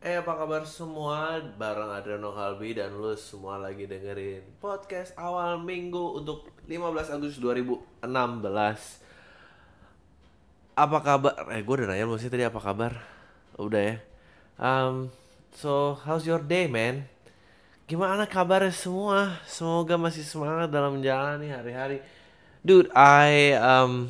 Eh 0.00 0.16
apa 0.16 0.32
kabar 0.32 0.64
semua 0.64 1.44
bareng 1.60 1.92
Adriano 1.92 2.32
Kalbi 2.32 2.72
dan 2.72 2.96
lu 2.96 3.12
semua 3.20 3.60
lagi 3.60 3.84
dengerin 3.84 4.40
podcast 4.56 5.12
awal 5.12 5.60
minggu 5.60 6.16
untuk 6.16 6.48
15 6.64 7.20
Agustus 7.20 7.36
2016 7.36 8.08
Apa 10.72 10.98
kabar? 11.04 11.36
Eh 11.52 11.60
gue 11.60 11.74
udah 11.76 11.92
nanya 11.92 12.08
lu 12.08 12.16
sih 12.16 12.32
tadi 12.32 12.48
apa 12.48 12.56
kabar? 12.56 12.96
Udah 13.60 13.82
ya 13.92 13.96
um, 14.56 15.12
So 15.52 16.00
how's 16.00 16.24
your 16.24 16.40
day 16.40 16.64
man? 16.64 17.04
Gimana 17.84 18.24
kabarnya 18.24 18.72
semua? 18.72 19.36
Semoga 19.44 20.00
masih 20.00 20.24
semangat 20.24 20.72
dalam 20.72 20.96
menjalani 20.96 21.52
hari-hari 21.52 22.00
Dude 22.64 22.88
I 22.96 23.52
um, 23.60 24.08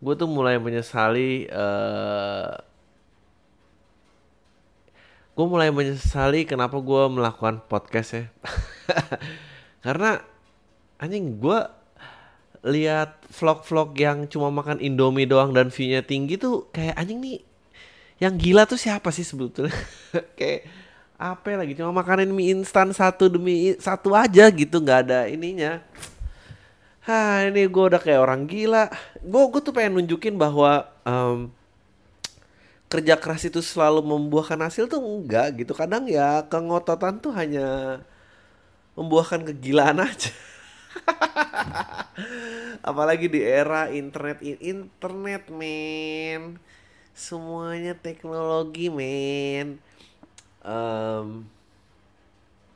Gue 0.00 0.16
tuh 0.16 0.32
mulai 0.32 0.56
menyesali 0.56 1.44
uh, 1.52 2.71
gue 5.42 5.50
mulai 5.50 5.74
menyesali 5.74 6.46
kenapa 6.46 6.78
gue 6.78 7.02
melakukan 7.10 7.66
podcast 7.66 8.14
ya. 8.14 8.24
Karena 9.84 10.22
anjing 11.02 11.42
gue 11.42 11.58
lihat 12.62 13.26
vlog-vlog 13.26 13.90
yang 13.98 14.30
cuma 14.30 14.54
makan 14.54 14.78
indomie 14.78 15.26
doang 15.26 15.50
dan 15.50 15.74
view-nya 15.74 16.06
tinggi 16.06 16.38
tuh 16.38 16.70
kayak 16.70 16.94
anjing 16.94 17.18
nih 17.18 17.42
yang 18.22 18.38
gila 18.38 18.70
tuh 18.70 18.78
siapa 18.78 19.10
sih 19.10 19.26
sebetulnya? 19.26 19.74
Kayak 20.38 20.70
apa 21.18 21.42
ya 21.42 21.56
lagi? 21.58 21.74
Cuma 21.74 21.90
makanin 21.90 22.30
mie 22.30 22.54
instan 22.54 22.94
satu 22.94 23.26
demi 23.26 23.74
satu 23.82 24.14
aja 24.14 24.46
gitu 24.46 24.78
nggak 24.78 25.10
ada 25.10 25.26
ininya. 25.26 25.82
Hah 27.02 27.50
ini 27.50 27.66
gue 27.66 27.82
udah 27.82 27.98
kayak 27.98 28.22
orang 28.22 28.46
gila. 28.46 28.86
Gue 29.18 29.42
gue 29.50 29.58
tuh 29.58 29.74
pengen 29.74 29.98
nunjukin 29.98 30.38
bahwa 30.38 30.86
um, 31.02 31.50
kerja 32.92 33.14
keras 33.22 33.42
itu 33.48 33.60
selalu 33.64 34.00
membuahkan 34.04 34.60
hasil 34.66 34.84
tuh 34.92 35.00
enggak 35.00 35.46
gitu. 35.64 35.72
Kadang 35.72 36.04
ya 36.16 36.44
kengototan 36.52 37.14
tuh 37.24 37.32
hanya 37.40 38.00
membuahkan 38.98 39.40
kegilaan 39.48 39.98
aja. 40.08 40.32
Apalagi 42.82 43.26
di 43.30 43.40
era 43.42 43.88
internet 43.88 44.42
internet 44.42 45.42
men. 45.48 46.58
Semuanya 47.12 47.92
teknologi 47.96 48.88
men. 48.88 49.78
Um, 50.62 51.48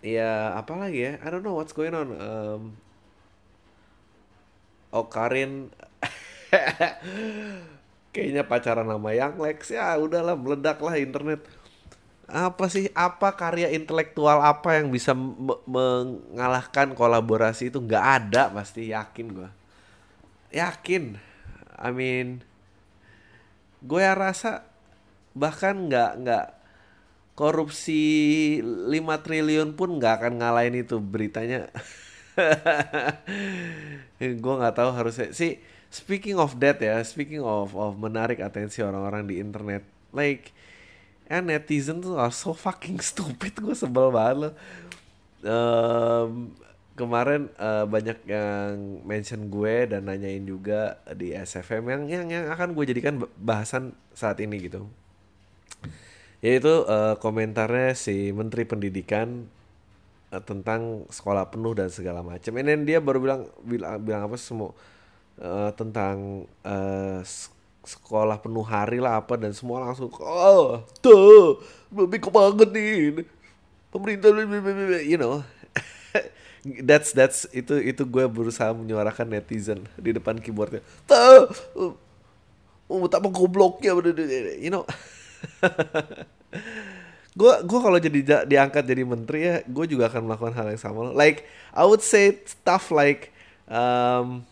ya 0.03 0.57
apalagi 0.59 0.99
ya? 1.07 1.13
I 1.23 1.29
don't 1.31 1.45
know 1.45 1.57
what's 1.57 1.75
going 1.77 1.95
on. 1.95 2.09
Um, 2.17 2.63
oh 4.93 5.07
Karin 5.11 5.71
kayaknya 8.17 8.49
pacaran 8.49 8.89
sama 8.89 9.13
yang 9.13 9.37
Lex. 9.37 9.77
Ya 9.77 9.93
udahlah 10.01 10.33
meledak 10.33 10.81
lah 10.81 10.97
internet. 10.97 11.45
Apa 12.27 12.67
sih 12.73 12.89
apa 12.97 13.37
karya 13.37 13.71
intelektual 13.77 14.41
apa 14.41 14.81
yang 14.81 14.89
bisa 14.89 15.13
mengalahkan 15.69 16.97
kolaborasi 16.97 17.69
itu? 17.69 17.79
Nggak 17.85 18.05
ada 18.25 18.49
pasti 18.51 18.89
yakin 18.91 19.27
gue 19.37 19.49
yakin. 20.57 21.21
I 21.77 21.91
mean 21.93 22.41
gue 23.85 24.01
ya 24.01 24.17
rasa 24.17 24.65
bahkan 25.37 25.93
nggak 25.93 26.11
nggak 26.25 26.47
korupsi 27.37 28.03
5 28.65 28.97
triliun 29.25 29.77
pun 29.77 30.01
nggak 30.01 30.25
akan 30.25 30.33
ngalahin 30.41 30.81
itu 30.81 30.97
beritanya. 30.97 31.69
Gue 34.41 34.55
nggak 34.57 34.73
tahu 34.73 34.91
harusnya. 34.97 35.37
Sih 35.37 35.61
speaking 35.91 36.37
of 36.37 36.59
that 36.63 36.79
ya, 36.83 37.01
speaking 37.07 37.43
of 37.43 37.73
of 37.75 37.97
menarik 37.97 38.43
atensi 38.43 38.83
orang-orang 38.83 39.27
di 39.27 39.39
internet, 39.39 39.87
like 40.11 40.51
ya 41.27 41.43
netizen 41.43 41.99
tuh 41.99 42.19
are 42.19 42.35
so 42.35 42.55
fucking 42.55 43.03
stupid 43.11 43.55
gue 43.59 43.75
sebel 43.75 44.11
banget 44.15 44.37
loh. 44.49 44.55
Um, 45.47 46.57
kemarin 46.97 47.53
uh, 47.61 47.85
banyak 47.85 48.25
yang 48.25 49.05
mention 49.05 49.53
gue 49.53 49.85
dan 49.87 50.09
nanyain 50.09 50.43
juga 50.43 50.99
di 51.13 51.37
SFM 51.37 51.85
yang 51.93 52.03
yang 52.09 52.27
yang 52.33 52.45
akan 52.51 52.73
gue 52.73 52.85
jadikan 52.89 53.21
bahasan 53.37 53.93
saat 54.17 54.41
ini 54.41 54.59
gitu. 54.65 54.89
Yaitu 56.41 56.89
uh, 56.89 57.17
komentarnya 57.21 57.93
si 57.97 58.33
Menteri 58.33 58.65
Pendidikan 58.65 59.45
uh, 60.33 60.43
tentang 60.43 61.05
sekolah 61.13 61.53
penuh 61.53 61.77
dan 61.77 61.93
segala 61.93 62.25
macam. 62.25 62.53
Ini 62.57 62.73
dia 62.89 62.99
baru 62.99 63.19
bilang 63.21 63.41
bilang 63.61 64.01
bilang 64.01 64.23
apa 64.33 64.37
semua 64.41 64.73
uh, 65.41 65.71
tentang 65.75 66.47
uh, 66.65 67.21
sekolah 67.87 68.43
penuh 68.43 68.67
hari 68.67 68.99
lah 68.99 69.23
apa 69.23 69.39
dan 69.39 69.55
semua 69.55 69.79
langsung 69.79 70.11
oh 70.19 70.83
tuh 70.99 71.63
lebih 71.95 72.19
banget 72.29 72.69
nih 72.75 73.23
pemerintah 73.97 74.31
you 75.01 75.17
know. 75.17 75.41
That's 76.67 77.15
that's 77.15 77.47
itu 77.55 77.79
itu 77.79 78.03
gue 78.03 78.27
berusaha 78.27 78.75
menyuarakan 78.75 79.39
netizen 79.39 79.87
di 79.95 80.11
depan 80.11 80.35
keyboardnya. 80.43 80.83
Tuh 81.07 81.95
oh 82.91 83.07
tak 83.07 83.23
gobloknya 83.31 83.95
you 84.59 84.75
know. 84.75 84.83
Gue 87.37 87.53
gue 87.69 87.81
kalau 87.85 88.01
jadi 88.01 88.49
diangkat 88.49 88.83
jadi 88.89 89.05
menteri 89.05 89.41
ya 89.45 89.57
gue 89.69 89.85
juga 89.85 90.09
akan 90.09 90.25
melakukan 90.25 90.57
hal 90.57 90.73
yang 90.73 90.81
sama 90.81 91.13
like 91.13 91.45
I 91.77 91.85
would 91.85 92.01
say 92.01 92.33
stuff 92.49 92.89
like 92.89 93.29
um, 93.69 94.49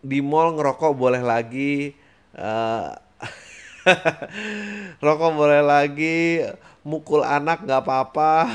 di 0.00 0.18
mall 0.24 0.56
ngerokok 0.56 0.92
boleh 0.96 1.22
lagi 1.22 1.92
uh, 2.40 2.92
rokok 5.04 5.30
boleh 5.36 5.62
lagi 5.64 6.44
mukul 6.84 7.24
anak 7.24 7.64
nggak 7.64 7.80
apa-apa 7.84 8.48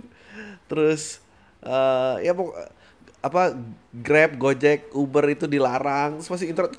terus 0.68 1.20
uh, 1.64 2.20
ya 2.20 2.32
apa 3.18 3.58
Grab, 3.90 4.38
Gojek, 4.38 4.94
Uber 4.94 5.26
itu 5.26 5.50
dilarang, 5.50 6.22
terus 6.22 6.30
masih 6.30 6.54
internet 6.54 6.78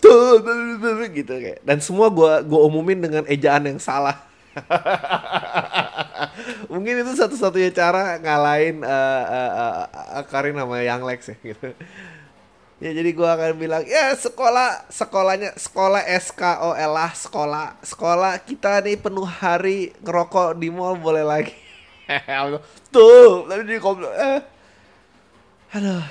gitu 1.20 1.34
kayak. 1.36 1.60
Dan 1.68 1.84
semua 1.84 2.08
gua 2.08 2.40
gua 2.40 2.64
umumin 2.64 2.96
dengan 2.96 3.28
ejaan 3.28 3.68
yang 3.68 3.76
salah. 3.76 4.16
Mungkin 6.72 7.04
itu 7.04 7.12
satu-satunya 7.20 7.76
cara 7.76 8.16
ngalahin 8.24 8.82
uh, 8.88 9.24
uh, 9.28 9.52
uh, 10.16 10.24
Karin 10.32 10.56
sama 10.56 10.80
Yang 10.80 11.02
Lex 11.04 11.20
ya 11.28 11.36
gitu. 11.44 11.70
Ya 12.80 12.96
jadi 12.96 13.12
gua 13.12 13.36
akan 13.36 13.60
bilang 13.60 13.84
ya 13.84 14.16
sekolah 14.16 14.88
sekolahnya 14.88 15.52
sekolah 15.60 16.00
SKOL 16.16 16.80
lah 16.88 17.12
sekolah 17.12 17.68
sekolah 17.84 18.34
kita 18.48 18.80
nih 18.80 18.96
penuh 18.96 19.28
hari 19.28 19.92
ngerokok 20.00 20.56
di 20.56 20.72
mall 20.72 20.96
boleh 20.96 21.28
lagi. 21.28 21.52
Tuh 22.96 23.44
tadi 23.52 23.64
di 23.68 23.76
eh. 23.76 24.40
Aduh. 25.76 26.04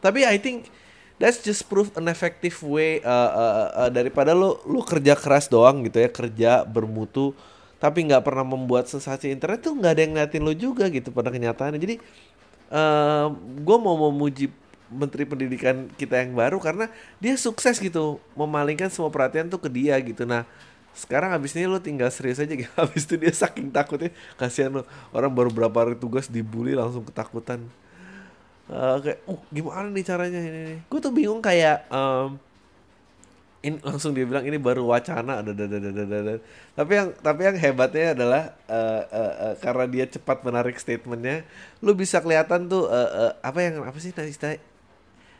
Tapi 0.00 0.24
I 0.24 0.40
think 0.40 0.72
that's 1.20 1.44
just 1.44 1.68
proof 1.68 1.92
an 1.96 2.08
effective 2.08 2.56
way 2.64 3.04
uh, 3.04 3.30
uh, 3.32 3.68
uh, 3.84 3.90
daripada 3.92 4.32
lu 4.32 4.56
lu 4.64 4.80
kerja 4.80 5.12
keras 5.12 5.48
doang 5.48 5.84
gitu 5.84 6.00
ya 6.00 6.08
kerja 6.08 6.64
bermutu 6.64 7.32
tapi 7.76 8.04
nggak 8.08 8.24
pernah 8.24 8.44
membuat 8.44 8.88
sensasi 8.88 9.28
internet 9.32 9.60
tuh 9.60 9.76
nggak 9.76 9.92
ada 9.92 10.00
yang 10.00 10.12
ngeliatin 10.16 10.42
lu 10.44 10.54
juga 10.56 10.88
gitu 10.88 11.12
pada 11.12 11.28
kenyataannya 11.28 11.80
jadi 11.80 11.94
uh, 12.72 13.32
gue 13.36 13.76
mau 13.80 13.96
memuji 14.08 14.48
menteri 14.92 15.26
pendidikan 15.26 15.90
kita 15.98 16.22
yang 16.22 16.34
baru 16.34 16.58
karena 16.62 16.86
dia 17.18 17.34
sukses 17.34 17.78
gitu 17.78 18.22
memalingkan 18.38 18.90
semua 18.90 19.10
perhatian 19.10 19.50
tuh 19.50 19.58
ke 19.58 19.70
dia 19.70 19.98
gitu. 20.02 20.22
Nah 20.26 20.46
sekarang 20.96 21.28
abis 21.36 21.52
ini 21.52 21.68
lo 21.68 21.76
tinggal 21.76 22.08
serius 22.08 22.40
aja 22.40 22.54
gitu 22.56 22.72
abis 22.84 23.04
itu 23.04 23.20
dia 23.20 23.32
saking 23.34 23.68
takutnya 23.68 24.08
kasihan 24.40 24.72
lo 24.72 24.82
orang 25.12 25.28
baru 25.28 25.50
berapa 25.52 25.76
hari 25.76 25.96
tugas 25.98 26.30
dibully 26.30 26.72
langsung 26.72 27.04
ketakutan. 27.04 27.62
Uh, 28.66 28.98
kayak 28.98 29.22
uh 29.30 29.38
gimana 29.54 29.86
nih 29.94 30.02
caranya 30.02 30.42
ini 30.42 30.82
gue 30.90 30.98
tuh 30.98 31.14
bingung 31.14 31.38
kayak 31.38 31.86
um, 31.86 32.34
ini 33.66 33.82
langsung 33.82 34.14
dia 34.14 34.22
bilang 34.22 34.46
ini 34.46 34.58
baru 34.62 34.86
wacana 34.86 35.42
ada 35.42 35.50
tapi 36.78 36.92
yang 36.94 37.08
tapi 37.18 37.40
yang 37.46 37.56
hebatnya 37.58 38.14
adalah 38.14 38.42
uh, 38.70 39.02
uh, 39.06 39.34
uh, 39.50 39.54
karena 39.58 39.84
dia 39.90 40.04
cepat 40.06 40.46
menarik 40.46 40.78
statementnya 40.78 41.42
lu 41.82 41.94
bisa 41.98 42.22
kelihatan 42.22 42.70
tuh 42.70 42.86
uh, 42.86 43.10
uh, 43.30 43.32
apa 43.42 43.58
yang 43.66 43.82
apa 43.82 43.98
sih 43.98 44.14
istilah 44.14 44.58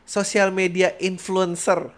sosial 0.06 0.54
media 0.54 0.94
influencer 1.02 1.90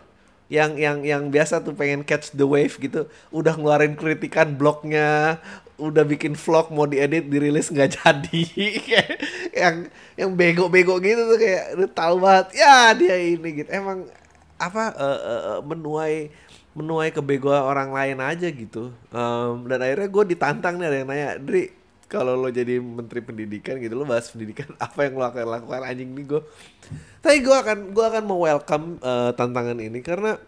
yang 0.48 0.80
yang 0.80 1.04
yang 1.04 1.28
biasa 1.28 1.60
tuh 1.60 1.76
pengen 1.76 2.02
catch 2.08 2.32
the 2.32 2.48
wave 2.48 2.80
gitu 2.80 3.04
udah 3.28 3.52
ngeluarin 3.52 3.92
kritikan 3.94 4.56
blognya 4.56 5.36
udah 5.78 6.02
bikin 6.02 6.34
vlog 6.34 6.74
mau 6.74 6.90
diedit 6.90 7.30
dirilis 7.30 7.70
nggak 7.70 7.90
jadi. 8.02 8.42
Yang 9.54 9.76
yang 10.18 10.30
bego-bego 10.34 10.98
gitu 10.98 11.22
tuh 11.22 11.38
kayak 11.38 11.78
udah 11.78 11.90
tahu 11.94 12.14
banget. 12.18 12.46
Ya 12.58 12.92
dia 12.98 13.16
ini 13.16 13.62
gitu. 13.62 13.70
Emang 13.70 14.10
apa 14.58 14.90
uh, 14.98 15.20
uh, 15.22 15.42
uh, 15.54 15.60
menuai 15.62 16.34
menuai 16.74 17.14
kebegoan 17.14 17.62
orang 17.62 17.94
lain 17.94 18.18
aja 18.18 18.50
gitu. 18.50 18.90
Um, 19.14 19.70
dan 19.70 19.82
akhirnya 19.86 20.10
gue 20.10 20.24
ditantang 20.34 20.74
nih 20.82 20.86
ada 20.90 20.96
yang 20.98 21.08
nanya 21.08 21.30
Dri 21.38 21.77
kalau 22.08 22.34
lo 22.34 22.48
jadi 22.48 22.80
menteri 22.80 23.20
pendidikan 23.20 23.76
gitu 23.78 23.94
lo 23.94 24.08
bahas 24.08 24.32
pendidikan 24.32 24.72
apa 24.86 25.06
yang 25.06 25.20
lo 25.20 25.24
akan 25.28 25.44
lakukan 25.46 25.82
anjing 25.84 26.10
nih 26.16 26.24
gue 26.24 26.42
tapi 27.20 27.36
gue 27.44 27.56
akan 27.56 27.92
gue 27.92 28.04
akan 28.04 28.22
mau 28.24 28.40
welcome 28.42 28.96
uh, 29.04 29.30
tantangan 29.36 29.78
ini 29.78 30.00
karena 30.00 30.40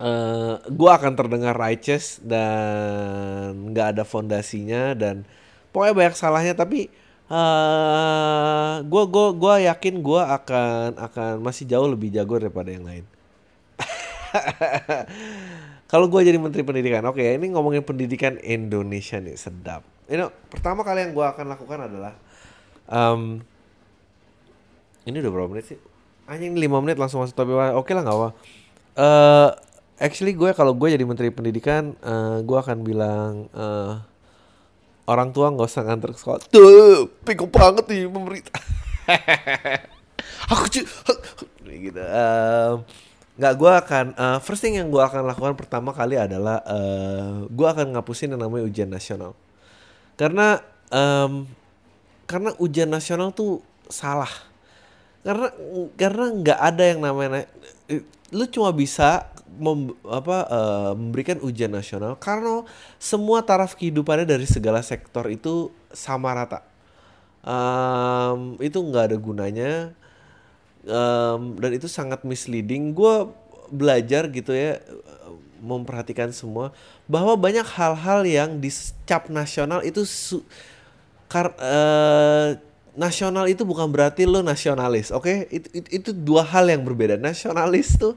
uh, 0.00 0.60
gue 0.60 0.90
akan 0.90 1.12
terdengar 1.16 1.56
righteous 1.56 2.20
dan 2.20 3.72
nggak 3.72 3.96
ada 3.96 4.04
fondasinya 4.04 4.92
dan 4.96 5.24
pokoknya 5.72 5.94
banyak 5.94 6.16
salahnya. 6.16 6.54
Tapi 6.56 6.88
uh, 7.28 8.80
gue 8.84 9.04
gua 9.08 9.26
gua 9.36 9.54
yakin 9.60 10.00
gue 10.00 10.22
akan 10.22 10.96
akan 10.96 11.32
masih 11.44 11.68
jauh 11.68 11.88
lebih 11.88 12.12
jago 12.12 12.40
daripada 12.40 12.72
yang 12.72 12.84
lain. 12.84 13.04
Kalau 15.90 16.10
gue 16.10 16.18
jadi 16.18 16.34
menteri 16.36 16.66
pendidikan 16.66 17.06
oke 17.06 17.22
okay, 17.22 17.38
ini 17.38 17.54
ngomongin 17.54 17.86
pendidikan 17.86 18.42
Indonesia 18.42 19.22
nih 19.22 19.38
sedap 19.38 19.95
you 20.06 20.18
know, 20.18 20.30
pertama 20.48 20.86
kali 20.86 21.06
yang 21.06 21.12
gue 21.12 21.26
akan 21.26 21.46
lakukan 21.50 21.78
adalah 21.90 22.14
um, 22.90 23.42
ini 25.06 25.16
udah 25.22 25.32
berapa 25.32 25.50
menit 25.50 25.74
sih? 25.74 25.78
Anjing 26.26 26.58
lima 26.58 26.82
menit 26.82 26.98
langsung 26.98 27.22
masuk 27.22 27.38
topik 27.38 27.54
oke 27.54 27.86
okay 27.86 27.94
lah 27.94 28.02
nggak 28.02 28.18
apa 28.18 28.30
uh, 28.98 29.50
actually 30.00 30.32
gue 30.32 30.50
kalau 30.56 30.72
gue 30.72 30.88
jadi 30.92 31.04
menteri 31.04 31.30
pendidikan 31.30 31.94
uh, 32.02 32.40
gue 32.42 32.58
akan 32.58 32.82
bilang 32.82 33.46
uh, 33.52 34.00
orang 35.06 35.30
tua 35.30 35.52
nggak 35.54 35.68
usah 35.70 35.86
nganter 35.86 36.10
ke 36.12 36.18
sekolah. 36.18 36.40
Tuh 36.50 37.06
piko 37.22 37.46
banget 37.46 37.86
nih 37.86 38.10
pemerintah. 38.10 38.58
Aku 40.52 40.66
gitu. 41.86 42.02
Um, 42.02 42.82
nggak 43.36 43.54
gue 43.54 43.72
akan 43.84 44.06
uh, 44.16 44.38
first 44.40 44.64
thing 44.64 44.80
yang 44.80 44.88
gue 44.88 44.98
akan 44.98 45.28
lakukan 45.28 45.54
pertama 45.54 45.92
kali 45.92 46.16
adalah 46.16 46.64
uh, 46.64 47.44
gue 47.46 47.68
akan 47.68 47.94
ngapusin 47.94 48.32
yang 48.32 48.40
namanya 48.40 48.64
ujian 48.64 48.88
nasional 48.88 49.36
karena 50.16 50.60
um, 50.90 51.44
karena 52.26 52.50
ujian 52.58 52.90
nasional 52.90 53.30
tuh 53.30 53.62
salah. 53.86 54.30
Karena 55.22 55.48
karena 55.94 56.24
nggak 56.32 56.60
ada 56.60 56.84
yang 56.86 57.00
namanya 57.02 57.46
lu 58.34 58.44
cuma 58.50 58.74
bisa 58.74 59.30
mem, 59.58 59.94
apa 60.02 60.36
uh, 60.50 60.92
memberikan 60.98 61.38
ujian 61.42 61.70
nasional 61.70 62.18
karena 62.18 62.66
semua 62.98 63.42
taraf 63.46 63.78
kehidupannya 63.78 64.26
dari 64.26 64.46
segala 64.48 64.82
sektor 64.82 65.26
itu 65.30 65.70
sama 65.94 66.34
rata. 66.34 66.62
Um, 67.46 68.58
itu 68.58 68.78
nggak 68.82 69.14
ada 69.14 69.16
gunanya. 69.18 69.72
Um, 70.86 71.58
dan 71.58 71.74
itu 71.74 71.90
sangat 71.90 72.22
misleading. 72.22 72.94
Gue 72.94 73.30
belajar 73.70 74.28
gitu 74.30 74.54
ya 74.54 74.80
memperhatikan 75.60 76.30
semua 76.30 76.70
bahwa 77.08 77.34
banyak 77.34 77.64
hal-hal 77.64 78.22
yang 78.22 78.60
di 78.60 78.70
cap 79.08 79.26
nasional 79.32 79.82
itu 79.82 80.04
su, 80.04 80.44
kar, 81.26 81.54
uh, 81.58 82.54
nasional 82.96 83.46
itu 83.46 83.62
bukan 83.62 83.88
berarti 83.90 84.24
lo 84.24 84.40
nasionalis, 84.40 85.12
oke? 85.12 85.26
Okay? 85.26 85.36
Itu, 85.52 85.68
itu 85.72 85.88
itu 86.02 86.10
dua 86.14 86.42
hal 86.44 86.68
yang 86.68 86.82
berbeda. 86.82 87.20
Nasionalis 87.20 87.94
tuh 87.98 88.16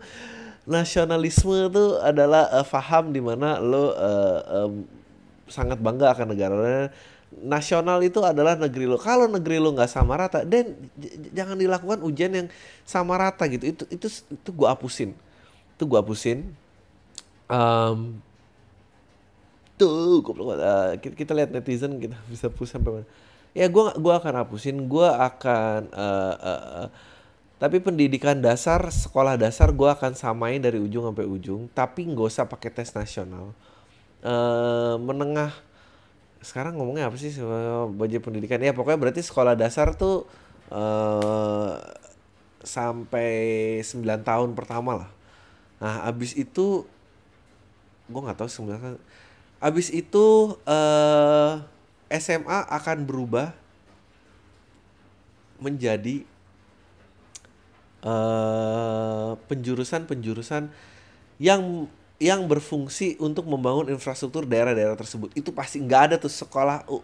nasionalisme 0.69 1.69
itu 1.69 1.86
adalah 2.00 2.48
uh, 2.54 2.66
faham 2.66 3.10
di 3.10 3.19
mana 3.24 3.57
lo 3.60 3.78
uh, 3.78 3.88
um, 3.92 4.74
sangat 5.50 5.81
bangga 5.81 6.13
akan 6.13 6.28
negara. 6.34 6.94
Nasional 7.30 8.02
itu 8.02 8.25
adalah 8.25 8.57
negeri 8.57 8.90
lo. 8.90 8.98
Kalau 8.98 9.30
negeri 9.30 9.62
lo 9.62 9.69
nggak 9.74 9.90
sama 9.90 10.18
rata, 10.18 10.42
dan 10.42 10.74
jangan 11.30 11.56
dilakukan 11.56 12.02
ujian 12.02 12.31
yang 12.34 12.48
sama 12.84 13.22
rata 13.22 13.45
gitu. 13.45 13.69
Itu 13.69 13.84
itu 13.94 14.07
itu 14.10 14.50
gue 14.50 14.68
hapusin. 14.68 15.13
Itu 15.80 15.88
gue 15.88 15.96
hapusin. 15.96 16.52
Um, 17.48 18.20
tuh, 19.80 20.20
uh, 20.20 21.00
kita, 21.00 21.16
kita 21.16 21.31
lihat 21.31 21.56
netizen 21.56 22.04
kita 22.04 22.20
bisa 22.31 22.52
push 22.52 22.76
sampai 22.76 23.00
mana. 23.00 23.08
Ya 23.56 23.72
gue 23.72 23.96
gua 23.96 24.20
akan 24.20 24.44
hapusin. 24.44 24.76
Gue 24.92 25.08
akan 25.08 25.88
uh, 25.96 26.36
uh, 26.36 26.64
uh, 26.84 26.88
tapi 27.64 27.80
pendidikan 27.80 28.44
dasar 28.44 28.92
sekolah 28.92 29.40
dasar 29.40 29.72
gue 29.72 29.88
akan 29.88 30.20
samain 30.20 30.60
dari 30.60 30.84
ujung 30.84 31.08
sampai 31.08 31.24
ujung. 31.24 31.72
Tapi 31.72 32.12
nggak 32.12 32.28
usah 32.28 32.44
pakai 32.44 32.76
tes 32.76 32.92
nasional. 32.92 33.56
Uh, 34.20 35.00
menengah. 35.00 35.56
Sekarang 36.44 36.76
ngomongnya 36.76 37.08
apa 37.08 37.16
sih 37.16 37.31
budget 37.96 38.20
pendidikan? 38.20 38.60
Ya 38.60 38.76
pokoknya 38.76 39.00
berarti 39.00 39.24
sekolah 39.24 39.56
dasar 39.56 39.96
tuh 39.96 40.28
uh, 40.76 41.80
sampai 42.60 43.31
9 43.80 44.04
tahun 44.28 44.52
pertama 44.52 45.04
lah 45.04 45.10
nah 45.80 46.04
abis 46.04 46.36
itu 46.36 46.84
gue 48.10 48.22
nggak 48.22 48.40
tahu 48.40 48.50
sebenarnya. 48.50 49.00
Abis 49.60 49.92
itu 49.92 50.56
uh, 50.66 51.54
SMA 52.10 52.60
akan 52.68 53.06
berubah 53.06 53.54
menjadi 55.60 56.24
eh, 58.00 59.31
penjurusan-penjurusan 59.52 60.72
yang 61.38 61.92
yang 62.20 62.48
berfungsi 62.48 63.16
untuk 63.20 63.48
membangun 63.48 63.92
infrastruktur 63.92 64.44
daerah-daerah 64.44 64.96
tersebut. 65.00 65.31
Itu 65.36 65.56
pasti 65.56 65.80
nggak 65.80 66.02
ada 66.12 66.16
tuh 66.20 66.31
sekolah 66.31 66.84
uh, 66.88 67.04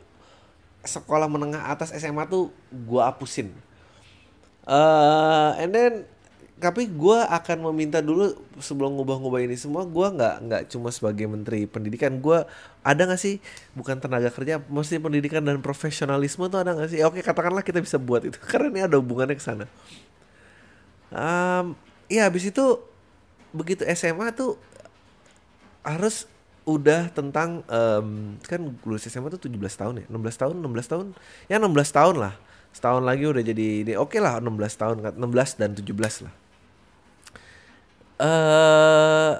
sekolah 0.83 1.27
menengah 1.31 1.71
atas 1.71 1.95
SMA 1.95 2.27
tuh 2.27 2.51
gua 2.71 3.11
hapusin. 3.11 3.51
Uh, 4.67 5.55
and 5.61 5.71
then 5.71 5.93
tapi 6.55 6.87
gue 6.87 7.19
akan 7.19 7.67
meminta 7.71 7.99
dulu 7.99 8.31
sebelum 8.63 8.95
ngubah-ngubah 8.95 9.43
ini 9.43 9.59
semua 9.59 9.83
gue 9.83 10.07
nggak 10.07 10.35
nggak 10.47 10.61
cuma 10.71 10.87
sebagai 10.87 11.27
menteri 11.27 11.67
pendidikan 11.67 12.15
gue 12.23 12.47
ada 12.79 13.01
nggak 13.03 13.19
sih 13.19 13.43
bukan 13.75 13.99
tenaga 13.99 14.31
kerja 14.31 14.63
mesti 14.71 15.03
pendidikan 15.03 15.43
dan 15.43 15.59
profesionalisme 15.59 16.47
tuh 16.47 16.63
ada 16.63 16.71
nggak 16.71 16.95
sih? 16.95 17.03
Oke 17.03 17.19
katakanlah 17.19 17.59
kita 17.59 17.83
bisa 17.83 17.99
buat 17.99 18.23
itu 18.23 18.39
karena 18.51 18.71
ini 18.71 18.81
ada 18.87 18.95
hubungannya 18.95 19.35
ke 19.35 19.43
sana. 19.43 19.67
Um, 21.11 21.75
ya 22.07 22.23
habis 22.31 22.47
itu 22.47 22.79
begitu 23.51 23.83
SMA 23.91 24.31
tuh 24.31 24.55
harus 25.83 26.23
udah 26.63 27.11
tentang 27.11 27.67
um, 27.67 28.39
kan 28.47 28.63
lulus 28.87 29.11
SMA 29.11 29.27
tuh 29.27 29.51
17 29.51 29.59
tahun 29.59 29.93
ya? 30.01 30.05
16 30.07 30.39
tahun 30.39 30.55
16 30.63 30.91
tahun? 30.91 31.05
Ya 31.51 31.59
16 31.59 31.67
tahun 31.91 32.15
lah 32.15 32.35
setahun 32.75 33.07
lagi 33.07 33.23
udah 33.23 33.39
jadi 33.39 33.87
ini 33.87 33.93
oke 33.95 34.11
okay 34.11 34.19
lah 34.19 34.43
16 34.43 34.51
tahun 34.75 34.95
16 35.15 35.59
dan 35.63 35.71
17 35.79 36.27
lah 36.27 36.44
uh, 38.19 39.33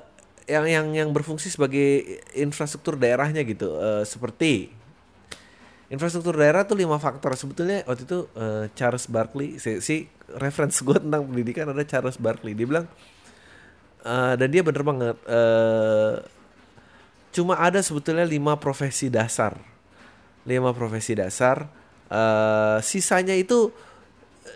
yang 0.45 0.65
yang 0.69 0.87
yang 0.93 1.09
berfungsi 1.09 1.49
sebagai 1.49 2.21
infrastruktur 2.37 2.97
daerahnya 2.99 3.41
gitu. 3.41 3.75
Uh, 3.75 4.03
seperti 4.05 4.69
infrastruktur 5.89 6.37
daerah 6.37 6.65
tuh 6.65 6.77
lima 6.77 6.97
faktor. 7.01 7.33
Sebetulnya 7.37 7.85
waktu 7.85 8.05
itu 8.05 8.29
uh, 8.37 8.69
Charles 8.77 9.05
Barkley 9.09 9.57
si, 9.57 9.81
si 9.81 9.95
reference 10.37 10.81
gue 10.81 10.97
tentang 10.97 11.25
pendidikan 11.25 11.69
ada 11.69 11.85
Charles 11.85 12.17
Barkley. 12.17 12.53
Dia 12.57 12.67
bilang 12.67 12.85
uh, 14.05 14.33
dan 14.37 14.47
dia 14.49 14.61
bener 14.61 14.83
banget 14.85 15.17
uh, 15.29 16.21
cuma 17.35 17.59
ada 17.59 17.81
sebetulnya 17.81 18.25
lima 18.25 18.57
profesi 18.57 19.09
dasar. 19.09 19.57
Lima 20.45 20.71
profesi 20.77 21.17
dasar. 21.17 21.65
Uh, 22.05 22.77
sisanya 22.85 23.33
itu 23.33 23.73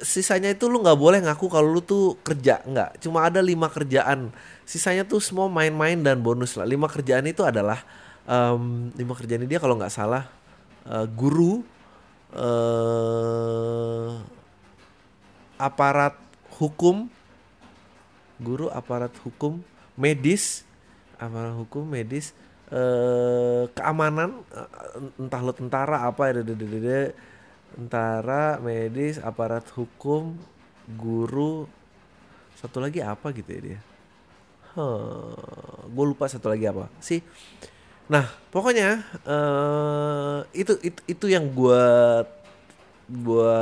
sisanya 0.06 0.54
itu 0.54 0.70
lu 0.70 0.80
nggak 0.80 1.00
boleh 1.00 1.20
ngaku 1.26 1.50
kalau 1.50 1.70
lu 1.70 1.82
tuh 1.82 2.16
kerja 2.22 2.62
nggak. 2.64 3.02
Cuma 3.02 3.26
ada 3.26 3.42
lima 3.42 3.68
kerjaan. 3.68 4.30
Sisanya 4.64 5.04
tuh 5.04 5.18
semua 5.20 5.50
main-main 5.50 5.98
dan 6.00 6.22
bonus 6.22 6.54
lah. 6.54 6.66
Lima 6.70 6.86
kerjaan 6.86 7.26
itu 7.26 7.42
adalah 7.42 7.82
um, 8.30 8.94
lima 8.94 9.14
kerjaan 9.18 9.42
ini 9.44 9.50
dia 9.50 9.62
kalau 9.62 9.74
nggak 9.76 9.94
salah 9.94 10.30
uh, 10.86 11.10
guru 11.10 11.66
uh, 12.38 14.22
aparat 15.58 16.14
hukum 16.62 17.10
guru 18.40 18.70
aparat 18.72 19.12
hukum 19.26 19.60
medis 19.98 20.64
aparat 21.20 21.58
hukum 21.58 21.84
medis 21.84 22.32
uh, 22.72 23.68
keamanan 23.76 24.40
entah 25.20 25.42
lo 25.44 25.52
tentara 25.52 26.08
apa 26.08 26.32
ya 26.32 26.46
tentara, 27.76 28.58
medis, 28.62 29.22
aparat 29.22 29.66
hukum, 29.76 30.38
guru, 30.98 31.70
satu 32.60 32.82
lagi 32.82 33.00
apa 33.00 33.32
gitu 33.32 33.50
ya 33.50 33.62
dia? 33.62 33.80
Huh, 34.78 35.86
gue 35.90 36.06
lupa 36.06 36.30
satu 36.30 36.52
lagi 36.52 36.70
apa 36.70 36.90
sih. 37.02 37.26
Nah, 38.10 38.26
pokoknya 38.50 39.06
uh, 39.26 40.42
itu, 40.54 40.78
itu 40.82 41.02
itu 41.06 41.26
yang 41.30 41.46
gue 41.50 41.86
gue 43.10 43.58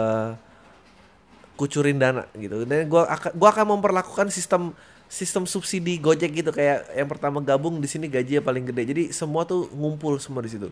kucurin 1.57 1.99
dana 1.99 2.23
gitu. 2.37 2.63
Dan 2.63 2.87
gue 2.87 3.01
akan 3.01 3.31
gua 3.35 3.49
akan 3.51 3.65
memperlakukan 3.75 4.27
sistem 4.29 4.71
sistem 5.07 5.47
subsidi 5.47 5.97
Gojek 5.97 6.43
gitu 6.43 6.51
kayak 6.51 6.91
yang 6.91 7.07
pertama 7.07 7.39
gabung 7.39 7.79
di 7.79 7.87
sini 7.87 8.11
gaji 8.11 8.43
paling 8.43 8.67
gede. 8.67 8.83
Jadi 8.87 9.03
semua 9.15 9.47
tuh 9.47 9.71
ngumpul 9.71 10.19
semua 10.19 10.43
di 10.43 10.51
situ. 10.51 10.67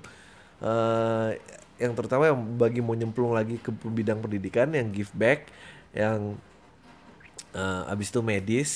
Uh, 0.63 1.35
yang 1.75 1.93
terutama 1.93 2.31
yang 2.31 2.39
bagi 2.55 2.79
mau 2.79 2.95
nyemplung 2.95 3.35
lagi 3.35 3.59
ke 3.59 3.71
bidang 3.71 4.23
pendidikan 4.23 4.71
yang 4.71 4.91
give 4.91 5.11
back 5.11 5.51
yang 5.91 6.39
uh, 7.51 7.91
abis 7.91 8.11
itu 8.11 8.19
medis 8.23 8.71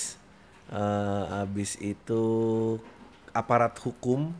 uh, 0.71 1.43
abis 1.47 1.79
itu 1.79 2.23
aparat 3.31 3.75
hukum 3.79 4.35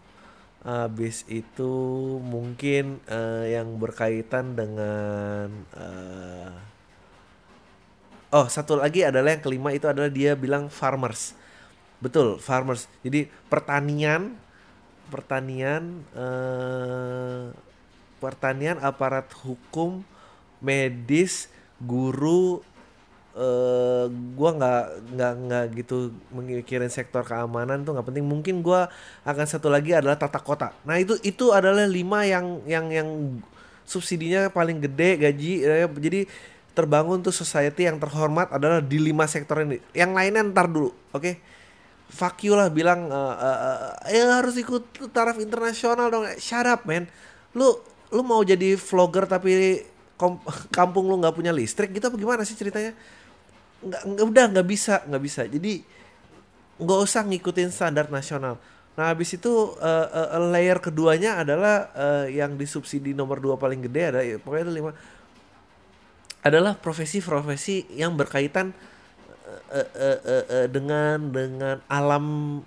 abis 0.59 1.23
itu 1.31 1.71
mungkin 2.19 2.99
uh, 3.07 3.47
yang 3.47 3.79
berkaitan 3.79 4.59
dengan 4.59 5.47
uh, 5.71 6.51
oh 8.33 8.47
satu 8.47 8.77
lagi 8.77 9.05
adalah 9.05 9.33
yang 9.33 9.43
kelima 9.43 9.73
itu 9.73 9.89
adalah 9.89 10.09
dia 10.09 10.37
bilang 10.37 10.69
farmers. 10.69 11.33
Betul 11.99 12.39
farmers. 12.39 12.87
Jadi 13.01 13.27
pertanian 13.51 14.37
pertanian 15.09 16.05
eh, 16.13 17.49
pertanian 18.19 18.77
aparat 18.83 19.25
hukum 19.41 20.03
medis 20.59 21.47
guru 21.79 22.59
eh 23.39 24.05
gua 24.35 24.49
nggak 24.51 24.83
nggak 25.15 25.33
nggak 25.47 25.65
gitu 25.79 26.11
mengikirin 26.35 26.91
sektor 26.91 27.23
keamanan 27.23 27.88
tuh 27.88 27.95
nggak 27.95 28.07
penting. 28.11 28.25
Mungkin 28.27 28.59
gua 28.59 28.91
akan 29.23 29.45
satu 29.47 29.71
lagi 29.71 29.95
adalah 29.95 30.19
tata 30.19 30.43
kota. 30.43 30.75
Nah 30.83 30.99
itu 30.99 31.15
itu 31.23 31.55
adalah 31.55 31.88
lima 31.88 32.27
yang 32.27 32.59
yang 32.67 32.91
yang 32.91 33.09
subsidinya 33.88 34.51
paling 34.51 34.83
gede 34.83 35.17
gaji 35.17 35.53
ya, 35.65 35.88
jadi 35.89 36.29
terbangun 36.77 37.25
tuh 37.25 37.33
society 37.33 37.89
yang 37.89 37.97
terhormat 37.97 38.51
adalah 38.53 38.83
di 38.83 38.99
lima 38.99 39.25
sektor 39.25 39.63
ini. 39.63 39.79
Yang 39.95 40.11
lainnya 40.13 40.41
ntar 40.51 40.67
dulu 40.67 40.91
oke? 41.15 41.23
Okay? 41.23 41.35
fuck 42.09 42.41
you 42.41 42.57
lah 42.57 42.73
bilang 42.73 43.07
uh, 43.13 43.38
uh, 43.38 43.59
uh, 43.61 43.93
ya 44.09 44.41
harus 44.41 44.57
ikut 44.57 45.13
taraf 45.13 45.38
internasional 45.38 46.09
dong. 46.09 46.25
Shut 46.41 46.65
up 46.65 46.83
man. 46.89 47.05
Lu 47.53 47.77
lu 48.09 48.21
mau 48.25 48.41
jadi 48.41 48.73
vlogger 48.75 49.29
tapi 49.29 49.83
kampung 50.77 51.07
lu 51.07 51.15
nggak 51.21 51.35
punya 51.35 51.53
listrik 51.55 51.95
gitu 51.95 52.11
apa 52.11 52.17
gimana 52.19 52.41
sih 52.43 52.57
ceritanya? 52.57 52.91
Nggak 53.79 54.01
nggak 54.03 54.25
udah 54.27 54.45
nggak 54.57 54.67
bisa 54.67 54.95
nggak 55.07 55.23
bisa. 55.23 55.41
Jadi 55.47 55.83
nggak 56.79 56.99
usah 56.99 57.21
ngikutin 57.27 57.69
standar 57.71 58.07
nasional. 58.11 58.59
Nah 58.99 59.15
habis 59.15 59.31
itu 59.31 59.51
uh, 59.79 60.07
uh, 60.11 60.43
layer 60.51 60.79
keduanya 60.83 61.39
adalah 61.39 61.87
uh, 61.95 62.25
yang 62.27 62.59
disubsidi 62.59 63.15
nomor 63.15 63.39
dua 63.39 63.55
paling 63.55 63.79
gede 63.87 64.01
ada 64.11 64.19
ya, 64.19 64.35
pokoknya 64.35 64.63
ada 64.67 64.75
lima 64.75 64.91
adalah 66.39 66.73
profesi-profesi 66.75 67.95
yang 67.95 68.15
berkaitan 68.15 68.71
uh, 69.71 69.87
uh, 69.87 69.87
uh, 70.19 70.45
uh, 70.51 70.67
dengan 70.67 71.31
dengan 71.31 71.79
alam 71.87 72.59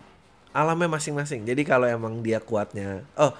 alamnya 0.56 0.88
masing-masing. 0.88 1.44
Jadi 1.44 1.64
kalau 1.68 1.84
emang 1.84 2.24
dia 2.24 2.40
kuatnya 2.40 3.04
oh 3.20 3.32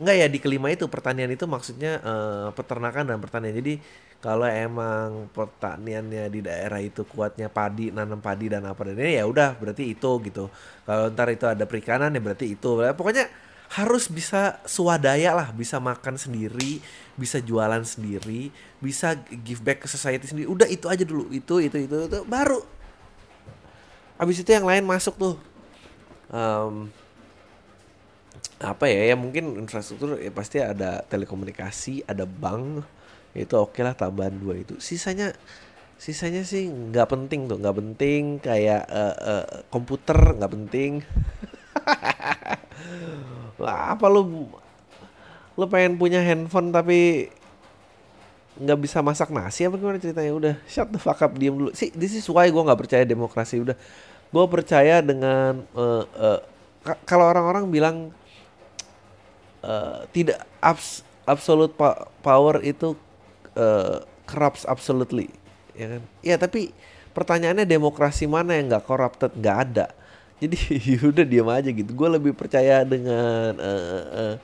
Enggak 0.00 0.16
ya 0.16 0.26
di 0.32 0.38
kelima 0.40 0.72
itu 0.72 0.88
pertanian 0.88 1.28
itu 1.28 1.44
maksudnya 1.44 2.00
uh, 2.00 2.48
peternakan 2.56 3.04
dan 3.04 3.18
pertanian. 3.20 3.52
Jadi 3.52 3.76
kalau 4.20 4.48
emang 4.48 5.28
pertaniannya 5.32 6.28
di 6.32 6.40
daerah 6.40 6.80
itu 6.80 7.04
kuatnya 7.04 7.52
padi, 7.52 7.92
nanam 7.92 8.20
padi 8.20 8.48
dan 8.48 8.64
apa 8.64 8.80
dan 8.88 8.96
ini 8.96 9.20
ya 9.20 9.28
udah 9.28 9.60
berarti 9.60 9.92
itu 9.92 10.10
gitu. 10.24 10.48
Kalau 10.88 11.12
ntar 11.12 11.28
itu 11.28 11.44
ada 11.44 11.68
perikanan 11.68 12.16
ya 12.16 12.20
berarti 12.20 12.56
itu. 12.56 12.80
Pokoknya 12.96 13.28
harus 13.70 14.08
bisa 14.08 14.58
swadaya 14.66 15.30
lah, 15.30 15.48
bisa 15.52 15.76
makan 15.78 16.16
sendiri, 16.16 16.80
bisa 17.14 17.38
jualan 17.38 17.84
sendiri, 17.84 18.50
bisa 18.80 19.14
give 19.44 19.60
back 19.60 19.84
ke 19.84 19.88
society 19.88 20.24
sendiri. 20.24 20.48
Udah 20.48 20.66
itu 20.66 20.88
aja 20.88 21.04
dulu. 21.04 21.28
Itu 21.28 21.60
itu 21.60 21.76
itu, 21.76 21.96
itu 22.08 22.20
baru. 22.24 22.64
Habis 24.16 24.42
itu 24.42 24.50
yang 24.52 24.64
lain 24.64 24.84
masuk 24.84 25.16
tuh. 25.16 25.36
Um, 26.32 26.88
apa 28.60 28.92
ya 28.92 29.12
ya 29.12 29.16
mungkin 29.16 29.56
infrastruktur 29.56 30.20
ya 30.20 30.28
pasti 30.28 30.60
ada 30.60 31.00
telekomunikasi 31.08 32.04
ada 32.04 32.28
bank 32.28 32.84
itu 33.32 33.56
oke 33.56 33.78
okay 33.78 33.82
lah 33.86 33.94
tambahan 33.96 34.36
dua 34.36 34.60
itu. 34.60 34.76
Sisanya 34.82 35.32
sisanya 36.00 36.44
sih 36.44 36.68
nggak 36.68 37.08
penting 37.08 37.48
tuh 37.48 37.60
nggak 37.60 37.76
penting 37.76 38.40
kayak 38.40 38.84
uh, 38.90 39.16
uh, 39.16 39.46
komputer 39.72 40.36
nggak 40.36 40.52
penting. 40.52 41.00
Lah 43.62 43.94
apa 43.94 44.06
lu 44.10 44.48
lu 45.54 45.64
pengen 45.68 46.00
punya 46.00 46.24
handphone 46.24 46.72
tapi 46.72 47.28
nggak 48.60 48.78
bisa 48.80 49.00
masak 49.00 49.32
nasi 49.32 49.64
apa 49.64 49.78
gimana 49.78 50.02
ceritanya? 50.02 50.32
Udah 50.34 50.54
shut 50.66 50.90
the 50.90 50.98
fuck 50.98 51.22
up 51.22 51.32
diem 51.38 51.54
dulu. 51.54 51.70
Sih 51.72 51.94
this 51.94 52.12
is 52.12 52.26
why 52.26 52.50
gue 52.50 52.60
nggak 52.60 52.80
percaya 52.80 53.06
demokrasi 53.06 53.62
udah. 53.62 53.76
Gue 54.30 54.44
percaya 54.50 55.02
dengan 55.02 55.62
uh, 55.78 56.02
uh, 56.02 56.40
kalau 57.06 57.30
orang-orang 57.30 57.70
bilang 57.70 57.96
uh, 59.64 60.04
tidak 60.10 60.44
abs 60.60 61.04
absolute 61.28 61.74
power 62.24 62.58
itu 62.64 62.96
uh, 63.54 64.02
corrupts 64.26 64.66
absolutely 64.66 65.30
ya 65.76 65.96
kan? 65.96 66.02
Ya 66.20 66.36
tapi 66.36 66.74
pertanyaannya 67.16 67.64
demokrasi 67.66 68.28
mana 68.28 68.56
yang 68.58 68.70
nggak 68.70 68.84
corrupted? 68.84 69.32
Nggak 69.36 69.58
ada. 69.70 69.86
Jadi 70.40 70.56
udah 71.04 71.24
diam 71.24 71.48
aja 71.52 71.68
gitu. 71.68 71.90
Gue 71.92 72.08
lebih 72.08 72.32
percaya 72.32 72.80
dengan 72.80 73.52
uh, 73.60 74.04
uh, 74.08 74.34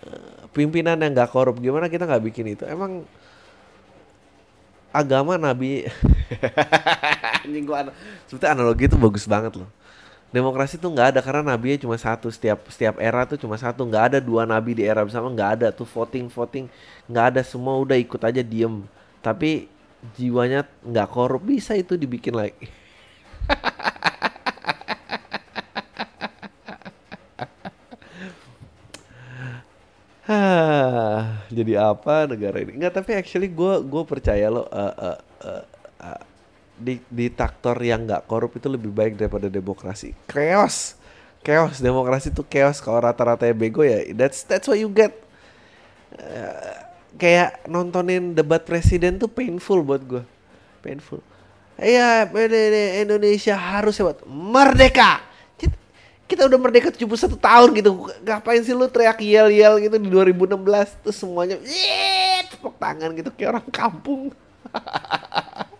uh, 0.00 0.42
pimpinan 0.56 0.96
yang 0.96 1.12
nggak 1.12 1.28
korup. 1.28 1.60
Gimana 1.60 1.92
kita 1.92 2.08
nggak 2.08 2.24
bikin 2.24 2.56
itu? 2.56 2.64
Emang 2.64 3.04
agama 4.94 5.34
nabi 5.34 5.90
ini 7.50 7.66
gua 7.66 7.90
sebetulnya 8.30 8.54
analogi 8.54 8.86
itu 8.86 8.94
bagus 8.94 9.26
banget 9.26 9.58
loh 9.58 9.66
demokrasi 10.34 10.74
tuh 10.82 10.90
nggak 10.90 11.14
ada 11.14 11.20
karena 11.22 11.54
nabi 11.54 11.78
cuma 11.78 11.94
satu. 11.94 12.26
Setiap 12.26 12.66
setiap 12.66 12.98
era 12.98 13.22
tuh 13.22 13.38
cuma 13.38 13.54
satu. 13.54 13.86
Nggak 13.86 14.04
ada 14.10 14.18
dua 14.18 14.42
nabi 14.42 14.74
di 14.74 14.82
era 14.82 15.06
bersama 15.06 15.30
nggak 15.30 15.50
ada. 15.62 15.68
Tuh 15.70 15.86
voting 15.86 16.26
voting 16.26 16.66
nggak 17.06 17.26
ada. 17.30 17.40
Semua 17.46 17.78
udah 17.78 17.94
ikut 17.94 18.18
aja 18.18 18.42
diem. 18.42 18.82
Tapi 19.22 19.70
jiwanya 20.18 20.66
nggak 20.82 21.08
korup. 21.14 21.46
Bisa 21.46 21.78
itu 21.78 21.94
dibikin 21.94 22.34
lagi. 22.34 22.66
Jadi 31.54 31.78
apa 31.78 32.26
negara 32.26 32.58
ini? 32.58 32.74
Enggak, 32.74 32.98
tapi 32.98 33.14
actually 33.14 33.46
gue 33.46 33.74
gue 33.86 34.02
percaya 34.02 34.50
lo 34.50 34.66
uh, 34.66 34.66
uh, 34.66 35.18
uh, 35.46 35.62
di 36.74 36.98
diktator 37.06 37.78
yang 37.78 38.04
nggak 38.04 38.26
korup 38.26 38.58
itu 38.58 38.66
lebih 38.66 38.90
baik 38.90 39.14
daripada 39.14 39.46
demokrasi. 39.46 40.12
Chaos. 40.26 40.98
Chaos 41.44 41.78
demokrasi 41.78 42.32
itu 42.32 42.40
chaos 42.48 42.80
kalau 42.80 43.04
rata-rata 43.04 43.44
bego 43.52 43.84
ya 43.84 44.00
that's 44.16 44.42
that's 44.48 44.64
what 44.66 44.80
you 44.80 44.88
get. 44.88 45.12
Uh, 46.14 46.84
kayak 47.18 47.62
nontonin 47.68 48.34
debat 48.34 48.62
presiden 48.62 49.20
tuh 49.20 49.30
painful 49.30 49.84
buat 49.84 50.02
gue. 50.02 50.24
Painful. 50.82 51.22
Iya, 51.74 52.30
Indonesia 53.02 53.58
harus 53.58 53.98
hebat. 53.98 54.22
Merdeka. 54.26 55.26
Kita, 56.24 56.48
udah 56.48 56.56
merdeka 56.56 56.88
71 56.88 57.36
tahun 57.36 57.68
gitu. 57.76 57.90
Ngapain 58.24 58.62
sih 58.64 58.72
lu 58.72 58.88
teriak 58.88 59.20
yel-yel 59.20 59.76
gitu 59.76 59.96
di 60.00 60.08
2016 60.08 61.04
tuh 61.04 61.12
semuanya 61.12 61.60
tepuk 62.48 62.80
tangan 62.80 63.12
gitu 63.12 63.28
kayak 63.34 63.60
orang 63.60 63.66
kampung. 63.68 64.22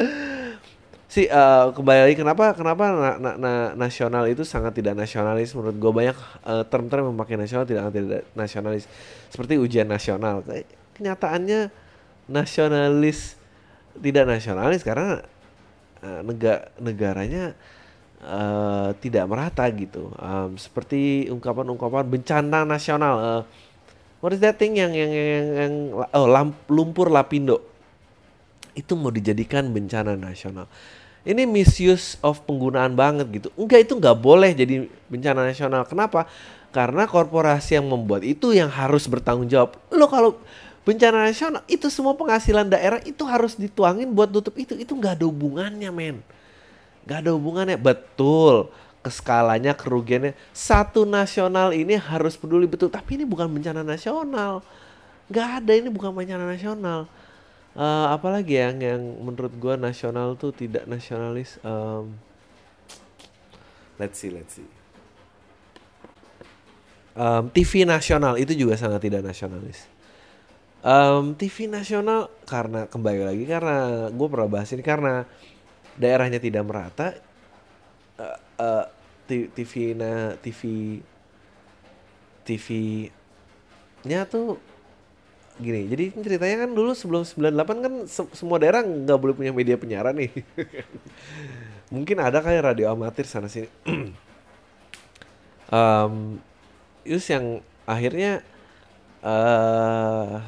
si 1.12 1.26
uh, 1.26 1.74
kembali 1.74 2.00
lagi 2.06 2.16
kenapa 2.16 2.54
kenapa 2.54 2.84
na, 2.94 3.10
na, 3.18 3.30
na, 3.34 3.52
nasional 3.74 4.26
itu 4.30 4.46
sangat 4.46 4.76
tidak 4.76 4.94
nasionalis? 4.96 5.52
Menurut 5.52 5.76
gue 5.76 5.92
banyak 5.92 6.18
uh, 6.46 6.64
term-term 6.66 7.10
yang 7.10 7.14
memakai 7.16 7.36
nasional 7.36 7.66
tidak 7.66 7.90
tidak 7.92 8.22
nasionalis. 8.32 8.84
Seperti 9.28 9.58
ujian 9.58 9.88
nasional. 9.90 10.46
Kenyataannya 10.94 11.70
nasionalis 12.30 13.34
tidak 13.98 14.24
nasionalis 14.28 14.80
karena 14.86 15.26
uh, 16.00 16.20
negara 16.22 16.70
negaranya 16.78 17.44
uh, 18.22 18.94
tidak 19.02 19.24
merata 19.26 19.66
gitu. 19.74 20.14
Um, 20.16 20.54
seperti 20.54 21.26
ungkapan-ungkapan 21.28 22.06
bencana 22.06 22.62
nasional 22.62 23.14
uh, 23.18 23.42
what 24.22 24.30
is 24.30 24.40
that 24.40 24.56
thing 24.60 24.78
yang 24.78 24.92
yang 24.94 25.10
yang, 25.10 25.46
yang 25.58 25.74
oh 26.14 26.26
lamp, 26.28 26.54
lumpur 26.70 27.10
lapindo 27.10 27.69
itu 28.74 28.92
mau 28.98 29.10
dijadikan 29.12 29.68
bencana 29.70 30.14
nasional. 30.14 30.70
Ini 31.20 31.44
misuse 31.44 32.16
of 32.24 32.40
penggunaan 32.48 32.96
banget 32.96 33.28
gitu. 33.28 33.48
Enggak 33.58 33.84
itu 33.84 33.92
nggak 33.92 34.16
boleh 34.16 34.56
jadi 34.56 34.88
bencana 35.12 35.44
nasional. 35.44 35.84
Kenapa? 35.84 36.24
Karena 36.72 37.04
korporasi 37.04 37.76
yang 37.76 37.90
membuat 37.90 38.24
itu 38.24 38.56
yang 38.56 38.72
harus 38.72 39.04
bertanggung 39.04 39.50
jawab. 39.50 39.76
Lo 39.92 40.08
kalau 40.08 40.40
bencana 40.88 41.28
nasional 41.28 41.60
itu 41.68 41.92
semua 41.92 42.16
penghasilan 42.16 42.72
daerah 42.72 43.04
itu 43.04 43.20
harus 43.28 43.52
dituangin 43.58 44.08
buat 44.08 44.32
tutup 44.32 44.56
itu. 44.56 44.72
Itu 44.80 44.96
nggak 44.96 45.20
ada 45.20 45.24
hubungannya 45.28 45.90
men. 45.92 46.24
Nggak 47.04 47.18
ada 47.26 47.30
hubungannya. 47.36 47.76
Betul 47.76 48.72
keskalanya 49.00 49.72
kerugiannya 49.72 50.36
satu 50.52 51.08
nasional 51.08 51.72
ini 51.72 51.96
harus 51.96 52.36
peduli 52.36 52.68
betul 52.68 52.92
tapi 52.92 53.16
ini 53.16 53.24
bukan 53.24 53.48
bencana 53.48 53.80
nasional 53.80 54.60
nggak 55.32 55.48
ada 55.64 55.72
ini 55.72 55.88
bukan 55.88 56.12
bencana 56.12 56.44
nasional 56.44 57.08
uh, 57.80 58.12
apalagi 58.12 58.60
yang 58.60 58.76
yang 58.84 59.00
menurut 59.24 59.56
gue 59.56 59.74
nasional 59.80 60.36
tuh 60.36 60.52
tidak 60.52 60.84
nasionalis 60.84 61.56
um, 61.64 62.12
let's 63.96 64.20
see 64.20 64.28
let's 64.28 64.60
see. 64.60 64.68
um, 67.16 67.48
TV 67.48 67.88
nasional 67.88 68.36
itu 68.36 68.52
juga 68.52 68.76
sangat 68.76 69.00
tidak 69.04 69.24
nasionalis. 69.24 69.88
Um, 70.80 71.36
TV 71.36 71.68
nasional 71.68 72.32
karena 72.48 72.88
kembali 72.88 73.20
lagi 73.28 73.44
karena 73.44 74.08
gue 74.08 74.28
pernah 74.32 74.48
bahas 74.48 74.72
ini 74.72 74.80
karena 74.80 75.28
daerahnya 76.00 76.40
tidak 76.40 76.64
merata 76.64 77.12
uh, 78.16 78.38
uh, 78.56 78.86
TV 79.28 79.92
na 79.92 80.40
TV 80.40 80.60
TV 82.48 82.66
nya 84.08 84.24
tuh 84.24 84.56
gini 85.60 85.86
jadi 85.86 86.04
ceritanya 86.16 86.66
kan 86.66 86.70
dulu 86.72 86.90
sebelum 86.96 87.22
98 87.22 87.84
kan 87.84 87.92
se 88.08 88.22
semua 88.34 88.56
daerah 88.58 88.80
nggak 88.80 89.18
boleh 89.20 89.34
punya 89.36 89.52
media 89.52 89.76
penyiaran 89.76 90.16
nih. 90.16 90.32
Mungkin 91.94 92.16
ada 92.22 92.38
kayak 92.40 92.72
radio 92.72 92.90
amatir 92.94 93.26
sana 93.28 93.46
sini. 93.46 93.68
Um, 95.70 96.42
terus 97.06 97.30
yang 97.30 97.62
akhirnya 97.86 98.42
uh, 99.22 100.42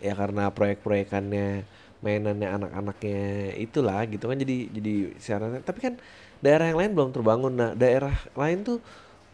ya 0.00 0.16
karena 0.16 0.48
proyek-proyekannya 0.48 1.68
mainannya 2.00 2.48
anak-anaknya 2.48 3.52
itulah 3.60 4.00
gitu 4.08 4.32
kan 4.32 4.40
jadi 4.40 4.56
jadi 4.72 4.94
siaran. 5.20 5.60
Tapi 5.60 5.78
kan 5.84 5.94
daerah 6.40 6.72
yang 6.72 6.80
lain 6.80 6.92
belum 6.96 7.12
terbangun. 7.12 7.52
Nah 7.52 7.70
daerah 7.76 8.16
lain 8.32 8.64
tuh 8.64 8.78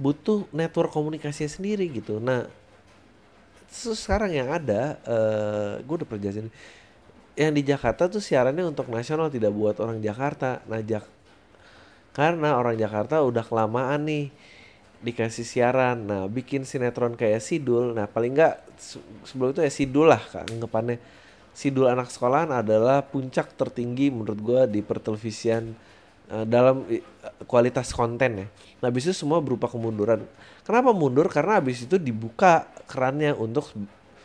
butuh 0.02 0.50
network 0.50 0.90
komunikasinya 0.90 1.54
sendiri 1.54 1.86
gitu. 1.86 2.18
Nah 2.18 2.50
sekarang 3.72 4.36
yang 4.36 4.52
ada 4.52 5.00
uh, 5.08 5.80
eh, 5.80 5.82
gue 5.82 5.94
udah 6.04 6.08
perjelasin 6.08 6.52
yang 7.32 7.56
di 7.56 7.64
Jakarta 7.64 8.12
tuh 8.12 8.20
siarannya 8.20 8.68
untuk 8.68 8.92
nasional 8.92 9.32
tidak 9.32 9.56
buat 9.56 9.80
orang 9.80 10.04
Jakarta. 10.04 10.60
Nah 10.68 10.84
Jak 10.84 11.08
karena 12.12 12.60
orang 12.60 12.76
Jakarta 12.76 13.24
udah 13.24 13.40
kelamaan 13.40 14.04
nih 14.04 14.28
dikasih 15.00 15.48
siaran. 15.48 16.04
Nah 16.04 16.28
bikin 16.28 16.68
sinetron 16.68 17.16
kayak 17.16 17.40
Sidul 17.40 17.96
nah 17.96 18.04
paling 18.04 18.36
enggak 18.36 18.60
sebelum 19.24 19.56
itu 19.56 19.64
ya 19.64 19.72
Sidul 19.72 20.12
lah 20.12 20.20
anggapannya. 20.20 21.00
Sidul 21.56 21.88
anak 21.88 22.12
sekolahan 22.12 22.52
adalah 22.52 23.04
puncak 23.04 23.56
tertinggi 23.56 24.08
menurut 24.08 24.40
gue 24.40 24.60
di 24.68 24.80
pertelevisian 24.84 25.72
uh, 26.28 26.44
dalam 26.44 26.84
kualitas 27.48 27.96
konten 27.96 28.44
ya. 28.44 28.48
Nah 28.84 28.88
itu 28.92 29.16
semua 29.16 29.40
berupa 29.40 29.68
kemunduran 29.68 30.24
kenapa 30.66 30.90
mundur? 30.90 31.26
Karena 31.30 31.58
habis 31.58 31.84
itu 31.84 31.98
dibuka 31.98 32.66
kerannya 32.90 33.34
untuk 33.36 33.70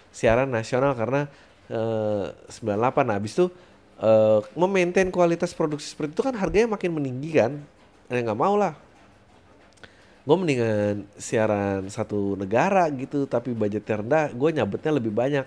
siaran 0.09 0.49
nasional 0.49 0.97
karena 0.97 1.29
uh, 1.69 2.33
98 2.49 3.05
nah 3.05 3.15
habis 3.15 3.37
itu 3.37 3.45
uh, 4.01 4.41
memaintain 4.57 5.13
kualitas 5.13 5.53
produksi 5.53 5.93
seperti 5.93 6.17
itu 6.17 6.23
kan 6.25 6.35
harganya 6.37 6.73
makin 6.73 6.91
meninggi 6.93 7.37
kan? 7.37 7.61
Eh 8.09 8.21
nggak 8.23 8.39
mau 8.39 8.57
lah. 8.57 8.73
Gue 10.27 10.35
mendingan 10.35 11.07
siaran 11.15 11.87
satu 11.87 12.35
negara 12.35 12.83
gitu 12.91 13.23
tapi 13.29 13.55
budgetnya 13.55 14.03
rendah 14.03 14.25
gue 14.35 14.49
nyabetnya 14.59 14.91
lebih 14.99 15.13
banyak 15.15 15.45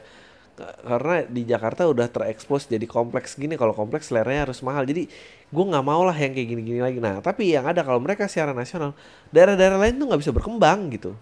karena 0.60 1.16
di 1.24 1.42
Jakarta 1.48 1.88
udah 1.88 2.06
terekspos 2.10 2.68
jadi 2.68 2.84
kompleks 2.84 3.38
gini 3.38 3.56
kalau 3.56 3.72
kompleks 3.72 4.12
seleranya 4.12 4.50
harus 4.50 4.60
mahal 4.60 4.84
jadi 4.84 5.08
gue 5.50 5.64
nggak 5.70 5.84
mau 5.86 6.04
lah 6.04 6.14
yang 6.14 6.36
kayak 6.36 6.48
gini-gini 6.52 6.80
lagi 6.84 6.98
nah 7.00 7.18
tapi 7.24 7.52
yang 7.52 7.64
ada 7.64 7.80
kalau 7.80 7.98
mereka 7.98 8.28
siaran 8.28 8.54
nasional 8.54 8.92
daerah-daerah 9.32 9.80
lain 9.80 9.96
tuh 9.96 10.06
nggak 10.10 10.20
bisa 10.20 10.32
berkembang 10.36 10.92
gitu 10.92 11.16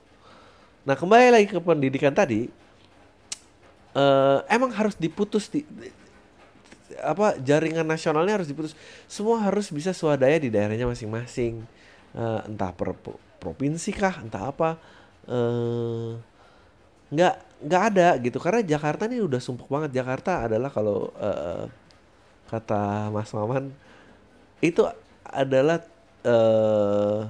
Nah 0.88 0.96
kembali 0.96 1.28
lagi 1.28 1.46
ke 1.52 1.60
pendidikan 1.60 2.16
tadi, 2.16 2.48
uh, 3.92 4.40
emang 4.48 4.72
harus 4.72 4.96
diputus 4.96 5.52
di, 5.52 5.60
di 5.68 5.92
apa 7.04 7.36
jaringan 7.44 7.84
nasionalnya 7.84 8.40
harus 8.40 8.48
diputus. 8.48 8.72
Semua 9.04 9.36
harus 9.44 9.68
bisa 9.68 9.92
swadaya 9.92 10.40
di 10.40 10.48
daerahnya 10.48 10.88
masing-masing. 10.88 11.60
Uh, 12.16 12.40
entah 12.48 12.72
per, 12.72 12.96
per 12.96 13.20
provinsi 13.36 13.92
kah, 13.92 14.24
entah 14.24 14.48
apa. 14.48 14.80
Uh, 15.28 16.16
nggak 17.12 17.36
nggak 17.58 17.82
ada 17.94 18.08
gitu 18.22 18.38
karena 18.38 18.62
Jakarta 18.62 19.10
ini 19.10 19.18
udah 19.22 19.40
sumpuk 19.42 19.66
banget. 19.66 19.90
Jakarta 19.98 20.46
adalah 20.46 20.70
kalau 20.70 21.10
uh, 21.18 21.66
kata 22.48 23.10
Mas 23.10 23.30
Maman 23.34 23.74
itu 24.62 24.82
adalah 25.26 25.82
uh, 26.24 27.26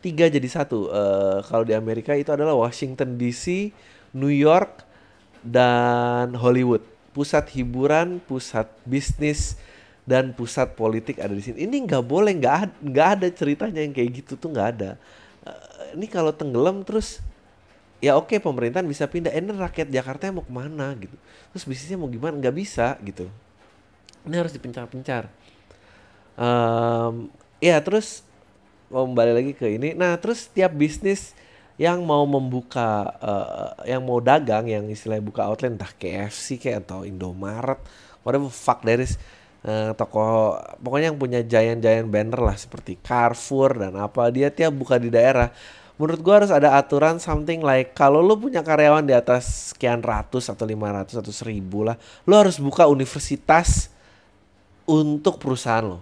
tiga 0.00 0.26
jadi 0.28 0.48
satu. 0.48 0.88
Uh, 0.88 1.38
kalau 1.46 1.64
di 1.64 1.76
Amerika 1.76 2.16
itu 2.16 2.32
adalah 2.32 2.56
Washington 2.56 3.20
DC, 3.20 3.72
New 4.16 4.32
York, 4.32 4.84
dan 5.44 6.36
Hollywood. 6.36 6.84
Pusat 7.12 7.52
hiburan, 7.56 8.22
pusat 8.24 8.70
bisnis, 8.88 9.60
dan 10.08 10.32
pusat 10.32 10.72
politik 10.74 11.20
ada 11.20 11.32
di 11.32 11.44
sini. 11.44 11.68
Ini 11.68 11.76
nggak 11.84 12.04
boleh, 12.04 12.32
nggak 12.36 12.80
nggak 12.80 13.08
ada 13.20 13.28
ceritanya 13.30 13.80
yang 13.84 13.92
kayak 13.92 14.24
gitu 14.24 14.40
tuh 14.40 14.50
nggak 14.52 14.68
ada. 14.78 14.90
Uh, 15.44 15.96
ini 15.96 16.06
kalau 16.08 16.32
tenggelam 16.32 16.82
terus 16.84 17.20
ya 18.00 18.16
oke 18.16 18.32
okay, 18.32 18.38
pemerintahan 18.40 18.84
bisa 18.88 19.06
pindah. 19.06 19.32
Eh, 19.32 19.40
ini 19.44 19.52
rakyat 19.52 19.88
Jakarta 19.92 20.32
mau 20.32 20.44
ke 20.44 20.52
mana 20.52 20.92
gitu. 20.96 21.16
Terus 21.54 21.64
bisnisnya 21.68 21.96
mau 22.00 22.08
gimana? 22.08 22.36
Nggak 22.36 22.56
bisa 22.56 22.96
gitu. 23.04 23.28
Ini 24.24 24.34
harus 24.36 24.52
dipencar-pencar. 24.52 25.28
Um, 26.40 27.28
ya 27.60 27.76
terus 27.80 28.24
mau 28.88 29.06
kembali 29.06 29.32
lagi 29.36 29.52
ke 29.54 29.70
ini. 29.70 29.94
Nah, 29.94 30.18
terus 30.18 30.50
tiap 30.50 30.74
bisnis 30.74 31.36
yang 31.80 32.04
mau 32.04 32.28
membuka 32.28 33.08
uh, 33.24 33.72
yang 33.88 34.04
mau 34.04 34.20
dagang 34.20 34.68
yang 34.68 34.84
istilahnya 34.92 35.24
buka 35.24 35.48
outlet 35.48 35.72
entah 35.72 35.88
KFC 35.96 36.60
kayak 36.60 36.84
atau 36.84 37.08
Indomaret 37.08 37.80
whatever 38.20 38.52
fuck 38.52 38.84
is 38.84 39.16
uh, 39.64 39.96
toko 39.96 40.60
pokoknya 40.76 41.08
yang 41.08 41.16
punya 41.16 41.40
giant-giant 41.40 42.12
banner 42.12 42.36
lah 42.36 42.56
seperti 42.60 43.00
Carrefour 43.00 43.80
dan 43.80 43.96
apa 43.96 44.28
dia 44.28 44.52
tiap 44.52 44.76
buka 44.76 45.00
di 45.00 45.08
daerah 45.08 45.48
menurut 46.00 46.20
gua 46.24 46.40
harus 46.40 46.48
ada 46.48 46.80
aturan 46.80 47.20
something 47.20 47.60
like 47.60 47.92
kalau 47.92 48.24
lu 48.24 48.40
punya 48.40 48.64
karyawan 48.64 49.04
di 49.04 49.12
atas 49.12 49.76
sekian 49.76 50.00
ratus 50.00 50.48
atau 50.48 50.64
lima 50.64 50.88
ratus 50.88 51.20
atau 51.20 51.28
seribu 51.28 51.84
lah 51.84 52.00
lu 52.24 52.32
harus 52.32 52.56
buka 52.56 52.88
universitas 52.88 53.92
untuk 54.88 55.36
perusahaan 55.36 55.84
lo 55.84 56.00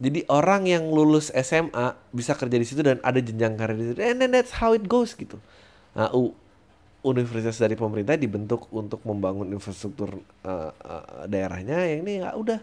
jadi 0.00 0.24
orang 0.32 0.64
yang 0.64 0.88
lulus 0.88 1.28
SMA 1.28 1.92
bisa 2.08 2.32
kerja 2.32 2.56
di 2.56 2.64
situ 2.64 2.80
dan 2.80 2.96
ada 3.04 3.20
jenjang 3.20 3.52
karir 3.52 3.76
di 3.76 3.86
situ. 3.92 4.00
And 4.00 4.16
then 4.16 4.32
that's 4.32 4.56
how 4.56 4.72
it 4.72 4.88
goes 4.88 5.12
gitu. 5.12 5.36
Nah, 5.92 6.08
U 6.16 6.32
universitas 7.04 7.60
dari 7.60 7.76
pemerintah 7.76 8.16
dibentuk 8.16 8.68
untuk 8.72 9.04
membangun 9.04 9.52
infrastruktur 9.52 10.20
uh, 10.44 10.72
uh, 10.72 11.24
daerahnya 11.28 11.84
yang 11.84 12.04
ini 12.04 12.20
ya 12.20 12.36
udah 12.36 12.60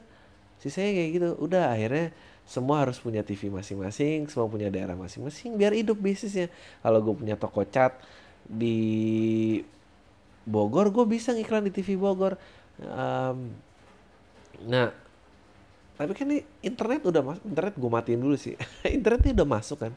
sisanya 0.61 0.93
kayak 0.93 1.09
gitu 1.17 1.29
udah 1.41 1.73
akhirnya 1.73 2.13
semua 2.47 2.87
harus 2.87 2.95
punya 3.03 3.27
TV 3.27 3.51
masing-masing 3.51 4.31
semua 4.31 4.47
punya 4.47 4.71
daerah 4.71 4.95
masing-masing 4.95 5.59
biar 5.59 5.75
hidup 5.75 5.99
bisnisnya. 5.99 6.47
Kalau 6.79 7.03
gue 7.03 7.13
punya 7.13 7.35
toko 7.35 7.67
cat 7.67 7.99
di 8.47 8.79
Bogor 10.47 10.95
gue 10.95 11.03
bisa 11.03 11.35
ngiklan 11.35 11.67
di 11.67 11.75
TV 11.75 11.99
Bogor. 11.99 12.39
Um, 12.79 13.51
nah 14.63 14.95
tapi 15.97 16.13
kan 16.13 16.29
ini 16.29 16.45
internet 16.63 17.03
udah 17.03 17.21
masuk 17.25 17.43
internet 17.43 17.73
gue 17.75 17.89
matiin 17.91 18.21
dulu 18.21 18.37
sih. 18.37 18.53
Internet 18.97 19.25
ini 19.25 19.33
udah 19.33 19.49
masuk 19.49 19.81
kan? 19.81 19.93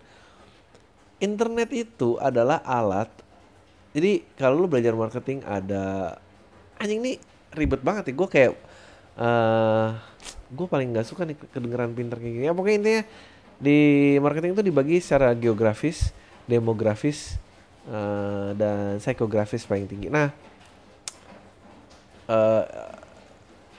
Internet 1.21 1.71
itu 1.77 2.17
adalah 2.17 2.65
alat. 2.65 3.13
Jadi 3.93 4.25
kalau 4.41 4.65
lu 4.65 4.67
belajar 4.67 4.97
marketing 4.97 5.45
ada 5.45 6.17
anjing 6.81 7.05
nih 7.05 7.21
ribet 7.53 7.85
banget 7.85 8.11
ya. 8.11 8.15
Gue 8.17 8.29
kayak 8.33 8.53
uh, 9.21 10.01
gue 10.51 10.67
paling 10.67 10.91
nggak 10.95 11.07
suka 11.07 11.23
nih 11.27 11.37
kedengeran 11.55 11.95
pinter 11.95 12.19
kayak 12.19 12.35
gini 12.37 12.45
ya 12.47 12.55
pokoknya 12.55 12.79
intinya 12.83 13.03
di 13.61 13.79
marketing 14.19 14.57
itu 14.57 14.63
dibagi 14.65 14.97
secara 14.99 15.37
geografis 15.37 16.11
demografis 16.49 17.39
uh, 17.87 18.57
dan 18.57 18.99
psikografis 18.99 19.69
paling 19.69 19.87
tinggi 19.87 20.09
nah 20.09 20.33
uh, 22.31 22.65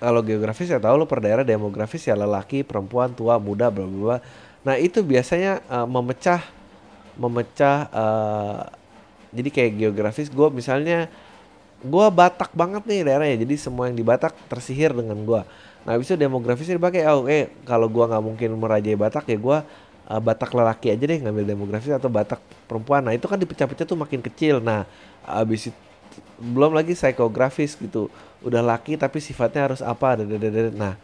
kalau 0.02 0.26
geografis 0.26 0.66
ya 0.66 0.82
tahu 0.82 0.98
lo 0.98 1.06
per 1.06 1.22
daerah 1.22 1.46
demografis 1.46 2.02
ya 2.10 2.18
lelaki, 2.18 2.66
perempuan, 2.66 3.14
tua, 3.14 3.38
muda, 3.38 3.70
bla 3.70 3.86
bla. 3.86 4.18
Nah, 4.66 4.74
itu 4.74 5.06
biasanya 5.06 5.62
uh, 5.70 5.86
memecah 5.86 6.42
memecah 7.22 7.86
uh, 7.94 8.66
jadi 9.30 9.50
kayak 9.54 9.72
geografis 9.78 10.28
gue 10.34 10.48
misalnya 10.50 11.06
gue 11.86 12.06
Batak 12.10 12.50
banget 12.58 12.82
nih 12.90 13.06
daerahnya. 13.06 13.38
Jadi 13.46 13.56
semua 13.62 13.94
yang 13.94 13.98
di 13.98 14.02
Batak 14.02 14.34
tersihir 14.50 14.90
dengan 14.90 15.22
gue. 15.22 15.42
Nah, 15.82 15.98
bisa 15.98 16.14
demografisnya 16.14 16.78
dipakai. 16.78 17.06
Oh 17.10 17.26
eh 17.26 17.50
kalau 17.66 17.90
gue 17.90 18.06
nggak 18.06 18.24
mungkin 18.24 18.50
merajai 18.58 18.94
Batak 18.94 19.26
ya 19.30 19.38
gue 19.38 19.58
uh, 20.12 20.22
Batak 20.22 20.54
lelaki 20.54 20.94
aja 20.94 21.04
deh 21.04 21.20
ngambil 21.20 21.46
demografis 21.46 21.92
atau 21.92 22.10
Batak 22.10 22.42
perempuan. 22.70 23.02
Nah, 23.02 23.14
itu 23.18 23.26
kan 23.26 23.38
dipecah-pecah 23.38 23.86
tuh 23.86 23.98
makin 23.98 24.22
kecil. 24.22 24.62
Nah, 24.62 24.86
abis 25.26 25.74
itu 25.74 25.80
belum 26.42 26.74
lagi 26.74 26.98
psikografis 26.98 27.78
gitu. 27.78 28.10
Udah 28.42 28.60
laki 28.66 28.98
tapi 28.98 29.22
sifatnya 29.22 29.72
harus 29.72 29.82
apa? 29.86 30.18
Nah 30.74 30.98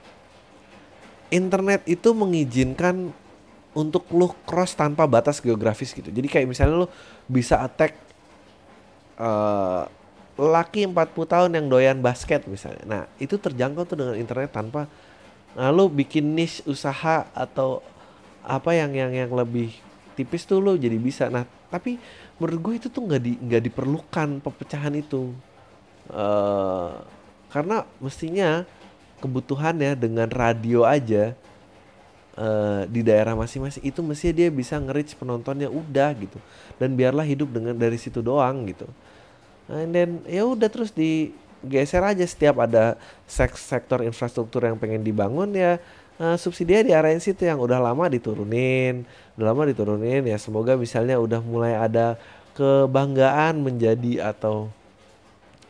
internet 1.28 1.84
itu 1.86 2.16
mengizinkan 2.16 3.12
untuk 3.78 4.10
lu 4.10 4.32
cross 4.48 4.74
tanpa 4.74 5.06
batas 5.06 5.38
geografis 5.38 5.94
gitu. 5.94 6.10
Jadi 6.10 6.26
kayak 6.26 6.48
misalnya 6.50 6.86
lu 6.86 6.88
bisa 7.30 7.62
attack 7.62 7.94
uh, 9.22 9.86
laki 10.38 10.86
40 10.86 11.18
tahun 11.26 11.52
yang 11.58 11.66
doyan 11.66 11.98
basket 11.98 12.46
misalnya. 12.46 12.86
Nah 12.86 13.02
itu 13.18 13.42
terjangkau 13.42 13.84
tuh 13.90 13.98
dengan 13.98 14.14
internet 14.14 14.54
tanpa 14.54 14.86
nah, 15.58 15.74
lu 15.74 15.90
bikin 15.90 16.38
niche 16.38 16.62
usaha 16.70 17.26
atau 17.34 17.82
apa 18.46 18.72
yang 18.78 18.94
yang 18.94 19.12
yang 19.12 19.32
lebih 19.34 19.74
tipis 20.14 20.46
tuh 20.46 20.62
lu 20.62 20.78
jadi 20.78 20.96
bisa. 21.02 21.34
Nah 21.34 21.50
tapi 21.74 21.98
menurut 22.38 22.60
gue 22.62 22.74
itu 22.86 22.88
tuh 22.94 23.02
nggak 23.10 23.22
di 23.22 23.34
nggak 23.42 23.64
diperlukan 23.66 24.30
pepecahan 24.46 24.94
itu. 24.94 25.34
Uh, 26.08 27.02
karena 27.50 27.84
mestinya 27.98 28.64
kebutuhannya 29.20 29.98
dengan 29.98 30.30
radio 30.30 30.86
aja 30.88 31.34
uh, 32.38 32.86
di 32.88 33.02
daerah 33.02 33.34
masing-masing 33.34 33.84
itu 33.84 34.00
mestinya 34.06 34.46
dia 34.46 34.50
bisa 34.54 34.78
nge 34.78 35.18
penontonnya 35.18 35.68
udah 35.68 36.14
gitu. 36.14 36.38
Dan 36.78 36.94
biarlah 36.94 37.26
hidup 37.26 37.50
dengan 37.50 37.74
dari 37.74 37.98
situ 37.98 38.22
doang 38.22 38.70
gitu 38.70 38.86
and 39.72 39.92
then 39.92 40.10
ya 40.28 40.44
udah 40.48 40.72
terus 40.72 40.92
di 40.92 41.36
geser 41.66 42.04
aja 42.06 42.24
setiap 42.24 42.64
ada 42.64 42.96
sek 43.26 43.58
sektor 43.58 44.06
infrastruktur 44.06 44.64
yang 44.64 44.78
pengen 44.80 45.04
dibangun 45.04 45.52
ya 45.52 45.82
uh, 46.22 46.38
subsidinya 46.40 46.86
diarahin 46.86 47.20
situ 47.20 47.44
yang 47.44 47.60
udah 47.60 47.82
lama 47.82 48.08
diturunin 48.08 49.04
udah 49.36 49.46
lama 49.52 49.68
diturunin 49.68 50.24
ya 50.24 50.38
semoga 50.38 50.78
misalnya 50.78 51.18
udah 51.18 51.42
mulai 51.44 51.76
ada 51.76 52.16
kebanggaan 52.58 53.62
menjadi 53.62 54.34
atau 54.34 54.74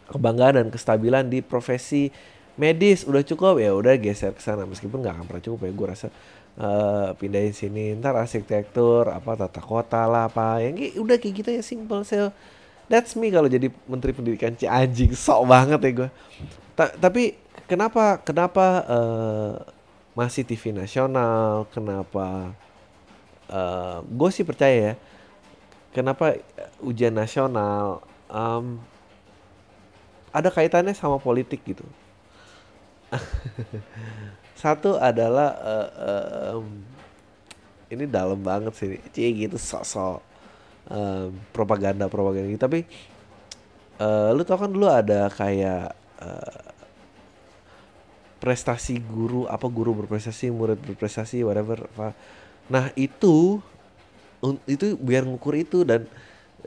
kebanggaan 0.07 0.63
dan 0.63 0.67
kestabilan 0.71 1.27
di 1.27 1.43
profesi 1.43 2.09
medis. 2.55 3.03
Udah 3.03 3.21
cukup 3.27 3.59
ya 3.59 3.75
udah 3.75 3.99
geser 3.99 4.31
ke 4.31 4.39
sana. 4.39 4.63
Meskipun 4.63 5.03
nggak 5.03 5.13
akan 5.19 5.25
pernah 5.27 5.43
cukup 5.43 5.59
ya 5.67 5.71
gue 5.75 5.87
rasa 5.87 6.07
uh, 6.55 7.11
pindahin 7.19 7.51
sini 7.51 7.91
ntar 7.99 8.15
arsitektur 8.15 9.11
apa 9.11 9.35
tata 9.35 9.59
kota 9.59 10.07
lah 10.07 10.31
apa. 10.31 10.63
Yang 10.63 10.95
udah 10.95 11.15
kayak 11.19 11.33
gitu 11.43 11.49
ya 11.51 11.63
simple 11.63 12.07
sih 12.07 12.23
that's 12.87 13.15
me 13.15 13.31
kalau 13.31 13.47
jadi 13.47 13.71
menteri 13.87 14.11
pendidikan. 14.15 14.55
Si 14.55 14.67
anjing 14.67 15.11
sok 15.15 15.47
banget 15.47 15.79
ya 15.83 15.91
gue 16.03 16.09
Ta 16.77 16.93
tapi 16.93 17.35
kenapa 17.67 18.19
kenapa 18.21 18.65
uh, 18.87 19.53
masih 20.17 20.43
TV 20.47 20.73
nasional? 20.73 21.67
Kenapa 21.71 22.53
uh, 23.51 23.99
gue 24.03 24.29
sih 24.31 24.47
percaya 24.47 24.75
ya 24.75 24.93
kenapa 25.97 26.37
ujian 26.77 27.09
nasional 27.09 28.05
um, 28.29 28.77
ada 30.29 30.53
kaitannya 30.53 30.93
sama 30.93 31.17
politik 31.17 31.65
gitu. 31.65 31.81
Satu 34.61 35.01
adalah 35.01 35.57
uh, 35.57 35.89
uh, 35.97 36.27
um, 36.61 36.85
ini 37.89 38.05
dalam 38.05 38.37
banget 38.37 38.73
sih. 38.77 39.01
Cie 39.09 39.33
gitu 39.33 39.57
sok-sok 39.57 40.21
um, 40.89 41.29
propaganda 41.51 42.07
propaganda 42.11 42.47
gitu. 42.49 42.61
Tapi 42.61 42.79
uh, 44.01 44.33
lu 44.33 44.43
tau 44.43 44.59
kan 44.59 44.71
dulu 44.71 44.87
ada 44.87 45.29
kayak 45.31 45.93
uh, 46.21 46.61
prestasi 48.37 49.01
guru 49.01 49.49
apa 49.49 49.65
guru 49.65 49.97
berprestasi 50.05 50.53
murid 50.53 50.77
berprestasi 50.77 51.41
whatever 51.41 51.89
nah 52.69 52.93
itu 52.93 53.57
itu 54.69 54.93
biar 55.01 55.25
ngukur 55.25 55.57
itu 55.57 55.81
dan 55.81 56.05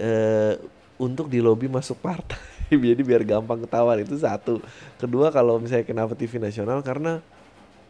uh, 0.01 0.59
untuk 1.01 1.33
di 1.33 1.41
lobby 1.41 1.71
masuk 1.71 1.97
partai. 2.03 2.37
Jadi 2.71 3.01
biar 3.01 3.25
gampang 3.25 3.65
ketahuan 3.65 4.05
itu 4.05 4.21
satu. 4.21 4.61
Kedua 5.01 5.33
kalau 5.33 5.57
misalnya 5.57 5.87
kenapa 5.89 6.13
TV 6.13 6.37
nasional 6.37 6.85
karena 6.85 7.25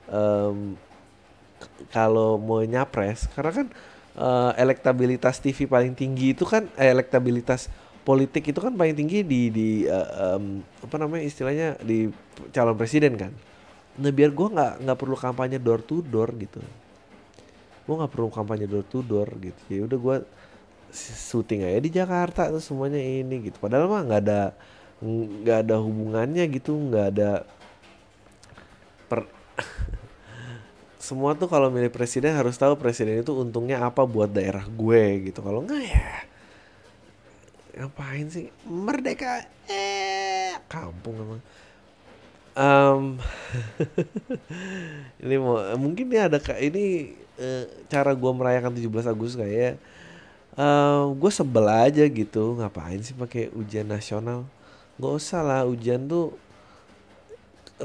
um, 0.06 0.78
kalau 1.90 2.38
mau 2.38 2.62
nyapres 2.62 3.28
karena 3.34 3.52
kan 3.52 3.66
uh, 4.20 4.52
elektabilitas 4.54 5.40
TV 5.40 5.64
paling 5.64 5.96
tinggi 5.96 6.36
itu 6.36 6.44
kan 6.44 6.68
eh, 6.76 6.92
elektabilitas 6.92 7.72
politik 8.04 8.52
itu 8.52 8.60
kan 8.60 8.76
paling 8.76 8.92
tinggi 8.92 9.24
di 9.24 9.48
di 9.48 9.68
uh, 9.88 10.36
um, 10.36 10.60
apa 10.84 10.96
namanya 11.00 11.24
istilahnya 11.24 11.80
di 11.80 12.12
calon 12.52 12.76
presiden 12.76 13.16
kan. 13.16 13.32
Nah 14.00 14.12
biar 14.12 14.30
gue 14.32 14.48
nggak 14.52 14.84
nggak 14.84 14.98
perlu 15.00 15.16
kampanye 15.16 15.56
door 15.56 15.80
to 15.80 16.04
door 16.04 16.28
gitu. 16.36 16.60
Gue 17.88 17.94
nggak 17.96 18.12
perlu 18.12 18.28
kampanye 18.28 18.68
door 18.68 18.84
to 18.86 19.00
door 19.00 19.28
gitu. 19.40 19.60
Ya 19.68 19.80
udah 19.88 19.98
gue 19.98 20.16
syuting 20.92 21.64
aja 21.64 21.78
di 21.80 21.90
Jakarta 21.90 22.50
tuh 22.50 22.62
semuanya 22.62 23.00
ini 23.00 23.50
gitu. 23.50 23.56
Padahal 23.60 23.88
mah 23.88 24.02
nggak 24.04 24.20
ada 24.26 24.42
nggak 25.00 25.58
ada 25.68 25.76
hubungannya 25.80 26.44
gitu, 26.52 26.76
nggak 26.76 27.06
ada 27.16 27.30
per 29.08 29.24
semua 31.00 31.32
tuh 31.32 31.48
kalau 31.48 31.72
milih 31.72 31.88
presiden 31.88 32.36
harus 32.36 32.60
tahu 32.60 32.76
presiden 32.76 33.24
itu 33.24 33.32
untungnya 33.32 33.80
apa 33.80 34.04
buat 34.04 34.28
daerah 34.28 34.68
gue 34.68 35.32
gitu. 35.32 35.40
Kalau 35.40 35.64
enggak 35.64 35.80
ya 35.88 36.08
ngapain 37.80 38.28
sih? 38.28 38.52
Merdeka 38.68 39.48
eh 39.64 40.52
kampung 40.68 41.16
emang. 41.16 41.40
Um, 42.52 43.04
ini 45.24 45.40
mau 45.40 45.56
mungkin 45.80 46.12
ini 46.12 46.18
ada 46.20 46.36
ini 46.60 47.16
uh, 47.40 47.64
cara 47.88 48.12
gue 48.12 48.32
merayakan 48.36 48.76
17 48.76 49.08
Agustus 49.08 49.40
kayak 49.40 49.80
uh, 50.60 51.08
gue 51.16 51.30
sebel 51.32 51.64
aja 51.64 52.04
gitu 52.04 52.60
ngapain 52.60 53.00
sih 53.00 53.16
pakai 53.16 53.48
ujian 53.56 53.88
nasional? 53.88 54.44
Nggak 55.00 55.12
usah 55.16 55.40
lah 55.40 55.60
ujian 55.64 56.04
tuh 56.04 56.36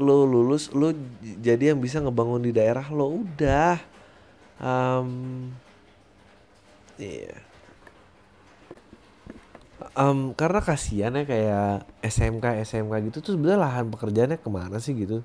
lo 0.00 0.28
lulus 0.28 0.72
lo 0.72 0.92
jadi 1.40 1.72
yang 1.74 1.80
bisa 1.80 2.00
ngebangun 2.00 2.44
di 2.44 2.52
daerah 2.52 2.86
lo 2.92 3.24
udah. 3.24 3.76
Um, 4.56 5.52
yeah. 6.96 7.44
um, 9.96 10.32
karena 10.36 10.60
kasihan 10.64 11.12
ya 11.12 11.24
kayak 11.24 11.88
SMK 12.00 12.64
SMK 12.64 12.94
gitu 13.12 13.18
tuh 13.20 13.32
sebenarnya 13.36 13.60
lahan 13.60 13.86
pekerjaannya 13.92 14.38
ke 14.40 14.48
mana 14.52 14.80
sih 14.80 14.96
gitu? 14.96 15.24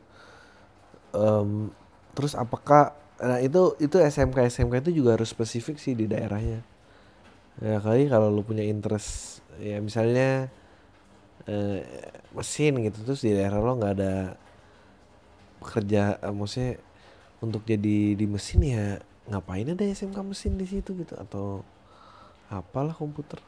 Um, 1.12 1.72
terus 2.16 2.36
apakah 2.36 2.96
nah 3.22 3.38
itu 3.38 3.78
itu 3.78 4.02
SMK 4.02 4.50
SMK 4.50 4.88
itu 4.88 5.04
juga 5.04 5.20
harus 5.20 5.30
spesifik 5.32 5.78
sih 5.78 5.96
di 5.96 6.08
daerahnya. 6.08 6.64
Ya 7.60 7.78
kali 7.84 8.08
kalau 8.08 8.32
lo 8.32 8.42
punya 8.44 8.64
interest 8.64 9.44
ya 9.60 9.78
misalnya 9.84 10.50
uh, 11.48 11.80
mesin 12.32 12.80
gitu 12.88 13.00
terus 13.06 13.22
di 13.22 13.36
daerah 13.36 13.60
lo 13.60 13.76
nggak 13.78 13.94
ada 14.00 14.14
kerja 15.62 16.18
uh, 16.20 16.34
maksudnya 16.34 16.82
untuk 17.42 17.66
jadi 17.66 18.18
di 18.18 18.26
mesin 18.26 18.62
ya 18.66 18.86
ngapain 19.30 19.70
ada 19.70 19.86
SMK 19.86 20.18
mesin 20.26 20.58
di 20.58 20.66
situ 20.66 20.98
gitu 20.98 21.14
atau 21.18 21.62
apalah 22.52 22.94
komputer? 22.94 23.40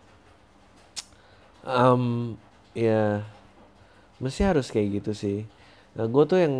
Um, 1.63 2.36
ya 2.76 3.23
mesti 4.23 4.41
harus 4.45 4.71
kayak 4.71 5.04
gitu 5.04 5.12
sih. 5.12 5.39
Nah 5.93 6.08
gue 6.08 6.23
tuh 6.26 6.39
yang 6.39 6.56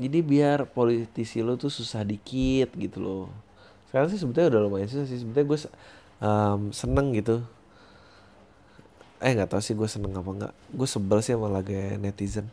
jadi 0.00 0.24
biar 0.24 0.58
politisi 0.72 1.44
lo 1.44 1.58
tuh 1.60 1.68
susah 1.68 2.06
dikit 2.06 2.72
gitu 2.78 2.98
loh. 3.02 3.24
Sekarang 3.90 4.08
sih 4.08 4.16
sebetulnya 4.16 4.56
udah 4.56 4.60
lumayan 4.64 4.88
susah 4.88 5.06
sih. 5.08 5.20
Sebetulnya 5.20 5.46
gue 5.48 5.58
um, 6.22 6.60
seneng 6.72 7.12
gitu. 7.12 7.44
Eh 9.20 9.30
nggak 9.36 9.52
tau 9.52 9.62
sih 9.62 9.76
gue 9.76 9.86
seneng 9.90 10.16
apa 10.16 10.30
nggak. 10.30 10.54
Gue 10.72 10.88
sebel 10.88 11.18
sih 11.20 11.36
sama 11.36 11.52
lagu 11.52 11.74
netizen 12.00 12.48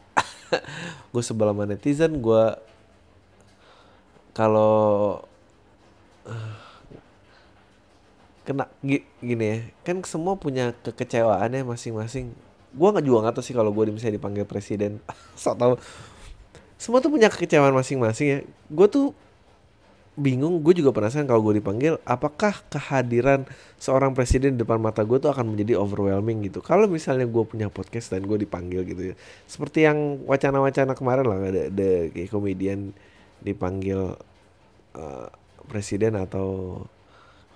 gue 1.13 1.23
sebel 1.23 1.51
sama 1.51 1.63
netizen 1.69 2.19
gue 2.19 2.43
kalau 4.33 5.19
kena 8.47 8.65
gini 9.21 9.45
ya 9.45 9.57
kan 9.85 10.01
semua 10.07 10.33
punya 10.33 10.73
kekecewaannya 10.81 11.61
masing-masing. 11.69 12.33
Gue 12.73 12.87
nggak 12.89 13.05
juga 13.05 13.29
nggak 13.29 13.45
sih 13.45 13.53
kalau 13.53 13.69
gue 13.69 13.93
misalnya 13.93 14.17
dipanggil 14.17 14.45
presiden. 14.49 14.97
So 15.39 15.53
tau 15.53 15.77
semua 16.79 17.03
tuh 17.03 17.11
punya 17.11 17.27
kekecewaan 17.29 17.75
masing-masing 17.75 18.27
ya. 18.27 18.39
Gue 18.71 18.87
tuh 18.89 19.13
bingung 20.19 20.59
gue 20.59 20.75
juga 20.75 20.91
penasaran 20.91 21.25
kalau 21.25 21.39
gue 21.47 21.63
dipanggil 21.63 21.95
apakah 22.03 22.51
kehadiran 22.67 23.47
seorang 23.79 24.11
presiden 24.11 24.59
di 24.59 24.67
depan 24.67 24.77
mata 24.77 25.07
gue 25.07 25.15
tuh 25.17 25.31
akan 25.31 25.55
menjadi 25.55 25.79
overwhelming 25.79 26.43
gitu? 26.45 26.59
Kalau 26.59 26.85
misalnya 26.91 27.25
gue 27.25 27.43
punya 27.47 27.71
podcast 27.71 28.11
dan 28.11 28.27
gue 28.27 28.35
dipanggil 28.35 28.83
gitu 28.83 29.01
ya 29.11 29.15
seperti 29.47 29.87
yang 29.87 30.21
wacana-wacana 30.27 30.93
kemarin 30.93 31.25
lah 31.25 31.37
ada 31.39 31.61
ada 31.71 31.91
kayak 32.11 32.29
komedian 32.29 32.91
dipanggil 33.39 34.19
uh, 34.99 35.27
presiden 35.71 36.19
atau 36.19 36.83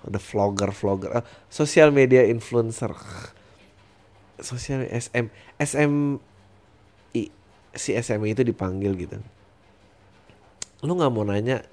ada 0.04 0.20
vlogger 0.20 0.70
vlogger 0.72 1.10
uh, 1.20 1.24
sosial 1.52 1.92
media 1.92 2.24
influencer. 2.24 2.92
Sosial 4.40 4.88
SM 4.90 5.30
SM 5.60 5.92
I, 7.14 7.22
si 7.76 7.90
SM 7.94 8.20
itu 8.26 8.42
dipanggil 8.42 8.92
gitu. 8.98 9.20
Lu 10.84 10.96
nggak 10.96 11.12
mau 11.12 11.24
nanya 11.24 11.64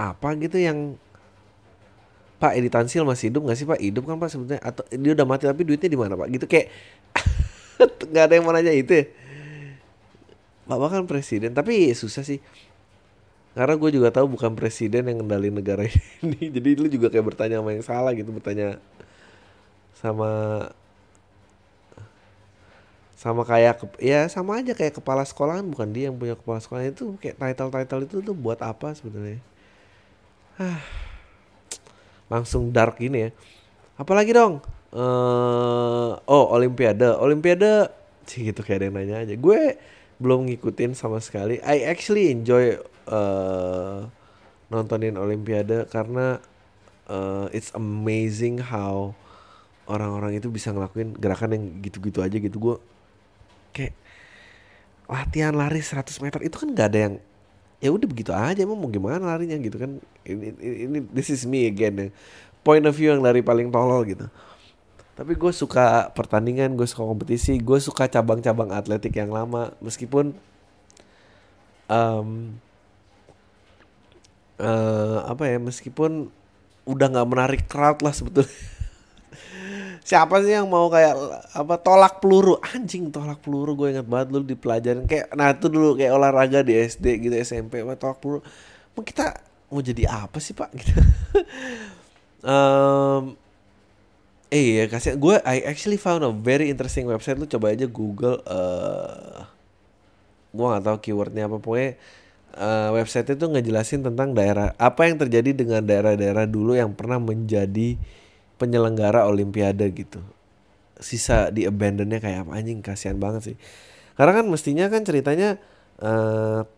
apa 0.00 0.32
gitu 0.40 0.56
yang 0.56 0.96
Pak 2.40 2.56
Edi 2.56 2.72
Tansil 2.72 3.04
masih 3.04 3.28
hidup 3.28 3.52
gak 3.52 3.58
sih 3.60 3.68
Pak? 3.68 3.76
Hidup 3.84 4.08
kan 4.08 4.16
Pak 4.16 4.32
sebetulnya 4.32 4.64
atau 4.64 4.80
dia 4.88 5.12
udah 5.12 5.26
mati 5.28 5.44
tapi 5.44 5.60
duitnya 5.60 5.92
di 5.92 6.00
mana 6.00 6.16
Pak? 6.16 6.28
Gitu 6.32 6.48
kayak 6.48 6.72
nggak 8.10 8.24
ada 8.24 8.32
yang 8.32 8.44
mau 8.48 8.56
nanya 8.56 8.72
itu 8.72 8.92
ya. 8.96 9.04
Bapak 10.64 10.88
kan 10.88 11.02
presiden 11.04 11.52
tapi 11.52 11.92
susah 11.92 12.24
sih. 12.24 12.40
Karena 13.52 13.76
gue 13.76 13.90
juga 13.92 14.08
tahu 14.08 14.40
bukan 14.40 14.56
presiden 14.56 15.04
yang 15.04 15.20
ngendali 15.20 15.52
negara 15.52 15.84
ini. 16.24 16.48
Jadi 16.48 16.70
lu 16.80 16.88
juga 16.88 17.12
kayak 17.12 17.36
bertanya 17.36 17.60
sama 17.60 17.70
yang 17.76 17.84
salah 17.84 18.12
gitu, 18.16 18.32
bertanya 18.32 18.80
sama 20.00 20.30
sama 23.20 23.44
kayak 23.44 23.84
ya 24.00 24.24
sama 24.32 24.64
aja 24.64 24.72
kayak 24.72 24.96
kepala 24.96 25.28
sekolah 25.28 25.60
kan 25.60 25.66
bukan 25.68 25.92
dia 25.92 26.08
yang 26.08 26.16
punya 26.16 26.40
kepala 26.40 26.56
sekolah 26.56 26.88
itu 26.88 27.20
kayak 27.20 27.36
title 27.36 27.68
title 27.68 28.00
itu 28.08 28.16
tuh 28.24 28.32
buat 28.32 28.56
apa 28.64 28.96
sebenarnya 28.96 29.44
langsung 32.32 32.70
dark 32.70 33.00
gini 33.00 33.28
ya. 33.28 33.30
Apalagi 33.96 34.32
dong? 34.36 34.60
Uh, 34.92 36.18
oh 36.28 36.44
olimpiade. 36.52 37.08
Olimpiade 37.16 37.88
sih 38.28 38.46
gitu 38.46 38.62
kayak 38.62 38.78
ada 38.80 38.84
yang 38.88 38.96
nanya 38.96 39.16
aja. 39.24 39.34
Gue 39.34 39.76
belum 40.20 40.46
ngikutin 40.48 40.92
sama 40.92 41.18
sekali. 41.18 41.58
I 41.64 41.88
actually 41.88 42.28
enjoy 42.30 42.76
uh, 43.08 44.06
nontonin 44.70 45.16
olimpiade 45.16 45.88
karena 45.88 46.38
uh, 47.08 47.48
it's 47.50 47.72
amazing 47.74 48.60
how 48.60 49.16
orang-orang 49.90 50.38
itu 50.38 50.46
bisa 50.46 50.70
ngelakuin 50.70 51.18
gerakan 51.18 51.56
yang 51.56 51.64
gitu-gitu 51.82 52.22
aja 52.22 52.36
gitu. 52.36 52.56
Gue 52.60 52.76
kayak 53.74 53.96
latihan 55.10 55.50
lari 55.50 55.82
100 55.82 56.06
meter 56.22 56.40
itu 56.46 56.54
kan 56.54 56.68
nggak 56.70 56.88
ada 56.94 57.00
yang 57.10 57.14
ya 57.80 57.88
udah 57.88 58.06
begitu 58.06 58.30
aja 58.30 58.60
emang 58.60 58.76
mau 58.76 58.92
gimana 58.92 59.24
larinya 59.24 59.56
gitu 59.56 59.80
kan. 59.80 59.96
Ini, 60.24 60.46
ini, 60.60 60.98
this 61.10 61.32
is 61.32 61.48
me 61.48 61.64
again 61.64 61.96
ya. 61.96 62.08
point 62.60 62.84
of 62.84 62.92
view 62.92 63.08
yang 63.08 63.24
dari 63.24 63.40
paling 63.40 63.72
tolol 63.72 64.04
gitu. 64.04 64.28
Tapi 65.16 65.32
gue 65.36 65.52
suka 65.52 66.12
pertandingan 66.12 66.76
gue 66.76 66.84
suka 66.84 67.04
kompetisi 67.04 67.56
gue 67.60 67.78
suka 67.80 68.08
cabang-cabang 68.08 68.72
atletik 68.72 69.16
yang 69.16 69.32
lama. 69.32 69.72
Meskipun 69.80 70.36
um, 71.88 72.60
uh, 74.60 75.18
apa 75.24 75.48
ya 75.48 75.56
meskipun 75.56 76.28
udah 76.84 77.06
nggak 77.12 77.28
menarik 77.28 77.62
crowd 77.68 78.00
lah 78.04 78.12
sebetulnya 78.12 78.48
siapa 80.04 80.40
sih 80.42 80.56
yang 80.56 80.66
mau 80.66 80.88
kayak 80.88 81.14
apa 81.54 81.74
tolak 81.80 82.18
peluru? 82.18 82.56
Anjing 82.60 83.12
tolak 83.12 83.40
peluru 83.44 83.76
gue 83.76 83.88
ingat 83.96 84.06
banget 84.08 84.28
dulu 84.32 84.44
di 84.44 84.56
pelajaran 84.56 85.04
kayak 85.04 85.32
nah 85.36 85.52
itu 85.52 85.66
dulu 85.68 85.96
kayak 85.96 86.12
olahraga 86.16 86.60
di 86.64 86.74
SD 86.76 87.30
gitu 87.30 87.34
SMP 87.40 87.84
apa 87.84 87.96
tolak 87.96 88.18
peluru. 88.18 88.40
Mau 88.96 89.02
kita 89.06 89.36
mau 89.70 89.80
jadi 89.80 90.04
apa 90.10 90.38
sih 90.42 90.52
pak? 90.52 90.70
Gitu. 90.78 90.92
Um, 92.40 93.36
eh 94.48 94.80
ya 94.80 94.84
kasih 94.88 95.20
gue 95.20 95.36
I 95.44 95.60
actually 95.68 96.00
found 96.00 96.24
a 96.26 96.32
very 96.32 96.72
interesting 96.72 97.06
website. 97.06 97.38
Lu 97.38 97.46
coba 97.46 97.70
aja 97.70 97.86
Google 97.86 98.42
uh, 98.48 99.44
gue 100.50 100.66
nggak 100.66 100.84
tahu 100.84 100.96
keywordnya 101.04 101.46
apa. 101.46 101.62
Pokoknya 101.62 102.00
uh, 102.56 102.90
website 102.96 103.30
itu 103.30 103.44
ngejelasin 103.46 104.02
tentang 104.02 104.34
daerah 104.34 104.74
apa 104.74 105.06
yang 105.06 105.20
terjadi 105.20 105.54
dengan 105.54 105.84
daerah-daerah 105.84 106.48
dulu 106.50 106.74
yang 106.74 106.90
pernah 106.96 107.22
menjadi 107.22 107.94
penyelenggara 108.60 109.24
olimpiade 109.24 109.88
gitu. 109.96 110.20
Sisa 111.00 111.48
di 111.48 111.64
abandonnya 111.64 112.20
kayak 112.20 112.44
apa? 112.44 112.60
Anjing 112.60 112.84
kasihan 112.84 113.16
banget 113.16 113.52
sih. 113.52 113.56
Karena 114.20 114.36
kan 114.36 114.46
mestinya 114.52 114.84
kan 114.92 115.00
ceritanya 115.00 115.56
uh, 116.04 116.68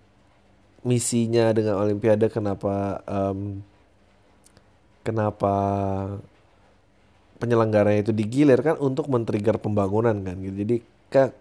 misinya 0.86 1.50
dengan 1.50 1.82
olimpiade 1.82 2.30
kenapa 2.30 3.02
um, 3.10 3.66
kenapa 5.02 5.54
penyelenggaranya 7.42 8.06
itu 8.06 8.14
digilir 8.14 8.62
kan 8.62 8.78
untuk 8.78 9.10
men-trigger 9.10 9.58
pembangunan 9.58 10.14
kan 10.22 10.38
gitu. 10.38 10.54
Jadi 10.62 10.76
ke 11.10 11.34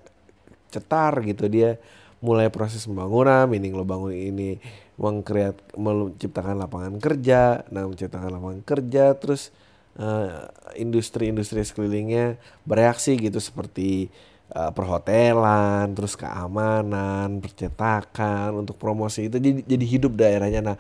cetar 0.74 1.22
gitu 1.22 1.46
dia 1.46 1.78
mulai 2.22 2.50
proses 2.54 2.86
pembangunan 2.86 3.50
meaning 3.50 3.74
lo 3.74 3.84
bangun 3.84 4.14
ini 4.14 4.62
mengkreat 5.02 5.74
menciptakan 5.74 6.62
lapangan 6.62 7.02
kerja 7.02 7.66
nah 7.74 7.90
menciptakan 7.90 8.30
lapangan 8.30 8.62
kerja 8.62 9.18
terus 9.18 9.50
uh, 9.98 10.48
industri-industri 10.78 11.64
sekelilingnya 11.66 12.40
bereaksi 12.64 13.18
gitu 13.18 13.42
seperti 13.42 14.08
uh, 14.56 14.72
perhotelan, 14.72 15.92
terus 15.96 16.16
keamanan, 16.16 17.42
percetakan 17.42 18.62
untuk 18.62 18.78
promosi 18.78 19.28
itu 19.28 19.42
jadi 19.42 19.64
jadi 19.66 19.86
hidup 19.86 20.14
daerahnya. 20.16 20.62
Nah, 20.62 20.78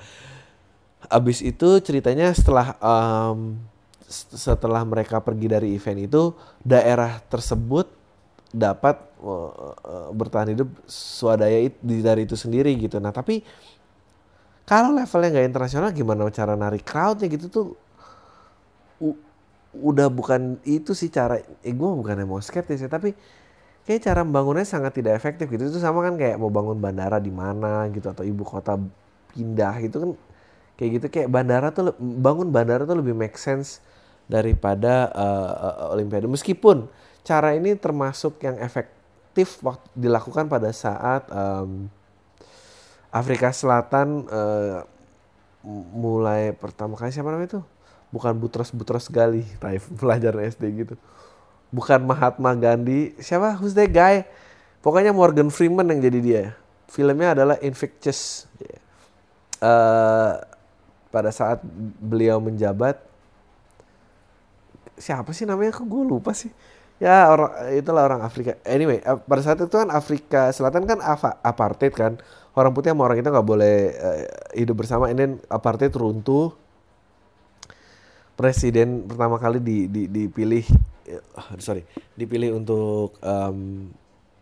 abis 1.10 1.42
itu 1.42 1.82
ceritanya 1.82 2.32
setelah 2.32 2.78
um, 2.78 3.58
setelah 4.12 4.84
mereka 4.84 5.24
pergi 5.24 5.48
dari 5.48 5.68
event 5.74 6.04
itu 6.04 6.36
daerah 6.62 7.24
tersebut 7.32 7.88
dapat 8.52 9.00
uh, 9.24 10.12
bertahan 10.12 10.52
hidup 10.52 10.68
swadaya 10.84 11.72
itu, 11.72 11.80
dari 12.04 12.28
itu 12.28 12.36
sendiri 12.36 12.76
gitu. 12.76 13.00
Nah 13.00 13.16
tapi 13.16 13.40
kalau 14.68 14.92
levelnya 14.92 15.40
nggak 15.40 15.48
internasional 15.48 15.90
gimana 15.96 16.28
cara 16.28 16.60
narik 16.60 16.84
crowdnya 16.84 17.32
gitu 17.32 17.48
tuh 17.48 17.68
udah 19.72 20.08
bukan 20.12 20.60
itu 20.68 20.92
sih 20.92 21.08
cara 21.08 21.40
eh 21.40 21.74
gue 21.74 21.90
bukan 21.90 22.28
mau 22.28 22.44
skeptis 22.44 22.84
ya 22.84 22.92
tapi 22.92 23.16
kayak 23.88 24.02
cara 24.04 24.22
membangunnya 24.22 24.66
sangat 24.68 25.02
tidak 25.02 25.18
efektif 25.18 25.50
gitu. 25.50 25.70
Itu 25.72 25.80
sama 25.82 26.06
kan 26.06 26.16
kayak 26.20 26.38
mau 26.38 26.54
bangun 26.54 26.78
bandara 26.78 27.18
di 27.18 27.34
mana 27.34 27.90
gitu 27.90 28.08
atau 28.12 28.22
ibu 28.22 28.46
kota 28.46 28.78
pindah 29.34 29.74
gitu 29.82 29.98
kan. 30.00 30.12
Kayak 30.78 30.90
gitu 30.98 31.08
kayak 31.14 31.30
bandara 31.30 31.68
tuh 31.74 31.94
bangun 32.00 32.50
bandara 32.50 32.86
tuh 32.86 32.98
lebih 32.98 33.14
make 33.14 33.38
sense 33.38 33.82
daripada 34.30 35.10
uh, 35.14 35.52
uh, 35.90 35.94
olimpiade. 35.94 36.30
Meskipun 36.30 36.88
cara 37.22 37.54
ini 37.58 37.78
termasuk 37.78 38.42
yang 38.42 38.58
efektif 38.62 39.62
waktu 39.62 39.88
dilakukan 39.98 40.50
pada 40.50 40.70
saat 40.74 41.26
um, 41.30 41.90
Afrika 43.12 43.52
Selatan 43.52 44.26
uh, 44.32 44.88
mulai 45.94 46.58
pertama 46.58 46.98
kali 46.98 47.14
siapa 47.14 47.30
namanya 47.30 47.60
itu 47.60 47.62
bukan 48.12 48.36
Butros-Butros 48.38 49.08
Gali 49.10 49.48
Taif 49.58 49.88
pelajaran 50.00 50.46
SD 50.46 50.86
gitu. 50.86 50.96
Bukan 51.72 52.04
Mahatma 52.04 52.52
Gandhi. 52.54 53.16
Siapa? 53.18 53.56
Who's 53.58 53.74
that 53.80 53.90
guy? 53.90 54.28
Pokoknya 54.84 55.16
Morgan 55.16 55.48
Freeman 55.48 55.88
yang 55.88 56.04
jadi 56.04 56.20
dia. 56.20 56.44
Filmnya 56.92 57.34
adalah 57.34 57.56
Infectious. 57.64 58.46
Uh, 59.62 60.42
pada 61.12 61.30
saat 61.30 61.62
beliau 62.00 62.40
menjabat 62.40 62.98
siapa 65.02 65.34
sih 65.34 65.50
namanya? 65.50 65.76
Kok 65.76 65.86
gue 65.90 66.04
lupa 66.06 66.32
sih. 66.32 66.54
Ya 67.02 67.26
orang 67.34 67.74
itulah 67.74 68.06
orang 68.06 68.22
Afrika. 68.22 68.62
Anyway 68.62 69.02
eh, 69.02 69.18
pada 69.26 69.42
saat 69.42 69.58
itu 69.58 69.74
kan 69.74 69.90
Afrika 69.90 70.54
Selatan 70.54 70.86
kan 70.86 71.02
apartheid 71.42 71.94
kan. 71.98 72.22
Orang 72.54 72.78
putih 72.78 72.94
sama 72.94 73.10
orang 73.10 73.18
kita 73.18 73.32
nggak 73.34 73.48
boleh 73.48 73.76
uh, 73.96 74.22
hidup 74.54 74.86
bersama. 74.86 75.10
Ini 75.10 75.42
apartheid 75.50 75.92
runtuh 75.98 76.54
presiden 78.42 79.06
pertama 79.06 79.38
kali 79.38 79.62
di, 79.62 79.86
di 79.86 80.10
dipilih 80.10 80.66
uh, 81.38 81.62
sorry 81.62 81.86
dipilih 82.18 82.58
untuk 82.58 83.22
um, 83.22 83.86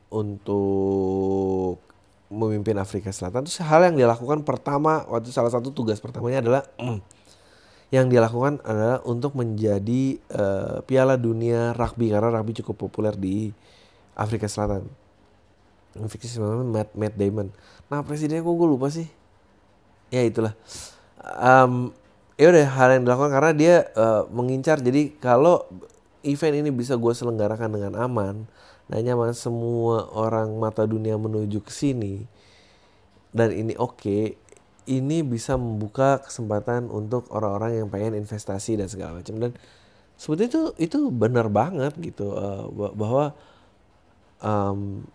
untuk 0.08 1.84
memimpin 2.32 2.80
Afrika 2.80 3.12
Selatan 3.12 3.44
itu 3.44 3.60
hal 3.60 3.92
yang 3.92 4.00
dilakukan 4.00 4.48
pertama 4.48 5.04
waktu 5.12 5.36
salah 5.36 5.52
satu 5.52 5.76
tugas 5.76 6.00
pertamanya 6.00 6.40
adalah 6.40 6.64
mm, 6.80 7.00
yang 7.92 8.08
dilakukan 8.08 8.64
adalah 8.64 9.04
untuk 9.04 9.36
menjadi 9.36 10.16
uh, 10.32 10.80
Piala 10.88 11.20
Dunia 11.20 11.76
Rugby 11.76 12.14
karena 12.14 12.32
rugby 12.32 12.56
cukup 12.64 12.88
populer 12.88 13.18
di 13.20 13.52
Afrika 14.14 14.46
Selatan. 14.46 14.86
Fiksi 15.98 16.38
Matt, 16.40 16.94
Matt 16.94 17.18
Damon. 17.18 17.50
Nah 17.90 18.06
presidennya 18.06 18.46
kok 18.46 18.54
gue 18.54 18.70
lupa 18.70 18.94
sih. 18.94 19.10
Ya 20.14 20.22
itulah. 20.22 20.54
Um, 21.20 21.90
ya 22.40 22.48
udah 22.56 22.68
hal 22.72 22.88
yang 22.96 23.04
dilakukan 23.04 23.32
karena 23.36 23.52
dia 23.52 23.76
uh, 24.00 24.24
mengincar. 24.32 24.80
Jadi 24.80 25.20
kalau 25.20 25.68
event 26.24 26.56
ini 26.56 26.72
bisa 26.72 26.96
gue 26.96 27.12
selenggarakan 27.12 27.76
dengan 27.76 27.94
aman 28.00 28.48
dan 28.88 29.00
nyaman 29.04 29.36
semua 29.36 30.08
orang 30.16 30.48
mata 30.56 30.88
dunia 30.88 31.20
menuju 31.20 31.60
ke 31.62 31.70
sini 31.70 32.24
dan 33.30 33.54
ini 33.54 33.78
oke 33.78 34.02
okay, 34.02 34.24
ini 34.90 35.22
bisa 35.22 35.54
membuka 35.54 36.18
kesempatan 36.26 36.90
untuk 36.90 37.30
orang-orang 37.30 37.86
yang 37.86 37.88
pengen 37.94 38.18
investasi 38.18 38.74
dan 38.82 38.90
segala 38.90 39.22
macam. 39.22 39.38
Dan 39.38 39.52
seperti 40.18 40.50
itu 40.50 40.62
itu 40.82 41.00
benar 41.14 41.48
banget 41.54 41.94
gitu 42.02 42.34
uh, 42.34 42.66
bahwa 42.98 43.38
um, 44.42 45.06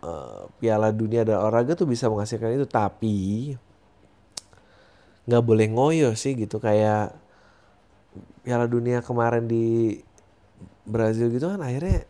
uh, 0.00 0.48
Piala 0.56 0.88
Dunia 0.96 1.28
dan 1.28 1.44
olahraga 1.44 1.76
tuh 1.76 1.84
bisa 1.84 2.08
menghasilkan 2.08 2.56
itu. 2.56 2.64
Tapi 2.64 3.16
nggak 5.28 5.44
boleh 5.44 5.66
ngoyo 5.68 6.16
sih 6.16 6.32
gitu 6.32 6.56
kayak 6.56 7.12
Piala 8.40 8.64
Dunia 8.64 9.04
kemarin 9.04 9.44
di 9.44 10.00
Brazil 10.88 11.28
gitu 11.28 11.52
kan 11.52 11.60
akhirnya 11.60 12.08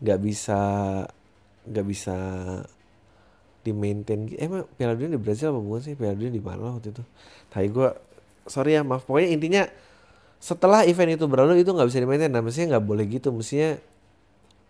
nggak 0.00 0.20
bisa 0.24 0.60
nggak 1.68 1.86
bisa 1.86 2.16
di 3.60 3.74
maintain 3.74 4.30
eh, 4.30 4.46
emang 4.46 4.64
Piala 4.78 4.96
Dunia 4.96 5.18
di 5.18 5.22
Brazil 5.22 5.52
apa 5.52 5.60
bukan 5.60 5.80
sih? 5.82 5.98
Piala 5.98 6.14
Dunia 6.14 6.32
di 6.32 6.40
mana 6.40 6.78
waktu 6.78 6.94
itu? 6.94 7.02
Tapi 7.50 7.66
gue 7.68 7.88
sorry 8.46 8.78
ya 8.78 8.86
maaf. 8.86 9.04
Pokoknya 9.04 9.28
intinya 9.34 9.62
setelah 10.38 10.86
event 10.86 11.18
itu 11.18 11.26
berlalu 11.26 11.60
itu 11.60 11.74
nggak 11.74 11.88
bisa 11.90 11.98
di 11.98 12.08
maintain 12.08 12.30
nah 12.30 12.40
mestinya 12.40 12.78
nggak 12.78 12.86
boleh 12.86 13.04
gitu. 13.10 13.34
Mestinya 13.34 13.74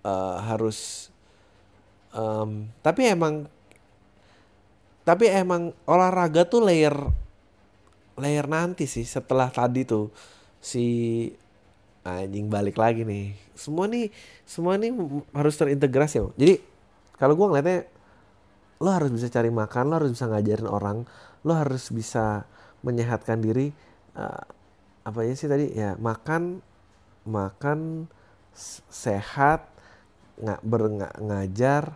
uh, 0.03 0.43
harus 0.43 1.13
um, 2.17 2.67
tapi 2.81 3.13
emang 3.13 3.45
tapi 5.05 5.31
emang 5.31 5.71
olahraga 5.87 6.49
tuh 6.49 6.65
layer 6.65 6.97
layer 8.17 8.47
nanti 8.49 8.89
sih 8.89 9.05
setelah 9.05 9.53
tadi 9.53 9.85
tuh 9.85 10.09
si 10.61 10.85
anjing 12.07 12.49
balik 12.49 12.79
lagi 12.79 13.03
nih. 13.05 13.37
Semua 13.57 13.87
nih 13.89 14.09
semua 14.49 14.77
nih 14.81 14.93
harus 15.37 15.55
terintegrasi 15.59 16.23
ya 16.23 16.29
jadi 16.37 16.55
kalau 17.17 17.35
gue 17.37 17.47
ngeliatnya 17.49 17.79
lo 18.77 18.93
harus 18.93 19.09
bisa 19.09 19.33
cari 19.33 19.49
makan 19.49 19.85
lo 19.89 19.95
harus 19.97 20.13
bisa 20.13 20.29
ngajarin 20.29 20.69
orang 20.69 20.99
lo 21.47 21.53
harus 21.57 21.89
bisa 21.89 22.45
menyehatkan 22.85 23.41
diri 23.41 23.73
uh, 24.19 24.45
apa 25.07 25.23
ya 25.23 25.33
sih 25.39 25.47
tadi? 25.47 25.71
Ya 25.71 25.95
makan 25.97 26.61
makan 27.23 28.11
sehat 28.91 29.71
nggak 30.43 30.61
ber 30.67 30.83
ngajar. 31.23 31.95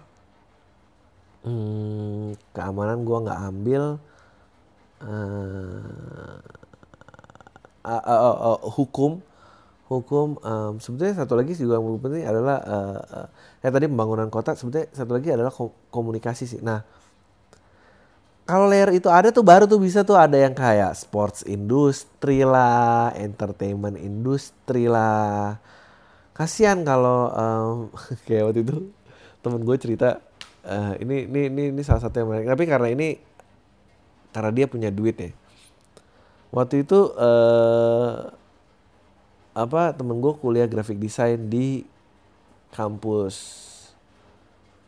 Hmm, 1.40 2.36
keamanan 2.52 3.02
gue 3.02 3.18
nggak 3.24 3.40
ambil 3.48 3.84
uh, 5.04 6.38
uh, 7.84 8.04
uh, 8.04 8.36
uh, 8.54 8.60
hukum. 8.74 9.20
Hukum 9.90 10.38
um, 10.46 10.78
sebetulnya 10.78 11.18
satu 11.18 11.34
lagi 11.34 11.58
juga 11.58 11.82
yang 11.82 11.98
penting 11.98 12.22
adalah 12.22 12.62
uh, 12.62 13.00
uh, 13.10 13.28
ya 13.58 13.74
tadi 13.74 13.90
pembangunan 13.90 14.30
kota 14.30 14.54
sebetulnya 14.54 14.86
satu 14.94 15.18
lagi 15.18 15.34
adalah 15.34 15.50
komunikasi 15.90 16.46
sih. 16.46 16.62
Nah 16.62 16.78
kalau 18.50 18.66
layer 18.66 18.90
itu 18.98 19.06
ada 19.06 19.30
tuh 19.30 19.46
baru 19.46 19.66
tuh 19.70 19.78
bisa 19.78 20.02
tuh 20.02 20.18
ada 20.18 20.34
yang 20.34 20.50
kayak 20.50 20.98
sports 20.98 21.46
industri 21.46 22.42
lah 22.42 23.14
entertainment 23.14 23.94
industri 23.94 24.90
lah. 24.90 25.54
Kasihan 26.34 26.82
kalau 26.82 27.30
um, 27.30 27.74
kayak 28.26 28.50
waktu 28.50 28.66
itu 28.66 28.90
temen 29.38 29.62
gue 29.62 29.76
cerita 29.78 30.18
uh, 30.66 30.98
ini, 30.98 31.30
ini 31.30 31.40
ini 31.46 31.62
ini 31.70 31.82
salah 31.86 32.02
satu 32.02 32.18
yang 32.18 32.34
menarik. 32.34 32.50
Tapi 32.50 32.64
karena 32.66 32.88
ini 32.90 33.08
karena 34.30 34.50
dia 34.54 34.66
punya 34.70 34.90
duit 34.90 35.16
ya. 35.18 35.30
Waktu 36.50 36.82
itu 36.82 37.14
uh, 37.14 38.34
apa 39.54 39.94
temen 39.94 40.18
gue 40.18 40.32
kuliah 40.38 40.66
graphic 40.66 40.98
design 40.98 41.50
di 41.50 41.86
kampus 42.74 43.68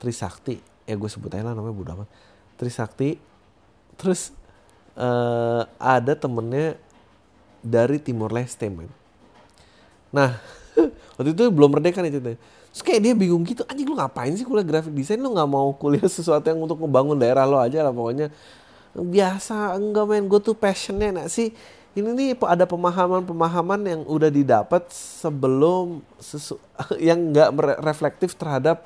Trisakti. 0.03 0.59
Ya 0.83 0.99
gue 0.99 1.07
sebut 1.07 1.31
aja 1.31 1.47
lah 1.47 1.55
namanya 1.55 1.75
Buddha 1.75 1.95
amat. 1.95 2.11
Trisakti. 2.59 3.19
Terus 3.95 4.35
uh, 4.99 5.63
ada 5.79 6.19
temennya 6.19 6.75
dari 7.63 8.03
Timor 8.03 8.35
Leste 8.35 8.67
men. 8.67 8.91
Nah 10.11 10.39
waktu 11.19 11.31
itu 11.31 11.47
belum 11.51 11.79
merdeka 11.79 12.03
nih 12.03 12.19
ceritanya. 12.19 12.41
Terus 12.75 12.83
kayak 12.83 13.01
dia 13.05 13.15
bingung 13.15 13.45
gitu 13.47 13.63
anjing 13.69 13.87
lu 13.87 13.95
ngapain 13.95 14.35
sih 14.35 14.43
kuliah 14.43 14.67
graphic 14.67 14.91
design? 14.91 15.23
Lu 15.23 15.31
nggak 15.31 15.47
mau 15.47 15.71
kuliah 15.79 16.11
sesuatu 16.19 16.43
yang 16.51 16.59
untuk 16.59 16.83
membangun 16.83 17.15
daerah 17.15 17.47
lo 17.47 17.63
aja 17.63 17.87
lah 17.87 17.95
pokoknya 17.95 18.35
biasa 18.93 19.73
enggak 19.77 20.05
men 20.05 20.29
gue 20.29 20.41
tuh 20.41 20.53
passionnya 20.53 21.11
nak 21.13 21.29
sih 21.33 21.53
ini 21.93 22.09
nih 22.17 22.29
ada 22.41 22.65
pemahaman-pemahaman 22.65 23.81
yang 23.85 24.01
udah 24.09 24.33
didapat 24.33 24.89
sebelum 24.93 26.01
sesu 26.17 26.57
yang 27.09 27.33
nggak 27.33 27.53
reflektif 27.85 28.33
terhadap 28.33 28.81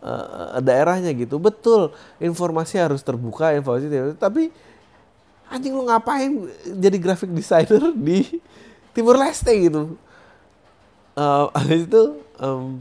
uh, 0.00 0.56
daerahnya 0.64 1.12
gitu. 1.12 1.36
Betul, 1.36 1.92
informasi 2.16 2.80
harus 2.80 3.04
terbuka, 3.04 3.52
informasi 3.52 4.16
tapi 4.16 4.48
anjing 5.52 5.76
lu 5.76 5.84
ngapain 5.84 6.48
jadi 6.80 6.96
graphic 6.96 7.28
designer 7.28 7.92
di 8.08 8.24
Timur 8.96 9.16
Leste 9.20 9.52
gitu. 9.56 9.82
Uh, 11.20 11.52
itu 11.68 12.16
um, 12.38 12.80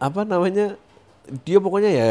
apa 0.00 0.22
namanya 0.22 0.78
dia 1.44 1.58
pokoknya 1.58 1.90
ya 1.92 2.10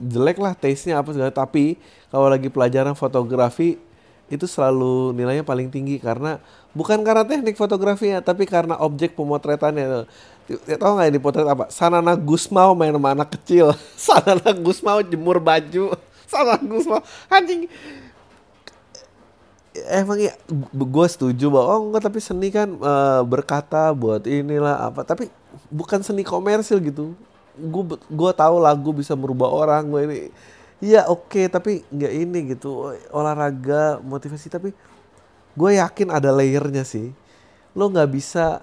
jelek 0.00 0.38
lah 0.40 0.52
taste-nya 0.52 1.00
apa 1.00 1.12
segala. 1.12 1.32
Tapi 1.32 1.80
kalau 2.12 2.28
lagi 2.28 2.48
pelajaran 2.52 2.94
fotografi 2.96 3.80
itu 4.26 4.44
selalu 4.50 5.14
nilainya 5.14 5.46
paling 5.46 5.70
tinggi 5.70 6.02
karena 6.02 6.42
bukan 6.74 6.98
karena 7.06 7.22
teknik 7.22 7.54
fotografinya 7.54 8.18
tapi 8.18 8.42
karena 8.44 8.74
objek 8.82 9.14
pemotretannya. 9.14 10.06
Ya, 10.46 10.76
tahu 10.78 10.98
nggak 10.98 11.08
ini 11.10 11.18
potret 11.18 11.46
apa? 11.46 11.70
Sanana 11.74 12.14
Gusmao 12.14 12.74
main 12.74 12.94
sama 12.94 13.14
anak 13.14 13.34
kecil. 13.38 13.74
Sanana 13.98 14.50
Gusmao 14.54 15.02
jemur 15.02 15.42
baju. 15.42 15.94
Sanana 16.30 16.62
Gusmao 16.62 17.02
anjing. 17.30 17.70
Emang 19.92 20.16
ya 20.16 20.32
gue 20.72 21.06
setuju 21.10 21.52
bahwa 21.52 21.66
oh 21.76 21.80
enggak 21.92 22.08
tapi 22.08 22.16
seni 22.16 22.48
kan 22.48 22.64
e, 22.64 22.92
berkata 23.28 23.92
buat 23.92 24.24
inilah 24.24 24.88
apa. 24.88 25.04
Tapi 25.04 25.28
bukan 25.68 26.00
seni 26.00 26.24
komersil 26.24 26.80
gitu 26.80 27.12
gue 27.56 27.84
gue 27.96 28.30
tahu 28.36 28.56
lagu 28.60 28.90
bisa 28.92 29.16
merubah 29.16 29.48
orang 29.48 29.88
gue 29.88 30.02
ini 30.04 30.18
Iya 30.76 31.08
oke 31.08 31.32
okay, 31.32 31.44
tapi 31.48 31.80
nggak 31.88 32.12
ini 32.12 32.38
gitu 32.52 32.92
olahraga 33.08 33.96
motivasi 34.04 34.52
tapi 34.52 34.76
gue 35.56 35.70
yakin 35.80 36.12
ada 36.12 36.28
layernya 36.28 36.84
sih. 36.84 37.16
Lo 37.72 37.88
nggak 37.88 38.12
bisa 38.12 38.60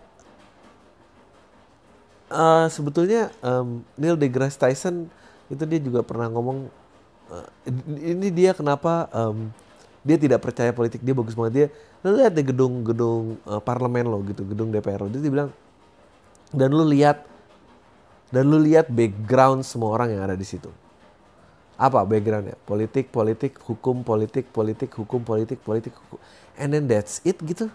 uh, 2.30 2.70
sebetulnya 2.70 3.34
um, 3.42 3.82
Neil 3.98 4.14
deGrasse 4.14 4.62
Tyson 4.62 5.10
itu 5.50 5.64
dia 5.66 5.82
juga 5.82 6.06
pernah 6.06 6.30
ngomong 6.30 6.70
uh, 7.34 7.48
ini 7.98 8.30
dia 8.30 8.54
kenapa 8.54 9.10
um, 9.10 9.50
dia 10.06 10.18
tidak 10.22 10.46
percaya 10.46 10.70
politik 10.70 11.02
dia 11.02 11.18
bagus 11.18 11.34
banget 11.34 11.54
dia 11.54 11.68
lo 12.06 12.14
lihat 12.14 12.34
deh 12.36 12.46
gedung-gedung 12.46 13.42
uh, 13.50 13.62
parlemen 13.64 14.06
lo 14.06 14.22
gitu 14.26 14.46
gedung 14.46 14.70
DPR 14.70 15.06
lo 15.06 15.10
dia 15.10 15.34
bilang 15.34 15.50
dan 16.54 16.70
lu 16.70 16.86
lihat 16.86 17.26
dan 18.34 18.50
lu 18.50 18.58
lihat 18.58 18.90
background 18.90 19.62
semua 19.62 19.94
orang 19.94 20.18
yang 20.18 20.26
ada 20.26 20.34
di 20.34 20.42
situ. 20.42 20.74
Apa 21.78 22.02
backgroundnya? 22.02 22.58
Politik 22.66 23.14
politik 23.14 23.62
hukum 23.62 24.02
politik 24.02 24.50
politik 24.50 24.90
hukum 24.90 25.22
politik 25.22 25.62
politik 25.62 25.94
hukum. 25.94 26.18
And 26.58 26.74
then 26.74 26.90
that's 26.90 27.22
it 27.22 27.38
gitu. 27.46 27.70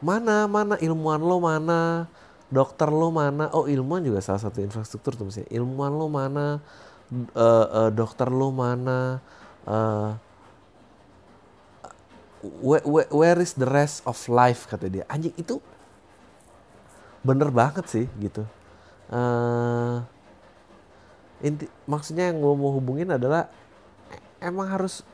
Mana 0.00 0.48
mana 0.48 0.80
ilmuwan 0.80 1.20
lo 1.20 1.36
mana? 1.44 2.08
Dokter 2.48 2.88
lo 2.88 3.12
mana? 3.12 3.52
Oh 3.52 3.68
ilmuwan 3.68 4.00
juga 4.00 4.24
salah 4.24 4.40
satu 4.40 4.64
infrastruktur 4.64 5.12
tuh 5.20 5.28
misalnya 5.28 5.52
ilmuwan 5.52 5.92
lo 6.00 6.08
mana? 6.08 6.46
Uh, 7.36 7.66
uh, 7.68 7.90
dokter 7.92 8.32
lo 8.32 8.48
mana? 8.48 9.20
Uh, 9.68 10.16
where, 12.40 12.84
where, 12.88 13.08
where 13.12 13.38
is 13.44 13.52
the 13.52 13.68
rest 13.68 14.00
of 14.08 14.16
life? 14.32 14.64
Kata 14.64 14.88
dia. 14.88 15.04
Anjing 15.12 15.36
itu 15.36 15.60
bener 17.20 17.52
banget 17.52 17.84
sih 17.86 18.08
gitu 18.16 18.48
uh, 19.12 20.00
inti 21.44 21.68
maksudnya 21.84 22.32
yang 22.32 22.40
gue 22.40 22.54
mau 22.56 22.72
hubungin 22.72 23.12
adalah 23.12 23.50
emang 24.40 24.66
harus 24.72 25.04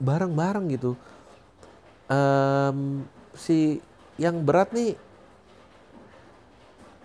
bareng-bareng 0.00 0.66
gitu. 0.74 0.96
Um, 2.10 3.08
si 3.34 3.80
yang 4.20 4.44
berat 4.44 4.70
nih 4.70 4.94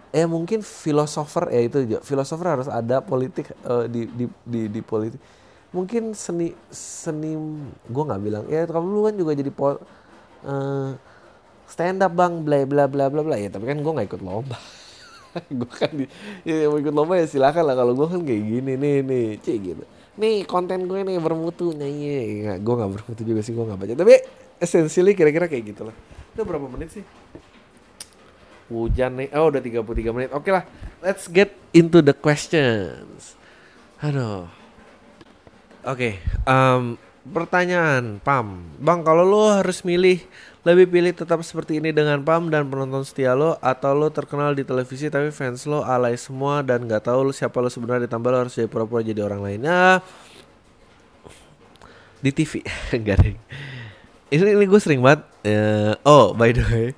eh 0.10 0.26
mungkin 0.26 0.66
filosofer 0.66 1.54
ya 1.54 1.62
itu 1.70 1.78
filosofer 2.02 2.58
harus 2.58 2.68
ada 2.70 2.98
politik 2.98 3.54
uh, 3.66 3.86
di, 3.86 4.10
di 4.10 4.26
di 4.46 4.62
di 4.70 4.82
politik. 4.82 5.22
Mungkin 5.70 6.18
seni 6.18 6.58
seni 6.74 7.38
gue 7.86 8.04
nggak 8.10 8.22
bilang. 8.22 8.44
Ya 8.50 8.66
kamu 8.66 8.90
lu 8.90 9.02
kan 9.06 9.16
juga 9.18 9.32
jadi 9.38 9.52
pol, 9.54 9.78
uh, 10.46 10.98
stand 11.70 12.02
up 12.02 12.14
bang 12.18 12.42
bla 12.42 12.66
bla 12.66 12.90
bla 12.90 13.06
bla 13.06 13.22
bla. 13.22 13.38
Ya 13.38 13.54
tapi 13.54 13.70
kan 13.70 13.78
gue 13.78 13.92
nggak 13.94 14.10
ikut 14.10 14.22
lomba 14.26 14.58
gue 15.60 15.72
kan 15.72 15.92
di, 15.94 16.06
ya, 16.46 16.68
mau 16.70 16.78
ikut 16.82 16.94
lomba 16.94 17.20
ya 17.20 17.26
silakan 17.30 17.64
lah. 17.70 17.76
Kalau 17.78 17.94
gue 17.94 18.08
kan 18.10 18.22
kayak 18.26 18.44
gini 18.44 18.74
nih 18.76 18.96
nih 19.06 19.26
cik 19.42 19.58
gitu. 19.62 19.84
Nih 20.20 20.44
konten 20.44 20.90
gue 20.90 21.00
nih 21.06 21.18
bermutu 21.22 21.72
nyanyi 21.72 22.46
nggak 22.46 22.60
gue 22.66 22.74
nggak 22.76 22.92
bermutu 22.92 23.22
juga 23.24 23.42
sih 23.46 23.54
gue 23.54 23.66
nggak 23.66 23.80
baca. 23.80 23.94
Tapi 23.94 24.16
essentially 24.60 25.14
kira-kira 25.16 25.48
kayak 25.48 25.76
gitulah 25.76 25.96
itu 26.36 26.42
berapa 26.44 26.68
menit 26.68 26.90
sih? 27.00 27.04
Hujan 28.70 29.18
nih. 29.18 29.28
Oh 29.34 29.50
udah 29.50 29.62
33 29.64 30.16
menit. 30.16 30.30
Oke 30.36 30.50
lah 30.54 30.64
let's 31.02 31.26
get 31.32 31.56
into 31.72 32.04
the 32.04 32.14
questions. 32.14 33.36
Aduh. 34.04 34.48
Oke 35.88 35.96
okay, 35.96 36.14
um, 36.44 37.00
pertanyaan 37.24 38.20
pam. 38.20 38.68
Bang 38.78 39.04
kalau 39.08 39.24
lo 39.24 39.44
harus 39.56 39.82
milih 39.88 40.20
lebih 40.68 40.92
pilih 40.92 41.16
tetap 41.16 41.40
seperti 41.40 41.80
ini 41.80 41.96
dengan 41.96 42.20
Pam 42.20 42.52
dan 42.52 42.68
penonton 42.68 43.08
setia 43.08 43.32
lo 43.32 43.56
atau 43.64 43.96
lo 43.96 44.12
terkenal 44.12 44.52
di 44.52 44.68
televisi 44.68 45.08
tapi 45.08 45.32
fans 45.32 45.64
lo 45.64 45.88
alay 45.88 46.20
semua 46.20 46.60
dan 46.60 46.84
nggak 46.84 47.08
tahu 47.08 47.32
lo 47.32 47.32
siapa 47.32 47.64
lo 47.64 47.72
sebenarnya 47.72 48.12
ditambah 48.12 48.28
lo 48.28 48.38
harus 48.44 48.60
jadi 48.60 48.68
pura-pura 48.68 49.00
jadi 49.00 49.24
orang 49.24 49.40
lainnya 49.40 50.04
di 52.20 52.36
TV 52.36 52.60
deh 53.24 53.36
ini, 54.30 54.44
ini 54.52 54.66
gue 54.68 54.82
sering 54.84 55.00
banget 55.00 55.24
uh, 55.48 55.96
oh 56.04 56.36
by 56.36 56.52
the 56.52 56.64
way 56.68 56.92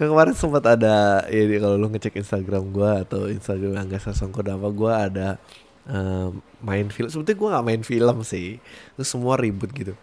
kemarin 0.00 0.32
sempat 0.32 0.64
ada 0.64 1.28
ya 1.28 1.44
kalau 1.60 1.76
lo 1.76 1.92
ngecek 1.92 2.16
Instagram 2.16 2.72
gue 2.72 2.90
atau 3.04 3.28
Instagram 3.28 3.76
Angga 3.76 4.00
Sasongko 4.00 4.40
apa 4.40 4.68
gue 4.72 4.92
ada 4.92 5.28
uh, 5.86 6.32
main 6.62 6.86
film. 6.90 7.10
Sebetulnya 7.10 7.38
gue 7.38 7.48
nggak 7.54 7.66
main 7.66 7.82
film 7.82 8.16
sih. 8.26 8.58
Itu 8.94 9.02
semua 9.06 9.38
ribut 9.38 9.70
gitu. 9.74 9.94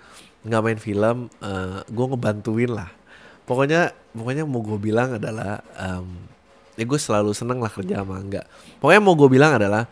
Nggak 0.44 0.64
main 0.64 0.80
film 0.80 1.18
uh, 1.44 1.84
gue 1.84 2.06
ngebantuin 2.16 2.72
lah 2.72 2.99
pokoknya 3.50 3.98
pokoknya 4.14 4.46
mau 4.46 4.62
gue 4.62 4.78
bilang 4.78 5.18
adalah 5.18 5.66
um, 5.82 6.06
ya 6.78 6.86
gue 6.86 7.00
selalu 7.02 7.34
seneng 7.34 7.58
lah 7.58 7.74
kerja 7.74 8.06
sama 8.06 8.22
enggak 8.22 8.46
pokoknya 8.78 9.02
mau 9.02 9.18
gue 9.18 9.30
bilang 9.34 9.58
adalah 9.58 9.90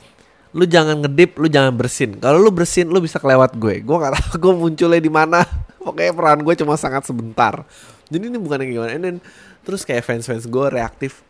lu 0.56 0.66
jangan 0.66 1.04
ngedip 1.04 1.38
lu 1.38 1.48
jangan 1.52 1.74
bersin. 1.76 2.18
Kalau 2.18 2.40
lu 2.40 2.50
bersin 2.50 2.88
lu 2.88 3.04
bisa 3.04 3.22
kelewat 3.22 3.54
gue. 3.54 3.84
Gue 3.86 3.96
nggak 3.98 4.14
tahu 4.18 4.34
gue 4.40 4.54
munculnya 4.56 5.02
di 5.02 5.12
mana. 5.12 5.44
Pokoknya 5.86 6.14
peran 6.18 6.42
gue 6.42 6.54
cuma 6.58 6.74
sangat 6.80 7.06
sebentar. 7.06 7.62
Jadi 8.08 8.24
ini 8.32 8.40
bukan 8.40 8.64
yang 8.64 8.72
gimana. 8.82 8.92
Then, 8.98 9.20
terus 9.62 9.84
kayak 9.84 10.02
fans 10.08 10.26
fans 10.26 10.48
gue 10.48 10.66
reaktif. 10.72 11.22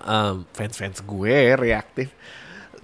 Um, 0.00 0.48
fans 0.56 0.74
fans 0.80 0.98
gue 1.04 1.36
reaktif. 1.60 2.08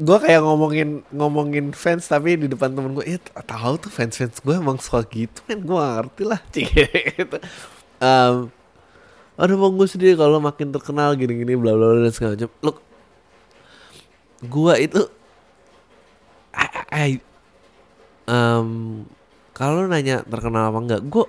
Gue 0.01 0.17
kayak 0.21 0.45
ngomongin 0.45 1.05
ngomongin 1.13 1.73
fans 1.77 2.09
tapi 2.09 2.37
di 2.37 2.49
depan 2.49 2.73
temen 2.73 2.97
gue 2.97 3.05
ya 3.05 3.21
tahu 3.45 3.77
tuh 3.77 3.93
fans 3.93 4.17
fans 4.17 4.41
gue 4.41 4.55
emang 4.57 4.81
suka 4.81 5.05
gitu 5.09 5.41
kan 5.49 5.59
gue 5.61 5.77
ngerti 5.81 6.23
lah. 6.29 6.41
Gitu 6.53 7.39
um, 8.01 8.49
aduh 9.41 9.57
bang 9.57 9.75
gue 9.77 9.89
sendiri 9.89 10.15
kalau 10.21 10.37
makin 10.37 10.69
terkenal 10.69 11.17
gini-gini 11.17 11.57
bla 11.57 11.73
bla 11.73 11.87
bla 11.97 12.01
dan 12.05 12.13
segala 12.13 12.37
macam. 12.37 12.51
Look 12.61 12.79
gue 14.41 14.75
itu 14.81 15.03
I, 16.57 16.67
I, 16.91 17.11
um, 18.25 19.05
kalau 19.53 19.85
nanya 19.85 20.25
terkenal 20.25 20.73
apa 20.73 20.79
enggak 20.81 21.03
gue 21.05 21.25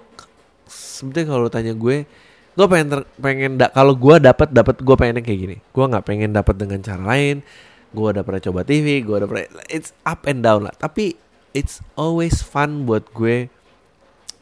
sebetulnya 0.71 1.27
kalau 1.27 1.47
tanya 1.51 1.73
gue 1.75 2.07
gue 2.51 2.67
pengen 2.67 2.87
ter, 2.91 2.99
pengen 3.19 3.51
da, 3.59 3.71
kalau 3.71 3.95
gue 3.95 4.15
dapat 4.19 4.51
dapat 4.51 4.75
gue 4.83 4.95
pengen 4.99 5.23
kayak 5.23 5.39
gini. 5.39 5.57
Gue 5.71 5.85
nggak 5.87 6.03
pengen 6.03 6.31
dapat 6.35 6.55
dengan 6.59 6.79
cara 6.83 7.03
lain 7.03 7.43
gue 7.91 8.07
udah 8.07 8.23
pernah 8.23 8.39
coba 8.39 8.63
TV 8.63 9.03
gue 9.03 9.15
udah 9.19 9.27
pernah 9.27 9.43
it's 9.67 9.91
up 10.07 10.23
and 10.27 10.43
down 10.43 10.63
lah. 10.63 10.75
Tapi 10.75 11.15
it's 11.51 11.83
always 11.99 12.39
fun 12.39 12.87
buat 12.87 13.07
gue 13.11 13.51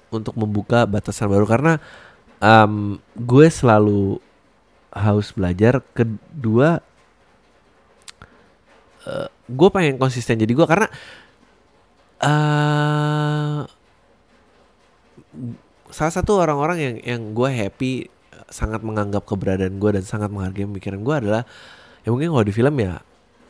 untuk 0.10 0.34
membuka 0.38 0.86
batasan 0.90 1.30
baru 1.30 1.46
karena 1.46 1.78
um, 2.44 2.98
gue 3.16 3.48
selalu 3.48 4.20
haus 4.92 5.32
belajar. 5.36 5.84
Kedua 5.94 6.80
uh, 9.08 9.28
gue 9.30 9.70
pengen 9.72 9.96
konsisten 9.98 10.40
jadi 10.40 10.52
gue 10.52 10.68
karena 10.68 10.88
uh, 12.24 13.66
salah 15.90 16.14
satu 16.14 16.38
orang-orang 16.38 16.78
yang 16.78 16.96
yang 17.04 17.22
gue 17.34 17.50
happy 17.50 17.92
sangat 18.50 18.82
menganggap 18.82 19.26
keberadaan 19.26 19.78
gue 19.78 19.90
dan 19.94 20.04
sangat 20.06 20.30
menghargai 20.34 20.66
pemikiran 20.66 21.02
gue 21.02 21.16
adalah 21.16 21.44
ya 22.02 22.10
mungkin 22.10 22.34
kalau 22.34 22.46
di 22.46 22.54
film 22.54 22.76
ya 22.82 23.02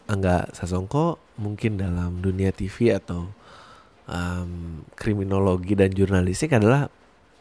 Angga 0.09 0.49
Sasongko 0.51 1.21
mungkin 1.39 1.79
dalam 1.79 2.19
dunia 2.19 2.51
TV 2.51 2.97
atau 2.97 3.29
um, 4.09 4.83
kriminologi 4.97 5.77
dan 5.77 5.93
jurnalistik 5.93 6.51
adalah 6.51 6.91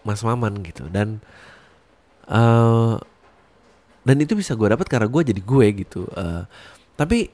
Mas 0.08 0.24
Maman 0.24 0.64
gitu. 0.64 0.88
Dan 0.88 1.20
uh, 2.32 2.96
dan 4.08 4.16
itu 4.24 4.32
bisa 4.32 4.56
gue 4.56 4.72
dapat 4.72 4.88
karena 4.88 5.04
gue 5.04 5.22
jadi 5.28 5.42
gue 5.44 5.66
gitu. 5.84 6.08
Uh, 6.16 6.48
tapi 6.96 7.28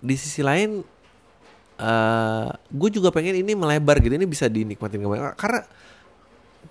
di 0.00 0.16
sisi 0.16 0.40
lain 0.40 0.80
uh, 1.76 2.48
gue 2.72 2.88
juga 2.88 3.12
pengen 3.12 3.36
ini 3.36 3.52
melebar 3.52 4.00
gitu. 4.00 4.16
Ini 4.16 4.24
bisa 4.24 4.48
dinikmatin 4.48 5.04
karena 5.36 5.60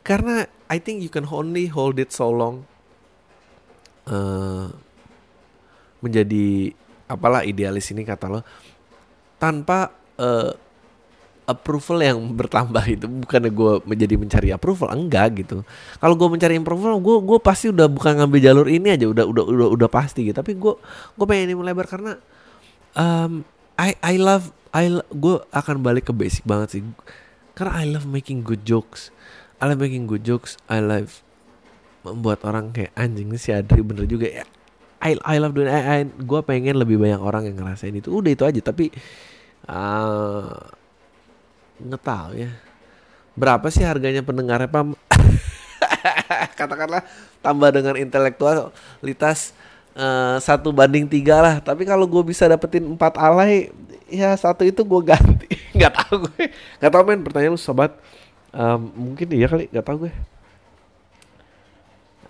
karena 0.01 0.49
I 0.65 0.81
think 0.81 1.05
you 1.05 1.13
can 1.13 1.29
only 1.29 1.69
hold 1.69 2.01
it 2.01 2.09
so 2.09 2.33
long 2.33 2.65
uh, 4.09 4.67
menjadi 6.03 6.73
apalah 7.07 7.45
idealis 7.45 7.93
ini 7.93 8.03
kata 8.03 8.25
lo 8.27 8.41
tanpa 9.37 9.91
uh, 10.17 10.51
approval 11.43 11.99
yang 11.99 12.17
bertambah 12.33 12.83
itu 12.87 13.05
bukannya 13.07 13.51
gue 13.51 13.73
menjadi 13.83 14.15
mencari 14.15 14.49
approval 14.55 14.95
enggak 14.95 15.43
gitu. 15.43 15.67
Kalau 15.99 16.15
gue 16.15 16.29
mencari 16.31 16.55
approval 16.55 16.99
gue 17.03 17.17
gue 17.19 17.39
pasti 17.43 17.67
udah 17.71 17.87
bukan 17.91 18.23
ngambil 18.23 18.39
jalur 18.39 18.67
ini 18.71 18.95
aja 18.95 19.05
udah 19.11 19.25
udah 19.27 19.43
udah 19.43 19.67
udah 19.75 19.89
pasti 19.91 20.27
gitu. 20.31 20.35
Tapi 20.39 20.55
gue 20.55 20.73
gue 21.15 21.25
pengen 21.27 21.51
ini 21.51 21.55
melebar 21.59 21.85
karena 21.87 22.15
um, 22.95 23.43
I 23.75 23.95
I 23.99 24.15
love 24.15 24.55
I 24.71 24.89
gue 25.11 25.35
akan 25.51 25.83
balik 25.83 26.09
ke 26.09 26.13
basic 26.15 26.47
banget 26.47 26.79
sih. 26.79 26.81
Karena 27.53 27.83
I 27.83 27.85
love 27.91 28.07
making 28.07 28.41
good 28.41 28.63
jokes. 28.63 29.11
I 29.59 29.69
love 29.69 29.79
making 29.83 30.07
good 30.07 30.23
jokes. 30.23 30.55
I 30.71 30.79
love 30.79 31.21
membuat 32.03 32.43
orang 32.43 32.75
kayak 32.75 32.91
anjing 32.99 33.31
si 33.39 33.51
Adri 33.51 33.83
bener 33.83 34.07
juga 34.07 34.27
ya. 34.27 34.45
I 35.03 35.19
I 35.19 35.35
love 35.43 35.51
doing 35.51 35.67
I, 35.67 35.81
I 35.83 35.99
gue 36.07 36.39
pengen 36.47 36.79
lebih 36.79 36.95
banyak 36.95 37.19
orang 37.19 37.51
yang 37.51 37.59
ngerasain 37.59 37.91
itu. 37.91 38.07
Udah 38.11 38.31
itu 38.31 38.43
aja 38.47 38.59
tapi 38.63 38.87
uh, 39.67 40.82
nggak 41.83 42.03
tahu 42.03 42.31
ya. 42.39 42.51
Berapa 43.33 43.67
sih 43.73 43.83
harganya 43.83 44.21
pendengarnya 44.21 44.69
pam? 44.69 44.93
Katakanlah 46.59 47.01
tambah 47.41 47.69
dengan 47.73 47.97
intelektualitas 47.97 49.51
uh, 49.97 50.37
satu 50.37 50.69
banding 50.69 51.09
tiga 51.09 51.41
lah. 51.41 51.55
Tapi 51.59 51.83
kalau 51.83 52.05
gue 52.05 52.23
bisa 52.23 52.45
dapetin 52.45 52.85
empat 52.85 53.17
alay 53.17 53.73
ya 54.07 54.33
satu 54.37 54.63
itu 54.63 54.85
gue 54.85 55.01
ganti. 55.01 55.49
Nggak 55.77 55.93
tahu 55.97 56.15
gue. 56.29 56.43
Nggak 56.79 56.91
tahu 56.93 57.03
men. 57.03 57.21
Pertanyaan 57.25 57.53
lu 57.57 57.61
sobat 57.61 57.91
um, 58.53 59.11
mungkin 59.11 59.27
iya 59.33 59.47
kali. 59.49 59.65
Nggak 59.69 59.85
tahu 59.85 60.07
gue. 60.07 60.13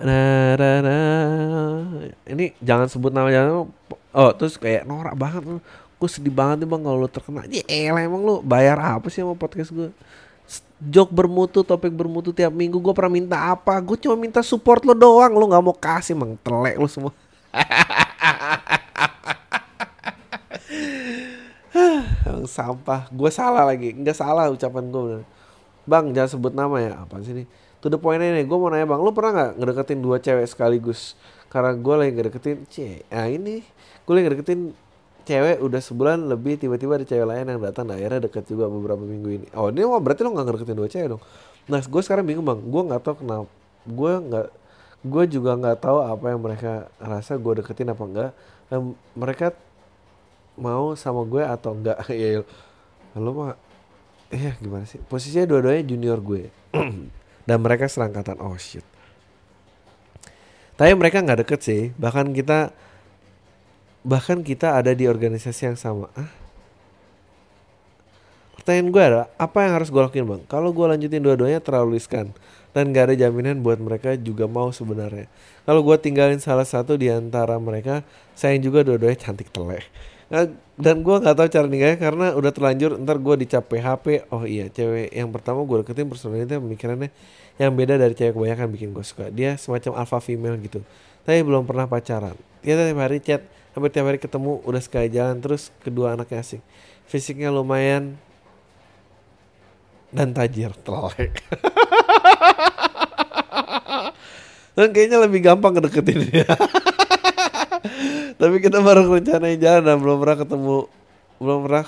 Nah, 0.04 0.58
nah, 0.60 0.78
nah. 0.84 1.80
ini 2.28 2.52
jangan 2.60 2.90
sebut 2.90 3.14
nama 3.14 3.30
jangan 3.30 3.72
oh 4.14 4.32
terus 4.36 4.58
kayak 4.58 4.84
norak 4.90 5.16
banget 5.18 5.64
gue 6.04 6.12
sedih 6.12 6.36
banget 6.36 6.64
nih 6.64 6.68
bang 6.68 6.84
kalau 6.84 7.00
lo 7.00 7.08
terkena. 7.08 7.48
Ya 7.48 7.64
elah 7.72 8.04
emang 8.04 8.28
lo 8.28 8.44
bayar 8.44 8.76
apa 8.76 9.08
sih 9.08 9.24
sama 9.24 9.40
podcast 9.40 9.72
gue 9.72 9.88
jok 10.84 11.16
bermutu 11.16 11.64
topik 11.64 11.96
bermutu 11.96 12.36
tiap 12.36 12.52
minggu 12.52 12.76
gue 12.76 12.92
pernah 12.92 13.16
minta 13.16 13.40
apa? 13.40 13.80
Gue 13.80 13.96
cuma 13.96 14.20
minta 14.20 14.44
support 14.44 14.84
lo 14.84 14.92
doang. 14.92 15.32
Lo 15.32 15.48
nggak 15.48 15.64
mau 15.64 15.72
kasih 15.72 16.20
mang. 16.20 16.36
Telek 16.44 16.76
lo 16.76 16.92
semua. 16.92 17.16
Emang 22.28 22.52
sampah. 22.52 23.08
Gue 23.08 23.32
salah 23.32 23.64
lagi. 23.64 23.96
Nggak 23.96 24.20
salah 24.20 24.52
ucapan 24.52 24.92
gue 24.92 25.24
bang 25.84 26.06
jangan 26.12 26.32
sebut 26.36 26.52
nama 26.52 26.84
ya. 26.84 27.08
Apa 27.08 27.24
sih 27.24 27.32
nih 27.32 27.48
to 27.80 27.88
the 27.88 28.00
point 28.00 28.20
nih 28.20 28.44
gue 28.44 28.58
mau 28.60 28.68
nanya 28.68 28.84
bang. 28.84 29.00
Lo 29.00 29.16
pernah 29.16 29.32
nggak 29.32 29.64
ngedeketin 29.64 30.04
dua 30.04 30.20
cewek 30.20 30.52
sekaligus? 30.52 31.16
Karena 31.48 31.72
gue 31.72 31.96
lagi 31.96 32.12
ngedeketin 32.12 32.68
c 32.68 33.08
nah 33.08 33.32
ini. 33.32 33.64
Gue 34.04 34.20
lagi 34.20 34.28
ngedeketin 34.28 34.76
cewek 35.24 35.64
udah 35.64 35.82
sebulan 35.82 36.28
lebih 36.28 36.60
tiba-tiba 36.60 37.00
ada 37.00 37.06
cewek 37.08 37.24
lain 37.24 37.46
yang 37.48 37.62
datang 37.64 37.88
nah, 37.88 37.96
akhirnya 37.96 38.28
deket 38.28 38.44
juga 38.48 38.68
beberapa 38.68 39.00
minggu 39.00 39.30
ini. 39.42 39.48
Oh 39.56 39.72
ini 39.72 39.88
wah 39.88 40.00
berarti 40.00 40.22
lo 40.28 40.36
nggak 40.36 40.46
ngedeketin 40.48 40.78
dua 40.78 40.90
cewek 40.92 41.08
dong? 41.16 41.22
Nah 41.72 41.80
gue 41.80 42.02
sekarang 42.04 42.26
bingung 42.28 42.46
bang. 42.46 42.60
Gue 42.60 42.82
nggak 42.84 43.02
tahu 43.02 43.16
kenapa 43.24 43.48
gue 43.84 44.14
nggak 44.32 44.48
gue 45.04 45.24
juga 45.28 45.52
nggak 45.60 45.78
tahu 45.84 45.98
apa 46.00 46.26
yang 46.32 46.40
mereka 46.40 46.88
rasa 47.00 47.40
gue 47.40 47.54
deketin 47.64 47.92
apa 47.92 48.04
enggak. 48.04 48.32
Dan 48.68 48.80
mereka 49.16 49.48
mau 50.60 50.94
sama 51.00 51.24
gue 51.24 51.44
atau 51.44 51.72
enggak? 51.72 51.98
Ya 52.14 52.44
lo 53.22 53.30
mah 53.30 53.54
ya 54.34 54.58
gimana 54.58 54.90
sih? 54.90 54.98
Posisinya 55.06 55.46
dua-duanya 55.48 55.86
junior 55.86 56.20
gue. 56.20 56.50
Dan 57.48 57.58
mereka 57.62 57.86
serangkatan 57.88 58.42
oh 58.42 58.58
shit. 58.58 58.84
Tapi 60.74 60.92
mereka 60.98 61.22
nggak 61.22 61.46
deket 61.46 61.60
sih. 61.62 61.82
Bahkan 61.96 62.34
kita 62.34 62.74
bahkan 64.04 64.44
kita 64.44 64.76
ada 64.78 64.92
di 64.92 65.08
organisasi 65.10 65.74
yang 65.74 65.80
sama. 65.80 66.12
Ah 66.14 66.44
pertanyaan 68.64 68.96
gue 68.96 69.04
adalah 69.04 69.28
apa 69.36 69.58
yang 69.68 69.74
harus 69.76 69.92
gue 69.92 70.00
lakuin 70.00 70.24
bang? 70.24 70.42
Kalau 70.48 70.72
gue 70.72 70.86
lanjutin 70.88 71.20
dua-duanya 71.20 71.60
terlalu 71.60 72.00
riskan. 72.00 72.32
Dan 72.74 72.90
gak 72.90 73.12
ada 73.12 73.16
jaminan 73.28 73.62
buat 73.62 73.78
mereka 73.78 74.18
juga 74.18 74.50
mau 74.50 74.74
sebenarnya. 74.74 75.30
Kalau 75.68 75.86
gue 75.86 75.94
tinggalin 76.00 76.42
salah 76.42 76.66
satu 76.66 76.98
di 76.98 77.06
antara 77.12 77.60
mereka 77.62 78.02
sayang 78.34 78.64
juga 78.64 78.82
dua-duanya 78.82 79.20
cantik 79.20 79.54
telek 79.54 79.86
nah, 80.34 80.50
dan 80.74 81.06
gue 81.06 81.16
nggak 81.22 81.36
tahu 81.38 81.48
cara 81.54 81.68
ninggalnya 81.70 82.00
karena 82.02 82.28
udah 82.34 82.50
terlanjur 82.50 82.98
ntar 83.06 83.22
gue 83.22 83.36
dicap 83.46 83.70
PHP 83.70 84.26
oh 84.34 84.50
iya 84.50 84.66
cewek 84.74 85.14
yang 85.14 85.30
pertama 85.30 85.62
gue 85.62 85.86
deketin 85.86 86.10
personalnya 86.10 86.58
pemikirannya 86.58 87.14
yang 87.62 87.78
beda 87.78 88.02
dari 88.02 88.18
cewek 88.18 88.34
kebanyakan 88.34 88.68
bikin 88.74 88.90
gue 88.98 89.06
suka. 89.06 89.30
Dia 89.30 89.54
semacam 89.62 90.02
alpha 90.02 90.18
female 90.18 90.58
gitu. 90.58 90.82
Tapi 91.22 91.46
belum 91.46 91.70
pernah 91.70 91.86
pacaran. 91.86 92.34
Dia 92.66 92.74
tiap 92.74 92.98
hari 92.98 93.22
chat 93.22 93.46
hampir 93.74 93.90
tiap 93.90 94.06
hari 94.06 94.22
ketemu 94.22 94.62
udah 94.64 94.82
sekali 94.82 95.10
jalan 95.10 95.42
terus 95.42 95.74
kedua 95.82 96.14
anaknya 96.14 96.46
asing. 96.46 96.62
Fisiknya 97.10 97.50
lumayan 97.50 98.16
dan 100.14 100.32
tajir 100.32 100.72
telek. 100.86 101.42
Dan 104.74 104.90
kayaknya 104.90 105.22
lebih 105.22 105.46
gampang 105.46 105.78
ngedeketin 105.78 106.34
dia. 106.34 106.50
Tapi 108.42 108.56
kita 108.58 108.82
baru 108.82 109.06
rencanain 109.06 109.62
jalan 109.62 109.86
dan 109.86 109.98
belum 110.02 110.18
pernah 110.18 110.38
ketemu 110.42 110.90
belum 111.38 111.60
pernah 111.70 111.86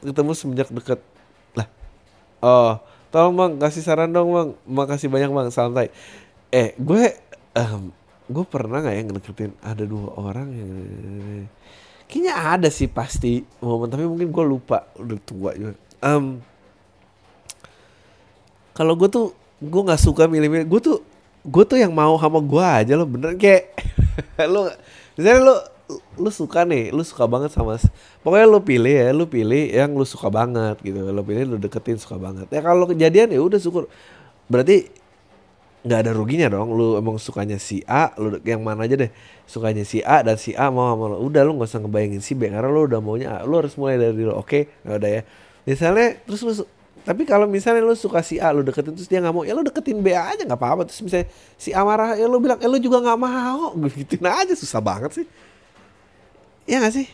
ketemu 0.00 0.32
semenjak 0.32 0.68
deket. 0.72 1.00
Lah 1.52 1.68
oh 2.40 2.80
tolong 3.12 3.36
bang 3.36 3.52
kasih 3.60 3.84
saran 3.84 4.08
dong 4.08 4.32
bang. 4.32 4.48
Makasih 4.64 5.12
banyak 5.12 5.28
bang. 5.28 5.48
Santai 5.52 5.92
eh 6.48 6.72
gue 6.80 7.20
um, 7.52 7.92
gue 8.30 8.44
pernah 8.46 8.78
nggak 8.78 8.94
ya 8.94 9.02
ngedeketin 9.02 9.52
ada 9.58 9.82
dua 9.82 10.14
orang 10.14 10.48
yang 10.54 10.70
kayaknya 12.06 12.34
ada 12.34 12.68
sih 12.70 12.86
pasti 12.86 13.42
momen 13.58 13.90
tapi 13.90 14.06
mungkin 14.06 14.30
gue 14.30 14.44
lupa 14.46 14.86
udah 14.98 15.18
tua 15.26 15.50
juga 15.58 15.74
um, 16.06 16.38
kalau 18.70 18.94
gue 18.94 19.08
tuh 19.10 19.34
gue 19.58 19.82
nggak 19.82 20.00
suka 20.00 20.30
milih-milih 20.30 20.66
gue 20.70 20.80
tuh 20.80 20.98
gue 21.42 21.64
tuh 21.66 21.78
yang 21.78 21.90
mau 21.90 22.14
sama 22.22 22.38
gue 22.38 22.64
aja 22.64 22.94
lo 22.94 23.04
bener 23.04 23.34
kayak 23.34 23.74
lo 24.52 24.70
misalnya 25.18 25.40
lo 25.42 25.56
lu 26.14 26.30
suka 26.30 26.62
nih, 26.62 26.94
lu 26.94 27.02
suka 27.02 27.26
banget 27.26 27.50
sama 27.50 27.74
pokoknya 28.22 28.46
lu 28.46 28.60
pilih 28.62 28.94
ya, 28.94 29.10
lu 29.10 29.26
pilih 29.26 29.74
yang 29.74 29.90
lu 29.90 30.06
suka 30.06 30.30
banget 30.30 30.78
gitu. 30.86 31.02
Lu 31.02 31.22
pilih 31.26 31.42
lu 31.50 31.56
deketin 31.58 31.98
suka 31.98 32.14
banget. 32.14 32.46
Ya 32.54 32.62
kalau 32.62 32.86
kejadian 32.86 33.34
ya 33.34 33.40
udah 33.42 33.58
syukur. 33.58 33.90
Berarti 34.46 34.90
nggak 35.86 35.98
ada 36.06 36.10
ruginya 36.12 36.48
dong. 36.52 36.72
Lu 36.72 36.96
emang 37.00 37.16
sukanya 37.16 37.56
si 37.56 37.84
A, 37.88 38.12
lu 38.20 38.36
yang 38.44 38.60
mana 38.60 38.84
aja 38.84 38.96
deh. 38.96 39.10
Sukanya 39.48 39.82
si 39.82 40.04
A 40.04 40.20
dan 40.20 40.36
si 40.36 40.52
A 40.54 40.68
mau 40.68 40.92
sama 40.92 41.16
lu. 41.16 41.26
Udah 41.26 41.42
lu 41.46 41.56
nggak 41.56 41.68
usah 41.68 41.80
ngebayangin 41.82 42.22
si 42.22 42.36
B 42.36 42.48
karena 42.48 42.68
lu 42.68 42.86
udah 42.86 43.00
maunya 43.00 43.40
A. 43.40 43.48
Lu 43.48 43.60
harus 43.60 43.74
mulai 43.76 43.96
dari 43.96 44.20
lu. 44.20 44.32
Oke, 44.36 44.70
okay? 44.70 44.88
udah 44.88 45.10
ya. 45.10 45.22
Misalnya 45.64 46.20
terus 46.24 46.40
lu 46.44 46.52
tapi 47.00 47.24
kalau 47.24 47.48
misalnya 47.48 47.80
lu 47.80 47.96
suka 47.96 48.20
si 48.20 48.36
A 48.36 48.52
lu 48.52 48.60
deketin 48.60 48.92
terus 48.92 49.08
dia 49.08 49.24
nggak 49.24 49.32
mau 49.32 49.40
ya 49.40 49.56
lu 49.56 49.64
deketin 49.64 50.04
B 50.04 50.12
aja 50.12 50.44
nggak 50.44 50.60
apa-apa 50.60 50.84
terus 50.84 51.00
misalnya 51.00 51.32
si 51.56 51.72
A 51.72 51.80
marah 51.80 52.12
ya 52.12 52.28
lu 52.28 52.36
bilang 52.36 52.60
ya 52.60 52.68
lu 52.68 52.76
juga 52.76 53.00
nggak 53.00 53.20
mau 53.20 53.72
gituin 53.96 54.28
aja 54.28 54.52
susah 54.52 54.84
banget 54.84 55.24
sih 55.24 55.26
ya 56.68 56.76
gak 56.78 56.92
sih 56.92 57.08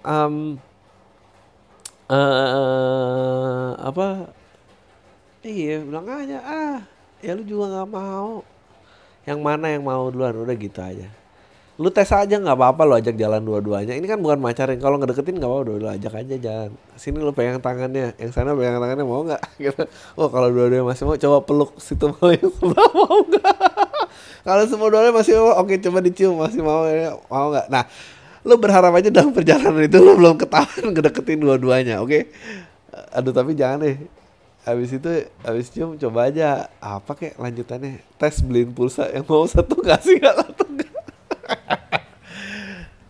um, 0.00 0.56
uh, 2.08 3.76
apa 3.78 4.32
iya 5.44 5.84
bilang 5.84 6.08
aja 6.08 6.38
ah 6.40 6.78
ya 7.22 7.38
lu 7.38 7.42
juga 7.46 7.70
nggak 7.70 7.88
mau. 7.88 8.42
Yang 9.22 9.38
mana 9.38 9.66
yang 9.70 9.86
mau 9.86 10.10
duluan? 10.10 10.34
Udah 10.34 10.56
gitu 10.58 10.82
aja. 10.82 11.06
Lu 11.80 11.88
tes 11.88 12.10
aja 12.12 12.36
nggak 12.36 12.52
apa-apa 12.52 12.82
lu 12.84 12.94
ajak 12.98 13.16
jalan 13.16 13.40
dua-duanya. 13.40 13.96
Ini 13.96 14.04
kan 14.04 14.20
bukan 14.20 14.42
pacaran 14.42 14.76
kalau 14.76 15.00
ngedeketin 15.00 15.38
nggak 15.38 15.50
mau 15.50 15.62
lu 15.64 15.88
ajak 15.88 16.12
aja 16.12 16.34
jalan. 16.36 16.70
Sini 16.98 17.22
lu 17.22 17.32
pegang 17.32 17.62
tangannya. 17.62 18.12
Yang 18.18 18.36
sana 18.36 18.52
pegang 18.52 18.76
tangannya 18.82 19.06
mau 19.06 19.22
nggak? 19.24 19.42
Gitu. 19.62 19.82
Oh 20.18 20.28
kalau 20.28 20.50
dua-duanya 20.50 20.84
masih 20.84 21.08
mau 21.08 21.16
coba 21.16 21.38
peluk 21.46 21.70
situ 21.80 22.10
mau 22.10 22.28
yang 22.28 22.50
sebelah 22.50 22.90
mau 22.98 23.16
nggak? 23.24 23.56
Kalau 24.42 24.64
semua 24.68 24.88
dua-duanya 24.90 25.14
masih 25.14 25.32
mau 25.38 25.54
oke 25.62 25.74
coba 25.80 25.98
dicium 26.02 26.34
masih 26.36 26.60
mau 26.60 26.84
ya 26.90 27.14
mau 27.30 27.46
nggak? 27.54 27.66
Nah 27.70 27.86
lu 28.42 28.58
berharap 28.58 28.92
aja 28.98 29.08
dalam 29.08 29.30
perjalanan 29.30 29.86
itu 29.86 30.02
lu 30.02 30.18
belum 30.18 30.34
ketahuan 30.34 30.92
ngedeketin 30.92 31.38
dua-duanya 31.40 32.02
oke? 32.02 32.26
Aduh 33.16 33.32
tapi 33.32 33.56
jangan 33.56 33.86
deh 33.86 34.21
Habis 34.62 34.94
itu 34.94 35.10
habis 35.42 35.66
cium 35.74 35.98
coba 35.98 36.30
aja 36.30 36.70
apa 36.78 37.18
kek 37.18 37.34
lanjutannya 37.34 37.98
tes 38.14 38.38
beliin 38.46 38.70
pulsa 38.70 39.10
yang 39.10 39.26
mau 39.26 39.42
satu 39.42 39.82
kasih 39.82 40.22
gak 40.22 40.38
satu. 40.38 40.64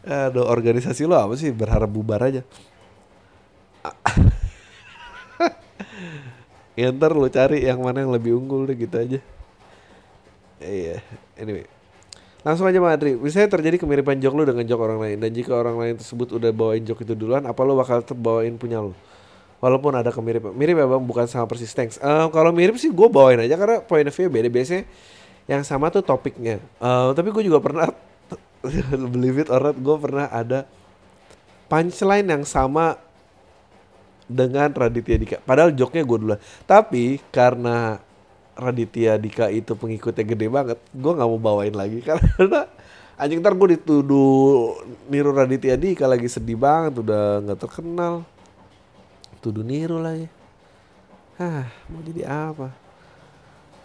Aduh 0.33 0.49
organisasi 0.49 1.05
lo 1.05 1.21
apa 1.21 1.37
sih 1.37 1.53
berharap 1.53 1.93
bubar 1.93 2.25
aja. 2.25 2.41
ya 6.81 6.89
ntar 6.89 7.13
lo 7.13 7.29
cari 7.29 7.69
yang 7.69 7.85
mana 7.85 8.01
yang 8.01 8.17
lebih 8.17 8.33
unggul 8.33 8.65
deh 8.65 8.73
gitu 8.73 8.97
aja. 8.97 9.21
Iya, 10.63 11.05
anyway. 11.37 11.69
Langsung 12.43 12.67
aja 12.67 12.83
Madri, 12.83 13.15
misalnya 13.15 13.55
terjadi 13.55 13.79
kemiripan 13.79 14.19
jok 14.19 14.35
lu 14.35 14.43
dengan 14.43 14.67
jok 14.67 14.81
orang 14.83 14.99
lain 14.99 15.23
Dan 15.23 15.31
jika 15.31 15.55
orang 15.55 15.79
lain 15.79 15.95
tersebut 15.95 16.43
udah 16.43 16.51
bawain 16.51 16.83
jok 16.83 17.07
itu 17.07 17.15
duluan 17.15 17.47
Apa 17.47 17.63
lo 17.63 17.79
bakal 17.79 18.03
tetap 18.03 18.19
bawain 18.19 18.59
punya 18.59 18.83
lo? 18.83 18.99
Walaupun 19.63 19.95
ada 19.95 20.11
kemiripan 20.11 20.51
mirip 20.59 20.75
ya 20.75 20.87
bang 20.91 21.05
bukan 21.07 21.25
sama 21.31 21.47
persis 21.47 21.71
thanks. 21.71 21.95
Uh, 22.03 22.27
kalau 22.35 22.51
mirip 22.51 22.75
sih 22.83 22.91
gue 22.91 23.07
bawain 23.07 23.39
aja 23.39 23.55
karena 23.55 23.79
point 23.79 24.03
of 24.03 24.11
view 24.11 24.27
beda. 24.27 24.51
Biasanya 24.51 24.83
yang 25.47 25.63
sama 25.63 25.87
tuh 25.95 26.03
topiknya. 26.03 26.59
Uh, 26.83 27.15
tapi 27.15 27.31
gue 27.31 27.47
juga 27.47 27.63
pernah 27.63 27.87
believe 29.15 29.47
it 29.47 29.49
or 29.55 29.71
not 29.71 29.79
gue 29.79 29.97
pernah 30.03 30.27
ada 30.27 30.67
punchline 31.71 32.27
yang 32.27 32.43
sama 32.43 32.99
dengan 34.27 34.75
Raditya 34.75 35.17
Dika. 35.17 35.37
Padahal 35.47 35.71
joknya 35.79 36.03
gue 36.03 36.19
duluan. 36.19 36.41
Tapi 36.67 37.23
karena 37.31 38.03
Raditya 38.59 39.15
Dika 39.15 39.47
itu 39.47 39.79
pengikutnya 39.79 40.27
gede 40.27 40.47
banget 40.51 40.79
gue 40.91 41.13
nggak 41.15 41.29
mau 41.31 41.39
bawain 41.39 41.73
lagi. 41.73 42.03
Karena 42.07 42.67
anjing 43.15 43.39
ntar 43.39 43.55
gue 43.55 43.79
dituduh 43.79 44.75
niru 45.07 45.31
Raditya 45.31 45.79
Dika 45.79 46.11
lagi 46.11 46.27
sedih 46.27 46.59
banget 46.59 46.99
udah 46.99 47.47
nggak 47.47 47.61
terkenal 47.63 48.27
tuduh 49.43 49.67
niru 49.67 49.99
lagi 49.99 50.31
Hah, 51.41 51.67
mau 51.89 52.05
jadi 52.05 52.29
apa? 52.29 52.71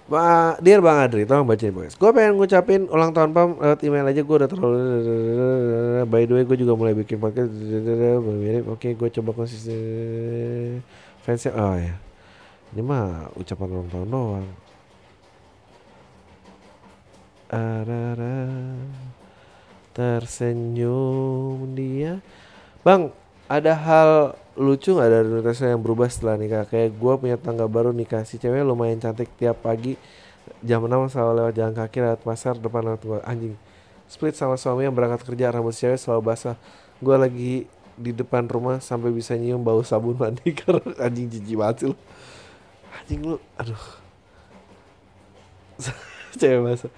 Ba 0.07 0.55
Dear 0.63 0.79
Bang 0.79 1.03
Adri, 1.03 1.27
tolong 1.27 1.47
bacain 1.47 1.71
guys. 1.71 1.95
Gue 1.99 2.11
pengen 2.15 2.39
ngucapin 2.39 2.87
ulang 2.87 3.11
tahun 3.11 3.35
Pam 3.35 3.59
lewat 3.59 3.79
email 3.83 4.07
aja. 4.07 4.21
Gue 4.23 4.35
udah 4.39 4.49
terlalu. 4.51 4.79
By 6.11 6.23
the 6.27 6.33
way, 6.37 6.43
gue 6.47 6.57
juga 6.63 6.73
mulai 6.79 6.95
bikin 6.95 7.19
podcast. 7.19 7.51
Mirip. 7.51 8.71
Oke, 8.71 8.95
gue 8.95 9.09
coba 9.19 9.35
konsisten. 9.35 10.79
Fansnya, 11.27 11.51
oh 11.59 11.75
ya. 11.75 11.95
Ini 12.71 12.81
mah 12.83 13.31
ucapan 13.35 13.67
ulang 13.67 13.89
tahun 13.91 14.07
doang. 14.07 14.47
Arara, 17.47 18.43
tersenyum 19.95 21.63
dia. 21.75 22.19
Bang, 22.83 23.11
ada 23.47 23.73
hal 23.73 24.09
lucu 24.59 24.91
nggak 24.91 25.09
dari 25.09 25.27
Natasha 25.31 25.71
yang 25.71 25.79
berubah 25.79 26.11
setelah 26.11 26.35
nikah? 26.35 26.67
Kayak 26.67 26.99
gue 26.99 27.13
punya 27.15 27.37
tangga 27.39 27.63
baru 27.65 27.95
nikah 27.95 28.27
si 28.27 28.35
cewek 28.35 28.63
lumayan 28.67 28.99
cantik 28.99 29.31
tiap 29.39 29.63
pagi 29.63 29.95
jam 30.63 30.83
6 30.83 31.15
selalu 31.15 31.31
lewat 31.43 31.53
jalan 31.55 31.73
kaki 31.75 31.97
lewat 32.03 32.21
pasar 32.23 32.55
depan 32.59 32.81
lewat 32.83 32.99
tua 33.03 33.19
anjing 33.23 33.55
split 34.07 34.35
sama 34.35 34.55
suami 34.55 34.87
yang 34.87 34.95
berangkat 34.95 35.23
kerja 35.27 35.51
rambut 35.51 35.75
cewek 35.75 35.99
selalu 35.99 36.35
basah. 36.35 36.55
Gue 36.99 37.15
lagi 37.15 37.53
di 37.97 38.11
depan 38.13 38.45
rumah 38.45 38.77
sampai 38.83 39.09
bisa 39.09 39.33
nyium 39.33 39.63
bau 39.63 39.81
sabun 39.81 40.19
mandi 40.19 40.53
karena 40.59 40.83
anjing 40.99 41.27
jijik 41.31 41.55
banget 41.55 41.91
lu. 41.91 41.95
Anjing 42.99 43.21
lu 43.23 43.37
aduh. 43.55 43.83
Cewek 46.39 46.61
basah. 46.67 46.91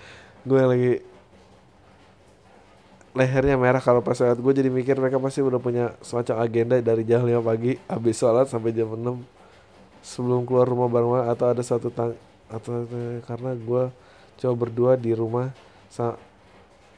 Gue 0.47 0.61
lagi 0.65 0.91
lehernya 3.17 3.57
merah 3.57 3.81
kalau 3.81 4.05
pas 4.05 4.13
sholat 4.13 4.37
gue 4.37 4.53
jadi 4.53 4.69
mikir 4.69 4.93
mereka 5.01 5.17
pasti 5.17 5.41
udah 5.41 5.57
punya 5.57 5.97
semacam 6.05 6.45
agenda 6.45 6.75
dari 6.77 7.01
jam 7.01 7.25
5 7.25 7.41
pagi 7.41 7.73
habis 7.89 8.15
sholat 8.21 8.45
sampai 8.45 8.69
jam 8.69 8.93
6 8.93 9.17
sebelum 10.05 10.45
keluar 10.45 10.69
rumah 10.69 10.87
bareng 10.87 11.25
atau 11.25 11.45
ada 11.49 11.63
satu 11.65 11.89
tang 11.89 12.13
atau 12.49 12.85
karena 13.25 13.51
gue 13.57 13.83
coba 14.39 14.53
berdua 14.55 14.91
di 14.95 15.11
rumah 15.13 15.51
sa 15.89 16.17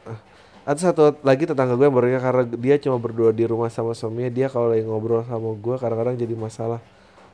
ah, 0.06 0.20
ada 0.62 0.80
satu 0.80 1.16
lagi 1.26 1.50
tetangga 1.50 1.74
gue 1.74 1.88
yang 1.90 1.96
barunya 1.96 2.22
karena 2.22 2.44
dia 2.46 2.76
cuma 2.78 3.02
berdua 3.02 3.34
di 3.34 3.44
rumah 3.50 3.72
sama 3.74 3.98
suaminya 3.98 4.30
dia 4.30 4.48
kalau 4.48 4.70
lagi 4.70 4.86
ngobrol 4.86 5.26
sama 5.26 5.58
gue 5.58 5.76
kadang-kadang 5.80 6.16
jadi 6.20 6.36
masalah. 6.38 6.82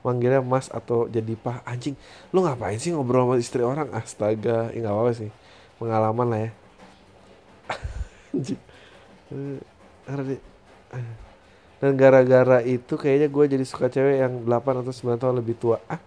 Manggilnya 0.05 0.39
mas 0.39 0.71
atau 0.71 1.09
jadi 1.11 1.35
pak 1.35 1.65
anjing 1.67 1.97
lu 2.31 2.45
ngapain 2.45 2.79
sih 2.79 2.95
ngobrol 2.95 3.27
sama 3.27 3.35
istri 3.41 3.61
orang? 3.65 3.91
Astaga 3.91 4.71
ya 4.71 4.79
nggak 4.79 4.93
apa-apa 4.93 5.11
sih 5.11 5.29
pengalaman 5.75 6.27
lah 6.31 6.39
ya. 6.47 6.51
Anjing 8.31 8.66
dan 11.77 11.91
gara-gara 11.93 12.63
itu 12.65 12.97
kayaknya 12.97 13.27
gue 13.29 13.43
jadi 13.57 13.65
suka 13.67 13.91
cewek 13.91 14.23
yang 14.23 14.33
8 14.47 14.81
atau 14.81 14.93
9 14.93 15.21
tahun 15.21 15.35
lebih 15.37 15.55
tua. 15.59 15.77
Ah 15.85 16.01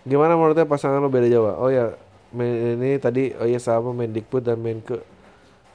gimana 0.00 0.32
menurutnya 0.32 0.64
pasangan 0.64 0.96
lo 0.96 1.12
beda 1.12 1.28
jauh 1.28 1.44
oh 1.60 1.68
ya 1.68 1.92
main 2.32 2.80
ini 2.80 2.96
tadi 2.96 3.36
oh 3.36 3.44
ya 3.44 3.60
sama 3.60 3.92
main 3.92 4.08
dikput 4.08 4.40
dan 4.40 4.56
main 4.56 4.80
ke 4.80 4.96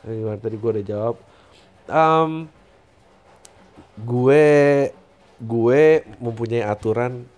eh, 0.08 0.14
gimana 0.18 0.40
tadi 0.42 0.56
gue 0.58 0.70
udah 0.72 0.86
jawab. 0.86 1.16
Um, 1.86 2.50
gue 4.02 4.48
gue 5.38 5.84
mempunyai 6.18 6.66
aturan 6.66 7.30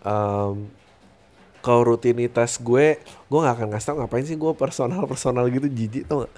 um, 0.00 0.66
kalau 1.60 1.94
rutinitas 1.94 2.56
gue 2.56 2.96
gue 3.02 3.38
nggak 3.38 3.54
akan 3.58 3.68
ngasih 3.74 3.86
tau 3.92 3.96
ngapain 4.00 4.24
sih 4.24 4.38
gue 4.38 4.52
personal 4.56 5.04
personal 5.04 5.44
gitu 5.52 5.68
jijik 5.68 6.08
gak? 6.08 6.32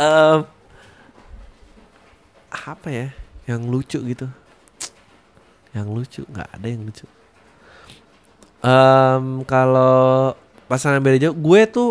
Um, 0.00 0.38
apa 2.50 2.88
ya 2.90 3.08
yang 3.46 3.64
lucu 3.66 3.98
gitu. 4.02 4.26
Yang 5.70 5.86
lucu 5.88 6.22
nggak 6.26 6.48
ada 6.50 6.66
yang 6.66 6.82
lucu. 6.82 7.06
Um, 8.60 9.46
kalau 9.48 10.36
pasangan 10.68 11.00
beda 11.00 11.30
jauh 11.30 11.36
gue 11.38 11.60
tuh 11.70 11.90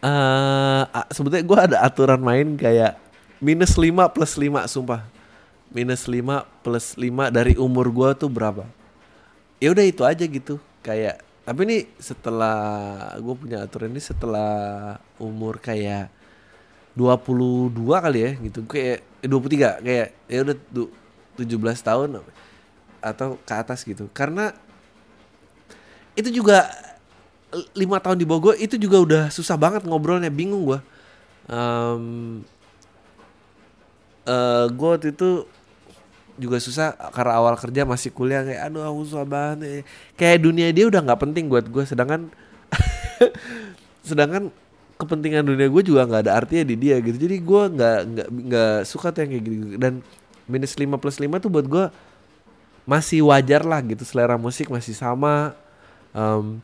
uh, 0.00 0.82
sebetulnya 1.12 1.44
gue 1.44 1.58
ada 1.58 1.76
aturan 1.84 2.18
main 2.18 2.56
kayak 2.56 2.96
minus 3.42 3.76
5 3.76 4.14
plus 4.14 4.32
5 4.38 4.70
sumpah. 4.70 5.02
Minus 5.72 6.08
5 6.08 6.64
plus 6.64 6.96
5 6.96 7.34
dari 7.34 7.58
umur 7.58 7.90
gue 7.92 8.08
tuh 8.16 8.30
berapa? 8.32 8.64
Ya 9.60 9.70
udah 9.70 9.84
itu 9.84 10.02
aja 10.02 10.24
gitu 10.24 10.58
kayak 10.82 11.22
tapi 11.42 11.66
ini 11.66 11.78
setelah 11.98 12.58
gue 13.18 13.34
punya 13.34 13.66
aturan 13.66 13.90
ini 13.90 14.02
setelah 14.02 14.94
umur 15.18 15.58
kayak 15.58 16.21
22 16.94 17.72
kali 17.76 18.18
ya 18.20 18.30
gitu. 18.40 18.60
Kayak 18.68 19.04
eh, 19.22 19.28
23 19.28 19.84
kayak 19.84 20.08
ya 20.28 20.38
udah 20.44 20.56
17 21.36 21.88
tahun 21.88 22.08
atau 23.02 23.28
ke 23.42 23.52
atas 23.52 23.82
gitu. 23.86 24.08
Karena 24.12 24.52
itu 26.16 26.28
juga 26.28 26.68
lima 27.76 28.00
tahun 28.00 28.16
di 28.20 28.26
Bogor 28.28 28.56
itu 28.56 28.80
juga 28.80 28.96
udah 29.00 29.22
susah 29.28 29.56
banget 29.60 29.84
ngobrolnya 29.84 30.32
bingung 30.32 30.64
gue 30.64 30.80
um, 31.52 32.40
uh, 34.24 34.66
gue 34.72 34.88
waktu 34.88 35.12
itu 35.12 35.44
juga 36.40 36.56
susah 36.56 36.96
karena 37.12 37.36
awal 37.36 37.54
kerja 37.60 37.84
masih 37.84 38.08
kuliah 38.08 38.40
kayak 38.40 38.72
aduh 38.72 38.88
aku 38.88 39.04
susah 39.04 39.28
banget 39.28 39.84
kayak 40.16 40.40
dunia 40.40 40.72
dia 40.72 40.88
udah 40.88 41.04
nggak 41.04 41.20
penting 41.20 41.44
buat 41.52 41.68
gue 41.68 41.84
sedangkan 41.84 42.32
sedangkan 44.08 44.48
kepentingan 45.02 45.42
dunia 45.42 45.66
gue 45.66 45.82
juga 45.82 46.06
nggak 46.06 46.22
ada 46.30 46.32
artinya 46.38 46.64
di 46.70 46.76
dia 46.78 46.96
gitu. 47.02 47.18
Jadi 47.18 47.36
gue 47.42 47.62
nggak 47.74 47.98
nggak 48.06 48.28
nggak 48.30 48.76
suka 48.86 49.10
tuh 49.10 49.26
yang 49.26 49.30
kayak 49.34 49.44
gitu 49.44 49.76
dan 49.82 49.92
minus 50.46 50.78
5 50.78 51.02
plus 51.02 51.18
5 51.18 51.42
tuh 51.42 51.50
buat 51.50 51.66
gue 51.66 51.84
masih 52.86 53.26
wajar 53.26 53.62
lah 53.66 53.82
gitu. 53.82 54.02
Selera 54.06 54.38
musik 54.38 54.70
masih 54.70 54.94
sama 54.94 55.58
um, 56.14 56.62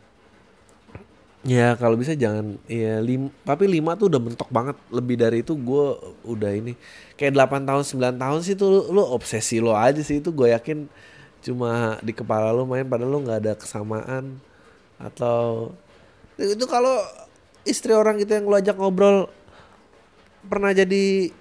ya 1.47 1.75
kalau 1.79 1.95
bisa 1.95 2.11
jangan 2.15 2.59
ya 2.67 2.99
lim, 2.99 3.31
tapi 3.47 3.67
5 3.67 3.99
tuh 3.99 4.07
udah 4.11 4.21
mentok 4.21 4.49
banget. 4.51 4.77
Lebih 4.91 5.15
dari 5.19 5.37
itu 5.43 5.53
gue 5.55 5.85
udah 6.27 6.51
ini 6.55 6.73
kayak 7.19 7.35
8 7.35 7.67
tahun 7.67 7.83
9 8.15 8.23
tahun 8.23 8.39
sih 8.43 8.55
tuh 8.55 8.91
lu 8.91 9.03
obsesi 9.03 9.59
lo 9.59 9.75
aja 9.75 9.99
sih. 9.99 10.23
Itu 10.23 10.31
gue 10.31 10.55
yakin 10.55 10.87
cuma 11.39 11.95
di 12.03 12.11
kepala 12.11 12.51
lu 12.51 12.67
main 12.67 12.83
padahal 12.83 13.11
lu 13.11 13.19
nggak 13.23 13.39
ada 13.43 13.53
kesamaan. 13.55 14.39
Atau 14.99 15.71
itu 16.39 16.65
kalau 16.67 16.99
istri 17.67 17.91
orang 17.95 18.19
itu 18.19 18.31
yang 18.31 18.47
lu 18.47 18.55
ajak 18.55 18.75
ngobrol 18.75 19.27
pernah 20.47 20.71
jadi 20.71 21.31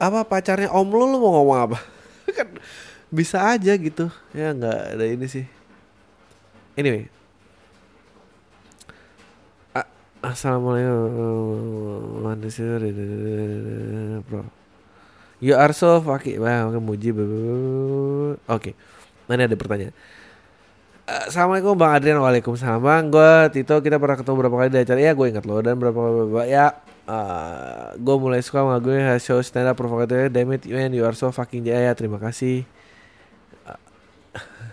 apa 0.00 0.24
pacarnya 0.24 0.72
om 0.72 0.88
lu 0.88 1.04
lu 1.08 1.16
mau 1.20 1.40
ngomong 1.40 1.58
apa? 1.70 1.78
Kan 2.36 2.48
bisa 3.12 3.44
aja 3.44 3.72
gitu. 3.76 4.08
Ya 4.36 4.52
nggak 4.52 4.96
ada 4.96 5.04
ini 5.04 5.26
sih. 5.28 5.44
Anyway. 6.76 7.08
Assalamualaikum. 10.20 12.28
Bro. 14.28 14.44
You 15.40 15.56
are 15.56 15.72
so 15.72 15.96
fucking 16.04 16.44
Wah, 16.44 16.68
wow, 16.68 16.76
muji 16.76 17.16
Oke. 18.44 18.76
Mana 19.24 19.48
ada 19.48 19.56
pertanyaan 19.56 19.96
Assalamualaikum 21.10 21.74
Bang 21.74 21.98
Adrian. 21.98 22.22
Waalaikumsalam. 22.22 22.78
Bang 22.78 23.10
Gue 23.10 23.50
Tito 23.50 23.82
Kita 23.82 23.98
pernah 23.98 24.14
ketemu 24.14 24.36
berapa 24.46 24.56
kali 24.62 24.70
di 24.70 24.78
acara? 24.78 25.00
Ya 25.02 25.10
gue 25.10 25.26
ingat 25.26 25.42
loh 25.42 25.58
Dan 25.58 25.74
berapa 25.82 25.98
kali 25.98 26.54
Ya 26.54 26.78
uh, 27.10 27.98
Gue 27.98 28.16
mulai 28.22 28.38
suka 28.46 28.62
sama 28.62 28.78
gue 28.78 28.94
Show 29.18 29.42
stand 29.42 29.66
up 29.66 29.74
provokatornya. 29.74 30.30
Damn 30.30 30.54
it 30.54 30.70
man 30.70 30.94
You 30.94 31.02
are 31.02 31.18
so 31.18 31.34
fucking 31.34 31.66
jaya 31.66 31.90
Terima 31.98 32.22
kasih. 32.22 32.62
Uh, 33.66 33.74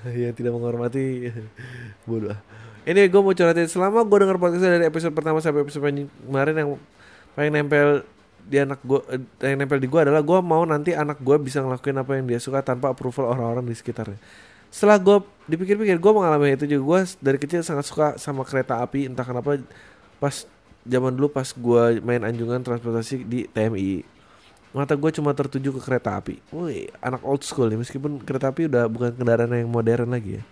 Ya 0.22 0.30
tidak 0.30 0.54
menghormati. 0.54 1.34
Bodoh. 2.10 2.38
Ini 2.86 3.10
gue 3.10 3.22
mau 3.26 3.34
curhatin. 3.34 3.66
Selama 3.66 4.06
gue 4.06 4.18
denger 4.22 4.38
podcastnya 4.38 4.78
dari 4.78 4.86
episode 4.86 5.18
pertama 5.18 5.42
sampai 5.42 5.66
episode 5.66 5.90
kemarin 5.90 6.54
yang 6.54 6.70
paling 7.34 7.50
nempel 7.50 8.06
di 8.48 8.62
anak 8.62 8.80
gue 8.86 9.02
eh, 9.12 9.20
yang 9.44 9.58
nempel 9.60 9.82
di 9.82 9.90
gue 9.90 10.00
adalah 10.06 10.22
gue 10.22 10.40
mau 10.40 10.64
nanti 10.64 10.94
anak 10.96 11.20
gue 11.20 11.36
bisa 11.42 11.60
ngelakuin 11.60 11.98
apa 12.00 12.12
yang 12.16 12.26
dia 12.30 12.40
suka 12.40 12.64
tanpa 12.64 12.96
approval 12.96 13.28
orang-orang 13.28 13.68
di 13.68 13.76
sekitarnya 13.76 14.16
setelah 14.70 14.98
gue 15.00 15.18
dipikir-pikir 15.48 15.98
gue 15.98 16.12
mengalami 16.12 16.54
itu 16.54 16.66
juga. 16.68 16.84
Gue 16.84 17.00
dari 17.24 17.38
kecil 17.40 17.64
sangat 17.64 17.86
suka 17.88 18.08
sama 18.20 18.44
kereta 18.44 18.84
api 18.84 19.08
entah 19.08 19.24
kenapa 19.24 19.60
pas 20.18 20.46
zaman 20.88 21.12
dulu 21.14 21.32
pas 21.32 21.48
gue 21.48 21.84
main 22.04 22.24
anjungan 22.24 22.64
transportasi 22.64 23.28
di 23.28 23.46
TMI 23.52 24.18
mata 24.76 24.94
gue 24.94 25.12
cuma 25.16 25.34
tertuju 25.34 25.74
ke 25.74 25.82
kereta 25.82 26.20
api. 26.20 26.38
Woi 26.54 26.92
anak 27.02 27.26
old 27.26 27.42
school 27.42 27.66
ya 27.72 27.78
meskipun 27.80 28.22
kereta 28.22 28.54
api 28.54 28.70
udah 28.70 28.86
bukan 28.86 29.16
kendaraan 29.16 29.50
yang 29.50 29.72
modern 29.72 30.14
lagi 30.14 30.38
ya. 30.38 30.44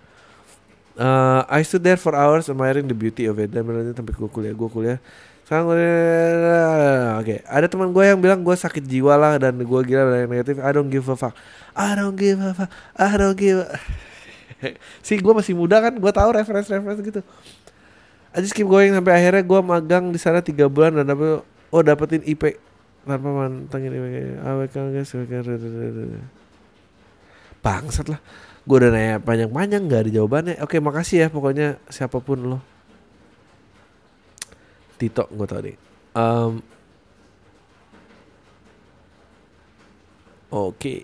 Uh, 0.96 1.44
I 1.52 1.62
stood 1.68 1.84
there 1.84 2.00
for 2.00 2.16
hours 2.16 2.48
admiring 2.48 2.88
the 2.88 2.98
beauty 2.98 3.28
of 3.28 3.38
it. 3.38 3.52
Dan 3.52 3.68
berlanjut 3.68 3.94
sampai 3.94 4.16
gue 4.16 4.30
kuliah 4.32 4.56
gue 4.56 4.70
kuliah 4.72 5.00
sekarang 5.46 5.70
oke. 7.22 7.36
Ada 7.46 7.70
teman 7.70 7.94
gue 7.94 8.02
yang 8.02 8.18
bilang 8.18 8.42
gue 8.42 8.56
sakit 8.58 8.82
jiwa 8.82 9.14
lah 9.14 9.38
dan 9.38 9.54
gue 9.54 9.82
gila 9.86 10.02
dan 10.10 10.26
negatif 10.26 10.58
I 10.58 10.74
don't 10.74 10.90
give 10.90 11.06
a 11.06 11.14
fuck. 11.14 11.38
I 11.78 11.94
don't 11.94 12.18
give 12.18 12.42
a 12.42 12.58
fuck. 12.58 12.70
I 12.98 13.14
don't 13.14 13.38
give 13.38 13.62
a... 13.62 13.78
sih 15.06 15.22
gue 15.22 15.34
masih 15.38 15.54
muda 15.54 15.78
kan 15.86 15.94
gue 15.94 16.12
tahu 16.12 16.30
reference 16.34 16.66
reference 16.66 16.98
gitu. 17.06 17.22
I 18.34 18.42
just 18.42 18.58
keep 18.58 18.66
going 18.66 18.90
sampai 18.90 19.22
akhirnya 19.22 19.46
gue 19.46 19.60
magang 19.62 20.10
di 20.10 20.18
sana 20.18 20.42
tiga 20.42 20.66
bulan 20.66 20.98
dan 20.98 21.14
dapet 21.14 21.46
oh 21.46 21.82
dapetin 21.86 22.26
IP 22.26 22.58
tanpa 23.06 23.30
mantengin 23.30 23.94
IP 23.94 24.06
AWK 24.42 24.76
guys 24.98 25.14
bangsat 27.62 28.10
lah. 28.10 28.22
Gue 28.66 28.82
udah 28.82 28.90
nanya 28.90 29.22
panjang-panjang 29.22 29.86
gak 29.86 30.10
ada 30.10 30.10
jawabannya. 30.10 30.58
Oke 30.66 30.82
makasih 30.82 31.22
ya 31.22 31.28
pokoknya 31.30 31.78
siapa 31.94 32.18
pun 32.18 32.42
lo 32.42 32.75
Tito 35.06 35.30
gue 35.30 35.46
tau 35.46 35.62
deh 35.62 35.78
um, 36.18 36.52
oke 40.50 40.76
okay. 40.76 41.00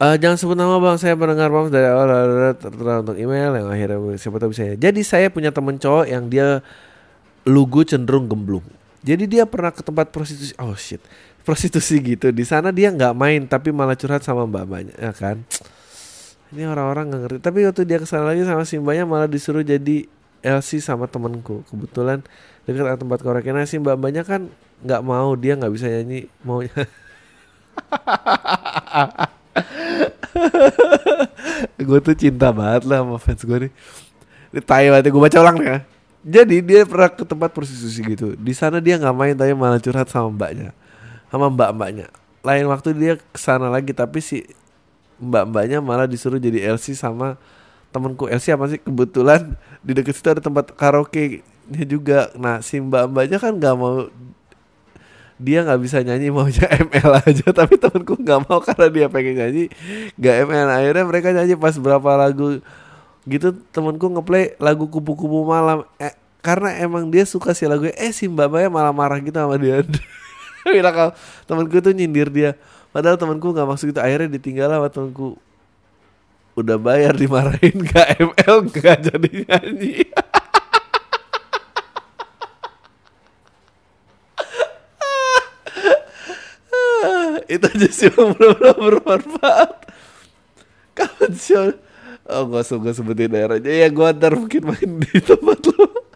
Uh, 0.00 0.16
jangan 0.16 0.40
sebut 0.40 0.56
nama 0.56 0.80
bang, 0.80 0.96
saya 0.96 1.12
mendengar 1.12 1.52
bang 1.52 1.68
dari 1.68 1.84
awal 1.84 2.08
tertera 2.56 3.04
untuk 3.04 3.20
email 3.20 3.52
yang 3.52 3.68
akhirnya 3.68 4.16
siapa 4.16 4.40
tahu 4.40 4.56
bisa 4.56 4.72
ya. 4.72 4.88
Jadi 4.88 5.04
saya 5.04 5.28
punya 5.28 5.52
temen 5.52 5.76
cowok 5.76 6.08
yang 6.08 6.24
dia 6.24 6.64
lugu 7.44 7.84
cenderung 7.84 8.24
gemblung. 8.24 8.64
Jadi 9.04 9.28
dia 9.28 9.44
pernah 9.44 9.68
ke 9.68 9.84
tempat 9.84 10.08
prostitusi. 10.08 10.56
Oh 10.56 10.72
shit, 10.72 11.04
prostitusi 11.44 12.00
gitu. 12.00 12.32
Di 12.32 12.48
sana 12.48 12.72
dia 12.72 12.88
nggak 12.88 13.12
main 13.12 13.44
tapi 13.44 13.76
malah 13.76 13.92
curhat 13.92 14.24
sama 14.24 14.48
mbak-mbaknya, 14.48 14.96
ya 14.96 15.12
kan? 15.12 15.44
ini 16.50 16.66
orang-orang 16.66 17.04
nggak 17.10 17.22
ngerti 17.26 17.38
tapi 17.42 17.58
waktu 17.62 17.82
dia 17.86 17.98
ke 18.02 18.06
sana 18.06 18.34
lagi 18.34 18.42
sama 18.42 18.66
simbanya 18.66 19.06
malah 19.06 19.30
disuruh 19.30 19.62
jadi 19.62 20.06
LC 20.40 20.80
sama 20.80 21.06
temanku 21.06 21.62
kebetulan 21.68 22.24
dekat 22.64 23.00
tempat 23.02 23.18
koreknya 23.20 23.52
nah, 23.60 23.66
si 23.66 23.76
mbak 23.82 23.98
mbaknya 23.98 24.22
kan 24.22 24.46
nggak 24.80 25.02
mau 25.04 25.34
dia 25.36 25.58
nggak 25.58 25.72
bisa 25.72 25.86
nyanyi 25.90 26.28
maunya. 26.46 26.72
Gue 31.80 31.98
tuh 32.00 32.14
cinta 32.14 32.54
banget 32.54 32.86
lah 32.86 33.02
sama 33.02 33.18
fans 33.18 33.42
gue 33.44 33.58
nih. 33.66 33.72
Ini 34.54 34.60
tai 34.62 34.88
banget 34.88 35.10
gue 35.12 35.20
baca 35.20 35.38
ulang 35.42 35.58
ya. 35.60 35.84
Jadi 36.20 36.62
dia 36.64 36.86
pernah 36.86 37.10
ke 37.12 37.24
tempat 37.26 37.50
prostitusi 37.52 38.00
gitu. 38.04 38.36
Di 38.38 38.52
sana 38.56 38.80
dia 38.80 38.96
nggak 38.96 39.16
main 39.16 39.34
tapi 39.36 39.52
malah 39.52 39.80
curhat 39.82 40.08
sama 40.08 40.30
mbaknya. 40.32 40.72
Sama 41.28 41.50
mbak 41.52 41.70
mbaknya 41.76 42.06
lain 42.40 42.66
waktu 42.72 42.96
dia 42.96 43.14
ke 43.20 43.38
sana 43.38 43.68
lagi 43.68 43.92
tapi 43.92 44.24
si 44.24 44.48
mbak-mbaknya 45.20 45.84
malah 45.84 46.08
disuruh 46.08 46.40
jadi 46.40 46.72
LC 46.72 46.96
sama 46.96 47.36
temanku 47.90 48.30
LC 48.30 48.54
apa 48.54 48.66
sih? 48.70 48.80
Kebetulan 48.82 49.54
di 49.82 49.92
dekat 49.94 50.14
situ 50.14 50.28
ada 50.30 50.42
tempat 50.42 50.74
karaoke 50.74 51.42
nya 51.70 51.84
juga. 51.86 52.30
Nah 52.38 52.62
si 52.62 52.82
mbak-mbaknya 52.82 53.38
kan 53.38 53.54
nggak 53.58 53.74
mau 53.78 54.10
dia 55.40 55.64
nggak 55.64 55.80
bisa 55.80 56.04
nyanyi 56.04 56.28
maunya 56.28 56.66
ML 56.90 57.10
aja. 57.22 57.46
Tapi 57.50 57.74
temanku 57.78 58.14
nggak 58.18 58.40
mau 58.46 58.58
karena 58.62 58.86
dia 58.90 59.06
pengen 59.06 59.34
nyanyi 59.38 59.64
nggak 60.18 60.34
ML 60.46 60.68
akhirnya 60.68 61.04
mereka 61.06 61.28
nyanyi 61.34 61.54
pas 61.58 61.74
berapa 61.78 62.10
lagu 62.18 62.62
gitu 63.28 63.52
temanku 63.70 64.06
ngeplay 64.08 64.56
lagu 64.58 64.86
kupu-kupu 64.86 65.46
malam. 65.46 65.86
Eh, 66.00 66.14
karena 66.40 66.72
emang 66.80 67.08
dia 67.12 67.28
suka 67.28 67.52
si 67.52 67.68
lagu 67.68 67.86
eh 67.86 68.12
si 68.16 68.26
mbak 68.26 68.48
mbaknya 68.48 68.70
malah 68.72 68.94
marah 68.94 69.18
gitu 69.20 69.36
sama 69.36 69.56
dia. 69.62 69.84
Bilang 70.64 70.94
kalau 70.94 71.12
temanku 71.48 71.80
tuh 71.80 71.92
nyindir 71.96 72.28
dia. 72.28 72.52
Padahal 72.90 73.14
temanku 73.16 73.54
nggak 73.54 73.68
maksud 73.70 73.94
itu 73.94 74.00
akhirnya 74.02 74.34
ditinggal 74.34 74.66
sama 74.66 74.88
temanku 74.90 75.38
udah 76.58 76.76
bayar 76.78 77.14
dimarahin 77.14 77.86
KML 77.90 78.56
nggak 78.70 78.98
jadi 79.10 79.30
nyanyi. 79.46 80.06
itu 87.50 87.66
aja 87.66 87.88
sih 87.90 88.10
benar-benar 88.14 88.78
bermanfaat. 88.78 89.70
Kapan 90.94 91.32
sih? 91.34 91.74
Oh 92.30 92.46
gak 92.46 92.62
suka 92.62 92.94
sebutin 92.94 93.34
daerahnya. 93.34 93.70
Ya 93.70 93.90
gue 93.90 94.06
ntar 94.14 94.38
mungkin 94.38 94.70
main 94.70 95.02
di 95.02 95.18
tempat 95.18 95.66
lo 95.66 96.06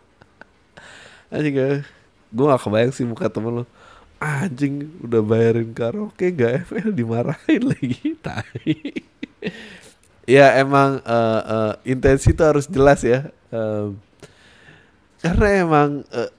Aja 1.35 1.49
gak 1.51 1.91
Gue 2.31 2.47
gak 2.47 2.63
kebayang 2.63 2.95
sih 2.95 3.03
muka 3.03 3.27
temen 3.27 3.63
lo 3.63 3.65
anjing 4.25 4.89
udah 5.05 5.21
bayarin 5.21 5.77
karaoke 5.77 6.33
gak 6.33 6.71
FL 6.71 6.95
dimarahin 6.95 7.63
lagi. 7.67 8.17
Tai 8.25 8.73
ya 10.25 10.57
emang 10.61 11.01
uh, 11.05 11.41
uh, 11.45 11.73
intensi 11.85 12.33
itu 12.33 12.43
harus 12.45 12.69
jelas 12.69 13.01
ya. 13.05 13.29
Um, 13.55 14.01
karena 15.21 15.65
emang 15.65 15.89
uh, 16.13 16.31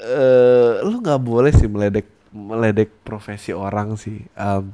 uh, 0.00 0.72
lu 0.86 1.04
nggak 1.04 1.20
boleh 1.20 1.52
sih 1.52 1.68
meledek 1.68 2.08
meledek 2.32 2.92
profesi 3.04 3.52
orang 3.52 3.96
sih. 4.00 4.24
Um, 4.36 4.72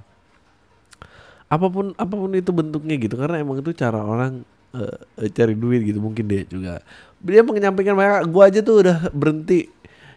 apa 1.49 1.67
pun 1.73 1.97
apa 1.97 2.15
pun 2.15 2.31
itu 2.37 2.51
bentuknya 2.55 2.95
gitu. 3.01 3.15
Karena 3.19 3.43
emang 3.43 3.59
itu 3.63 3.75
cara 3.75 4.03
orang 4.03 4.43
uh, 4.75 4.99
cari 5.35 5.55
duit 5.59 5.83
gitu. 5.83 5.99
Mungkin 5.99 6.25
dia 6.27 6.43
juga 6.47 6.83
dia 7.19 7.43
menyampaikan 7.43 7.99
mereka 7.99 8.23
gua 8.31 8.47
aja 8.47 8.63
tuh 8.63 8.87
udah 8.87 9.11
berhenti 9.11 9.71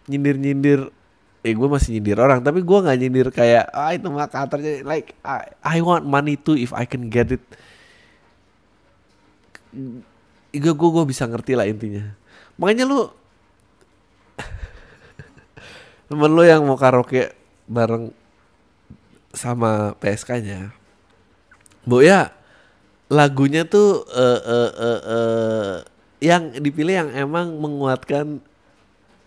nyindir 0.05 0.37
nyindir 0.37 0.81
eh 1.41 1.57
gue 1.57 1.65
masih 1.65 1.97
nyindir 1.97 2.21
orang 2.21 2.45
tapi 2.45 2.61
gue 2.61 2.77
nggak 2.85 2.97
nyindir 3.01 3.27
kayak 3.33 3.65
ah 3.73 3.89
itu 3.97 4.05
mah 4.13 4.29
katernya 4.29 4.85
like 4.85 5.17
I, 5.25 5.49
I 5.65 5.77
want 5.81 6.05
money 6.05 6.37
too 6.37 6.53
if 6.53 6.69
I 6.69 6.85
can 6.85 7.09
get 7.09 7.33
it 7.33 7.41
gue 10.51 10.73
gue 10.75 11.05
bisa 11.07 11.25
ngerti 11.25 11.55
lah 11.55 11.67
intinya 11.67 12.11
makanya 12.59 12.83
lu 12.87 13.01
temen 16.11 16.31
lu 16.31 16.43
yang 16.43 16.63
mau 16.67 16.75
karaoke 16.75 17.31
bareng 17.67 18.11
sama 19.31 19.95
PSK-nya 19.99 20.75
bu 21.87 22.03
ya 22.03 22.35
lagunya 23.11 23.67
tuh 23.67 24.07
uh, 24.07 24.39
uh, 24.39 24.71
uh, 24.71 25.01
uh, 25.03 25.75
yang 26.23 26.55
dipilih 26.55 27.03
yang 27.03 27.09
emang 27.11 27.59
menguatkan 27.59 28.39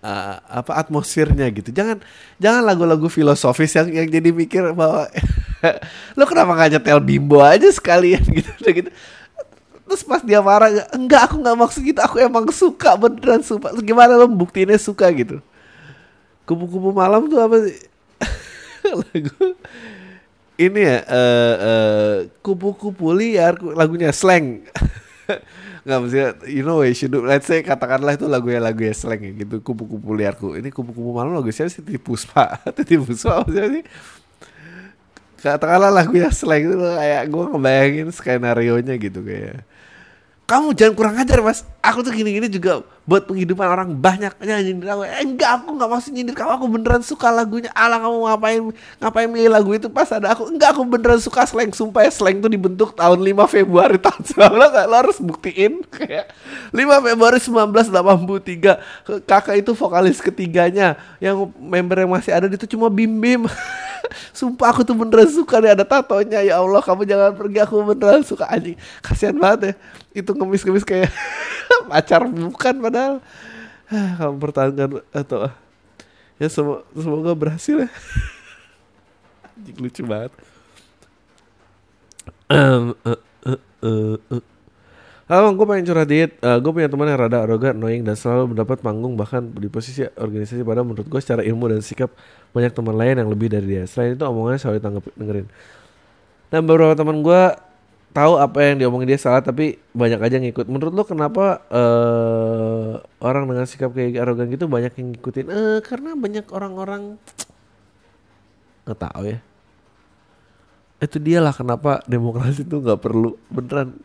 uh, 0.00 0.36
apa 0.40 0.72
atmosfernya 0.80 1.50
gitu. 1.52 1.68
Jangan 1.68 2.00
jangan 2.40 2.62
lagu-lagu 2.64 3.10
filosofis 3.12 3.76
yang 3.76 3.92
yang 3.92 4.08
jadi 4.08 4.30
mikir 4.32 4.72
bahwa 4.72 5.10
lo 6.18 6.24
kenapa 6.24 6.56
gak 6.64 6.70
nyetel 6.78 7.00
bimbo 7.04 7.44
aja 7.44 7.68
sekalian 7.68 8.24
gitu 8.40 8.52
gitu. 8.72 8.90
Terus 9.84 10.02
pas 10.02 10.24
dia 10.24 10.40
marah, 10.40 10.72
enggak 10.96 11.28
aku 11.28 11.36
nggak 11.44 11.56
maksud 11.60 11.80
gitu, 11.84 12.00
aku 12.00 12.16
emang 12.16 12.48
suka 12.48 12.96
beneran 12.96 13.44
suka. 13.44 13.68
Gimana 13.84 14.16
lo 14.16 14.24
buktiinnya 14.26 14.80
suka 14.80 15.12
gitu? 15.12 15.44
Kupu-kupu 16.48 16.92
malam 16.92 17.28
tuh 17.28 17.40
apa 17.40 17.56
sih? 17.68 17.76
lagu 19.00 19.32
ini 20.54 20.80
ya 20.86 20.98
uh, 21.08 21.54
uh, 21.58 22.14
kupu-kupu 22.44 23.10
liar 23.10 23.58
lagunya 23.58 24.14
slang. 24.14 24.62
Nggak 25.84 25.98
mesti 26.00 26.18
you 26.48 26.64
know 26.64 26.80
we 26.80 26.94
should 26.96 27.12
do. 27.12 27.20
Let's 27.20 27.44
say 27.44 27.60
katakanlah 27.60 28.16
itu 28.16 28.24
lagu 28.30 28.48
ya 28.48 28.62
lagu 28.62 28.80
ya 28.80 28.94
slang 28.94 29.20
gitu. 29.20 29.60
Kupu-kupu 29.60 30.14
liarku 30.14 30.54
ini 30.56 30.70
kupu-kupu 30.70 31.10
malam 31.10 31.34
lagu 31.34 31.50
siapa 31.50 31.68
sih? 31.72 31.82
Tipu 31.82 32.14
puspa. 32.14 32.56
Tipu 32.88 33.04
puspa 33.04 33.42
maksudnya 33.42 33.66
sih? 33.80 33.84
Katakanlah 35.44 35.92
lagu 35.92 36.14
ya 36.16 36.30
slang 36.32 36.62
itu 36.62 36.76
kayak 36.80 37.22
gue 37.28 37.44
ngebayangin 37.52 38.08
skenario 38.14 38.80
nya 38.80 38.94
gitu 38.96 39.20
kayak 39.20 39.73
kamu 40.44 40.76
jangan 40.76 40.94
kurang 40.94 41.14
ajar 41.16 41.40
mas. 41.40 41.64
Aku 41.80 42.04
tuh 42.04 42.12
gini-gini 42.12 42.48
juga 42.48 42.84
buat 43.04 43.28
penghidupan 43.28 43.68
orang 43.68 43.92
banyak 44.00 44.32
ya 44.40 44.56
nyindir 44.64 44.88
aku. 44.96 45.04
Eh, 45.04 45.20
enggak 45.20 45.60
aku 45.60 45.76
nggak 45.76 45.90
maksud 45.92 46.10
nyindir 46.16 46.32
kamu. 46.32 46.50
Aku 46.56 46.66
beneran 46.72 47.02
suka 47.04 47.28
lagunya. 47.28 47.68
Ala 47.76 48.00
kamu 48.00 48.16
ngapain 48.24 48.62
ngapain 48.96 49.28
milih 49.28 49.52
lagu 49.52 49.70
itu 49.76 49.92
pas 49.92 50.08
ada 50.08 50.32
aku? 50.32 50.48
Enggak 50.48 50.72
aku 50.72 50.88
beneran 50.88 51.20
suka 51.20 51.44
slang. 51.44 51.68
Sumpah 51.76 52.08
ya 52.08 52.12
slang 52.12 52.40
tuh 52.40 52.48
dibentuk 52.48 52.96
tahun 52.96 53.20
5 53.20 53.44
Februari 53.44 54.00
tahun 54.00 54.24
19 54.56 54.88
lo 54.88 54.96
harus 54.96 55.20
buktiin. 55.20 55.84
Kayak 55.92 56.32
5 56.72 57.06
Februari 57.12 57.38
1983 57.44 59.28
kakak 59.28 59.56
itu 59.60 59.76
vokalis 59.76 60.24
ketiganya. 60.24 60.96
Yang 61.20 61.52
member 61.60 62.00
yang 62.00 62.12
masih 62.16 62.32
ada 62.32 62.48
itu 62.48 62.64
cuma 62.72 62.88
Bim 62.88 63.12
Bim. 63.20 63.44
Sumpah 64.36 64.72
aku 64.72 64.84
tuh 64.84 64.96
beneran 64.96 65.28
suka 65.28 65.60
nih 65.60 65.76
ada 65.76 65.84
tatonya. 65.84 66.40
Ya 66.44 66.60
Allah 66.60 66.80
kamu 66.80 67.04
jangan 67.04 67.32
pergi. 67.36 67.58
Aku 67.64 67.84
beneran 67.84 68.24
suka. 68.24 68.48
Anjing 68.48 68.76
Kasian 69.00 69.36
banget 69.36 69.60
ya. 69.60 69.72
Itu 70.24 70.32
ngemis-ngemis 70.36 70.84
kayak 70.86 71.10
pacar. 71.90 72.26
Bukan 72.28 72.74
padahal 72.94 73.18
Kamu 73.90 74.38
pertahankan 74.38 75.02
atau 75.10 75.50
Ya 76.38 76.46
semoga, 76.46 76.86
semoga 76.94 77.30
berhasil 77.34 77.74
ya 77.74 77.90
Anjing 79.58 79.78
lucu 79.82 80.02
banget 80.06 80.30
um, 82.54 82.94
uh, 83.02 83.18
uh, 83.50 83.60
uh, 83.82 84.16
uh. 84.30 84.42
Halo, 85.24 85.56
gue 85.56 85.64
pengen 85.64 85.88
curhat 85.88 86.04
dikit. 86.04 86.36
Uh, 86.44 86.60
gue 86.60 86.68
punya 86.68 86.84
teman 86.84 87.08
yang 87.08 87.16
rada 87.16 87.48
arogan, 87.48 87.80
annoying, 87.80 88.04
dan 88.04 88.12
selalu 88.12 88.52
mendapat 88.52 88.84
panggung 88.84 89.16
bahkan 89.16 89.40
di 89.56 89.72
posisi 89.72 90.04
organisasi 90.04 90.60
pada 90.60 90.84
menurut 90.84 91.08
gue 91.08 91.20
secara 91.24 91.40
ilmu 91.40 91.72
dan 91.72 91.80
sikap 91.80 92.12
banyak 92.52 92.76
teman 92.76 92.92
lain 92.92 93.24
yang 93.24 93.32
lebih 93.32 93.48
dari 93.48 93.64
dia. 93.64 93.88
Selain 93.88 94.12
itu 94.12 94.20
omongannya 94.20 94.60
selalu 94.60 94.76
ditanggap 94.84 95.04
dengerin. 95.16 95.46
Dan 96.52 96.60
beberapa 96.68 96.92
teman 96.92 97.24
gue 97.24 97.42
tahu 98.14 98.38
apa 98.38 98.58
yang 98.62 98.78
diomongin 98.78 99.10
dia 99.10 99.18
salah 99.18 99.42
tapi 99.42 99.82
banyak 99.90 100.22
aja 100.22 100.38
ngikut. 100.38 100.70
Menurut 100.70 100.94
lo 100.94 101.02
kenapa 101.02 101.66
uh, 101.66 103.02
orang 103.18 103.50
dengan 103.50 103.66
sikap 103.66 103.90
kayak 103.90 104.22
arogan 104.22 104.54
gitu 104.54 104.70
banyak 104.70 104.94
yang 104.94 105.12
ngikutin? 105.12 105.46
Eh 105.50 105.78
karena 105.82 106.14
banyak 106.14 106.46
orang-orang 106.54 107.18
nggak 108.86 109.00
tahu 109.02 109.22
ya. 109.34 109.38
Itu 111.02 111.18
dialah 111.18 111.52
kenapa 111.52 112.06
demokrasi 112.06 112.62
itu 112.62 112.78
nggak 112.78 113.02
perlu 113.02 113.34
beneran 113.50 113.98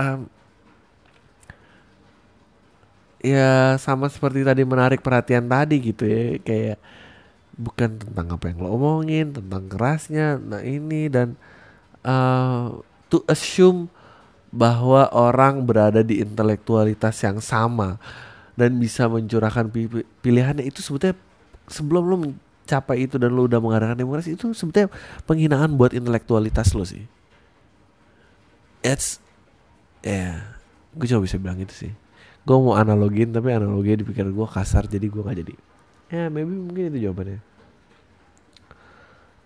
um, 0.00 0.20
ya 3.20 3.76
sama 3.76 4.08
seperti 4.08 4.40
tadi 4.48 4.64
menarik 4.64 5.04
perhatian 5.04 5.44
tadi 5.44 5.76
gitu 5.76 6.08
ya 6.08 6.40
kayak 6.40 6.80
bukan 7.60 8.00
tentang 8.00 8.32
apa 8.32 8.44
yang 8.48 8.64
lo 8.64 8.72
omongin 8.72 9.36
tentang 9.36 9.68
kerasnya 9.68 10.40
nah 10.40 10.64
ini 10.64 11.12
dan 11.12 11.36
uh, 12.00 12.80
to 13.10 13.26
assume 13.26 13.90
bahwa 14.50 15.10
orang 15.10 15.62
berada 15.66 16.02
di 16.02 16.22
intelektualitas 16.22 17.18
yang 17.22 17.38
sama 17.42 17.98
dan 18.54 18.78
bisa 18.78 19.06
mencurahkan 19.06 19.70
pilihannya 20.22 20.66
itu 20.66 20.82
sebetulnya 20.82 21.18
sebelum 21.70 22.02
lo 22.06 22.16
mencapai 22.18 23.06
itu 23.06 23.18
dan 23.18 23.30
lo 23.34 23.46
udah 23.46 23.62
mengadakan 23.62 23.98
demokrasi 23.98 24.34
itu 24.34 24.50
sebetulnya 24.54 24.90
penghinaan 25.26 25.74
buat 25.74 25.94
intelektualitas 25.94 26.74
lo 26.74 26.82
sih. 26.82 27.06
It's 28.80 29.20
ya 30.00 30.56
gue 30.96 31.06
coba 31.06 31.22
bisa 31.24 31.36
bilang 31.38 31.60
itu 31.60 31.74
sih 31.76 31.92
gue 32.44 32.56
mau 32.56 32.74
analogin 32.74 33.30
tapi 33.30 33.52
analoginya 33.52 34.02
dipikir 34.02 34.26
gue 34.26 34.48
kasar 34.48 34.88
jadi 34.88 35.06
gue 35.06 35.22
gak 35.22 35.38
jadi 35.44 35.54
ya 36.10 36.24
maybe 36.32 36.50
mungkin 36.50 36.90
itu 36.90 37.08
jawabannya 37.08 37.38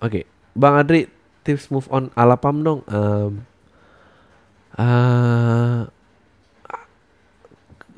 oke 0.00 0.10
okay. 0.10 0.24
bang 0.54 0.74
Adri 0.78 1.00
tips 1.44 1.68
move 1.68 1.90
on 1.92 2.08
ala 2.16 2.38
pam 2.38 2.64
dong 2.64 2.80
um, 2.88 3.44
uh, 4.78 5.86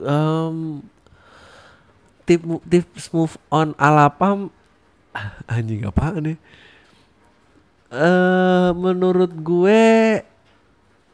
um, 0.02 0.82
tip 2.28 2.42
tips 2.68 3.12
move 3.12 3.34
on 3.48 3.72
ala 3.78 4.10
pam. 4.12 4.50
Anjing 5.52 5.86
apa 5.88 6.16
nih? 6.20 6.38
Uh, 7.86 8.74
menurut 8.74 9.30
gue 9.30 10.20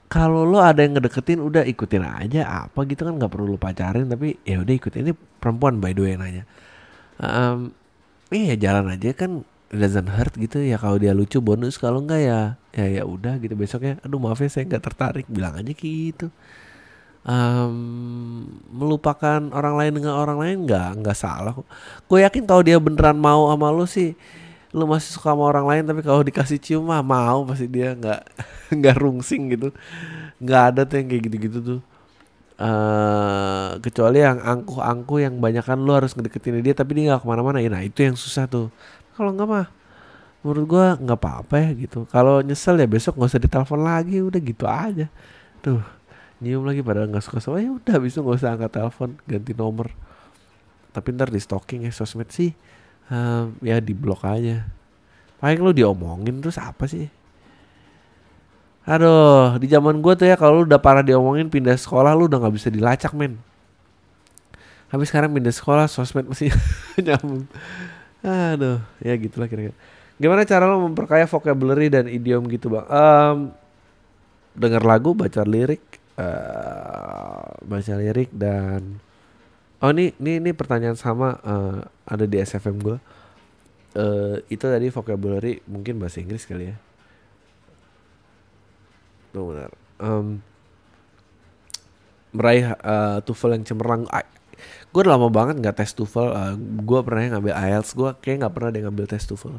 kalau 0.09 0.45
lo 0.45 0.61
ada 0.61 0.85
yang 0.85 0.97
ngedeketin 0.97 1.41
udah 1.41 1.65
ikutin 1.65 2.05
aja 2.05 2.69
apa 2.69 2.85
gitu 2.89 3.05
kan 3.05 3.17
nggak 3.17 3.33
perlu 3.33 3.57
pacarin 3.61 4.09
tapi 4.09 4.41
ya 4.45 4.61
udah 4.61 4.75
ikutin. 4.77 5.09
Ini 5.09 5.13
perempuan 5.41 5.79
by 5.79 5.93
the 5.95 6.03
way 6.03 6.15
nanya. 6.17 6.45
Um, 7.23 7.77
iya 8.33 8.57
jalan 8.57 8.93
aja 8.93 9.15
kan 9.15 9.45
doesn't 9.73 10.13
hurt 10.13 10.37
gitu 10.37 10.61
ya 10.61 10.77
kalau 10.77 11.01
dia 11.01 11.17
lucu 11.17 11.41
bonus 11.41 11.81
kalau 11.81 12.05
enggak 12.05 12.21
ya 12.23 12.41
ya 12.77 12.87
ya 13.01 13.03
udah 13.09 13.41
gitu. 13.41 13.57
Besoknya 13.57 13.99
aduh 14.05 14.21
maaf 14.21 14.39
ya 14.45 14.49
saya 14.53 14.69
nggak 14.69 14.85
tertarik. 14.85 15.27
Bilang 15.27 15.57
aja 15.57 15.73
gitu. 15.73 16.29
Um, 17.23 18.59
melupakan 18.69 19.39
orang 19.55 19.75
lain 19.79 19.93
dengan 20.03 20.19
orang 20.19 20.43
lain 20.43 20.57
nggak 20.67 21.07
nggak 21.07 21.15
salah 21.15 21.55
gue 22.11 22.19
yakin 22.19 22.43
kalau 22.51 22.67
dia 22.67 22.83
beneran 22.83 23.15
mau 23.15 23.47
sama 23.47 23.71
lo 23.71 23.87
sih 23.87 24.19
lu 24.73 24.89
masih 24.89 25.21
suka 25.21 25.37
sama 25.37 25.45
orang 25.45 25.67
lain 25.69 25.85
tapi 25.85 26.01
kalau 26.01 26.25
dikasih 26.25 26.57
cium 26.57 26.89
mah 26.89 27.05
mau 27.05 27.45
pasti 27.45 27.69
dia 27.69 27.93
nggak 27.93 28.21
nggak 28.81 28.97
rungsing 28.97 29.53
gitu. 29.53 29.69
Nggak 30.41 30.63
ada 30.73 30.81
tuh 30.89 30.97
yang 31.01 31.09
kayak 31.13 31.23
gitu-gitu 31.29 31.59
tuh. 31.61 31.81
Uh, 32.63 33.81
kecuali 33.83 34.23
yang 34.23 34.39
angkuh-angkuh 34.39 35.19
yang 35.25 35.35
banyak 35.43 35.65
kan 35.67 35.77
lu 35.83 35.93
harus 35.93 36.15
ngedeketin 36.15 36.63
dia 36.63 36.77
tapi 36.77 36.97
dia 36.97 37.13
nggak 37.13 37.23
ke 37.25 37.29
mana-mana. 37.29 37.61
Ya 37.61 37.69
nah 37.69 37.85
itu 37.85 38.01
yang 38.01 38.17
susah 38.17 38.49
tuh 38.49 38.73
kalau 39.23 39.39
nggak 39.39 39.47
mah 39.47 39.67
menurut 40.43 40.65
gua 40.67 40.87
nggak 40.99 41.19
apa-apa 41.23 41.55
ya 41.63 41.71
gitu. 41.87 42.03
Kalau 42.11 42.43
nyesel 42.43 42.75
ya 42.83 42.91
besok 42.91 43.15
nggak 43.15 43.31
usah 43.31 43.43
ditelepon 43.47 43.81
lagi 43.87 44.19
udah 44.19 44.41
gitu 44.43 44.67
aja. 44.67 45.07
Tuh 45.63 45.79
nyium 46.43 46.67
lagi 46.67 46.83
pada 46.83 47.07
nggak 47.07 47.23
suka 47.23 47.39
sama 47.39 47.63
ya 47.63 47.71
udah 47.71 47.97
bisa 48.03 48.19
nggak 48.19 48.37
usah 48.43 48.59
angkat 48.59 48.71
telepon 48.75 49.15
ganti 49.31 49.55
nomor. 49.55 49.95
Tapi 50.91 51.15
ntar 51.15 51.31
di 51.31 51.39
stalking 51.39 51.87
ya 51.87 51.95
sosmed 51.95 52.27
sih 52.35 52.51
um, 53.07 53.55
ya 53.63 53.79
di 53.79 53.95
blok 53.95 54.27
aja. 54.27 54.67
Paling 55.39 55.63
lu 55.63 55.71
diomongin 55.71 56.43
terus 56.43 56.59
apa 56.59 56.91
sih? 56.91 57.07
Aduh 58.83 59.63
di 59.63 59.71
zaman 59.71 60.03
gue 60.03 60.13
tuh 60.19 60.27
ya 60.27 60.35
kalau 60.35 60.59
lu 60.59 60.63
udah 60.67 60.83
parah 60.83 61.07
diomongin 61.07 61.47
pindah 61.47 61.79
sekolah 61.79 62.19
lu 62.19 62.27
udah 62.27 62.43
nggak 62.43 62.55
bisa 62.59 62.67
dilacak 62.67 63.15
men. 63.15 63.39
Habis 64.91 65.15
sekarang 65.15 65.31
pindah 65.31 65.55
sekolah 65.55 65.87
sosmed 65.87 66.27
masih 66.27 66.51
nyambung 67.07 67.47
aduh 68.23 68.79
ya 69.03 69.15
gitulah 69.19 69.51
kira-kira 69.51 69.75
gimana 70.17 70.47
cara 70.47 70.65
lo 70.71 70.87
memperkaya 70.87 71.27
vocabulary 71.27 71.91
dan 71.91 72.07
idiom 72.07 72.47
gitu 72.47 72.71
bang 72.71 72.87
um, 72.87 73.39
dengar 74.55 74.87
lagu 74.87 75.13
baca 75.13 75.43
lirik 75.43 75.83
uh, 76.17 77.59
baca 77.67 77.93
lirik 77.99 78.31
dan 78.31 79.03
Oh 79.83 79.91
ini 79.91 80.15
ini 80.23 80.39
ini 80.39 80.51
pertanyaan 80.55 80.95
sama 80.95 81.43
uh, 81.43 81.83
ada 82.07 82.23
di 82.23 82.39
SFM 82.39 82.79
gue. 82.79 82.97
Uh, 83.99 84.39
itu 84.47 84.63
tadi 84.63 84.87
vocabulary 84.95 85.59
mungkin 85.67 85.99
bahasa 85.99 86.23
Inggris 86.23 86.47
kali 86.47 86.71
ya. 86.71 86.79
Tuh 89.35 89.43
benar. 89.51 89.71
Um, 89.99 90.39
meraih 92.31 92.79
uh, 92.79 93.19
TOEFL 93.27 93.59
yang 93.59 93.65
cemerlang. 93.67 94.07
Gue 94.93 95.03
lama 95.05 95.29
banget 95.33 95.59
nggak 95.61 95.77
tes 95.81 95.93
TOEFL. 95.97 96.29
Uh, 96.33 96.55
gue 96.59 97.01
pernah 97.03 97.39
ngambil 97.39 97.55
IELTS. 97.55 97.91
Gue 97.97 98.11
kayak 98.21 98.47
nggak 98.47 98.55
pernah 98.55 98.69
deh 98.71 98.83
ngambil 98.85 99.07
tes 99.09 99.25
TOEFL. 99.25 99.57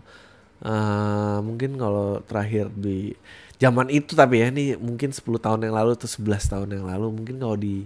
Uh, 0.64 1.40
mungkin 1.44 1.76
kalau 1.76 2.24
terakhir 2.24 2.72
di 2.72 3.12
zaman 3.60 3.92
itu 3.92 4.16
tapi 4.16 4.40
ya 4.40 4.48
ini 4.48 4.80
mungkin 4.80 5.12
10 5.12 5.24
tahun 5.40 5.60
yang 5.68 5.76
lalu 5.76 5.96
atau 6.00 6.08
11 6.08 6.52
tahun 6.52 6.68
yang 6.72 6.86
lalu 6.88 7.08
mungkin 7.12 7.36
kalau 7.36 7.60
di 7.60 7.84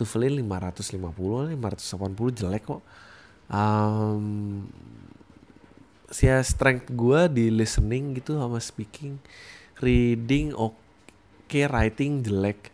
TOEFL 0.00 0.40
550 0.40 1.52
580 1.52 2.40
jelek 2.40 2.64
kok 2.64 2.82
um, 3.52 4.64
ya 6.12 6.40
strength 6.40 6.88
gue 6.92 7.20
di 7.28 7.46
listening 7.52 8.16
gitu 8.16 8.40
sama 8.40 8.56
speaking 8.60 9.20
reading 9.84 10.56
oke 10.56 10.76
okay, 11.48 11.68
writing 11.68 12.24
jelek 12.24 12.71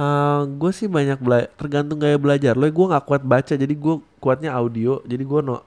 uh, 0.00 0.48
gue 0.48 0.72
sih 0.72 0.88
banyak 0.88 1.20
belajar 1.20 1.52
tergantung 1.60 2.00
gaya 2.00 2.16
belajar. 2.16 2.56
Lo 2.56 2.64
gue 2.64 2.86
nggak 2.88 3.04
kuat 3.04 3.22
baca 3.22 3.52
jadi 3.52 3.74
gue 3.74 3.94
kuatnya 4.18 4.56
audio 4.56 5.04
jadi 5.04 5.20
gue 5.20 5.40
no 5.44 5.60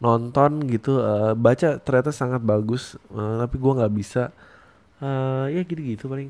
nonton 0.00 0.68
gitu. 0.68 1.00
Uh, 1.00 1.32
baca 1.32 1.80
ternyata 1.80 2.12
sangat 2.12 2.44
bagus 2.44 3.00
uh, 3.16 3.40
tapi 3.40 3.56
gue 3.56 3.72
nggak 3.80 3.92
bisa. 3.96 4.28
Uh, 5.00 5.48
ya 5.48 5.64
gitu 5.64 5.80
gitu 5.80 6.04
paling. 6.12 6.28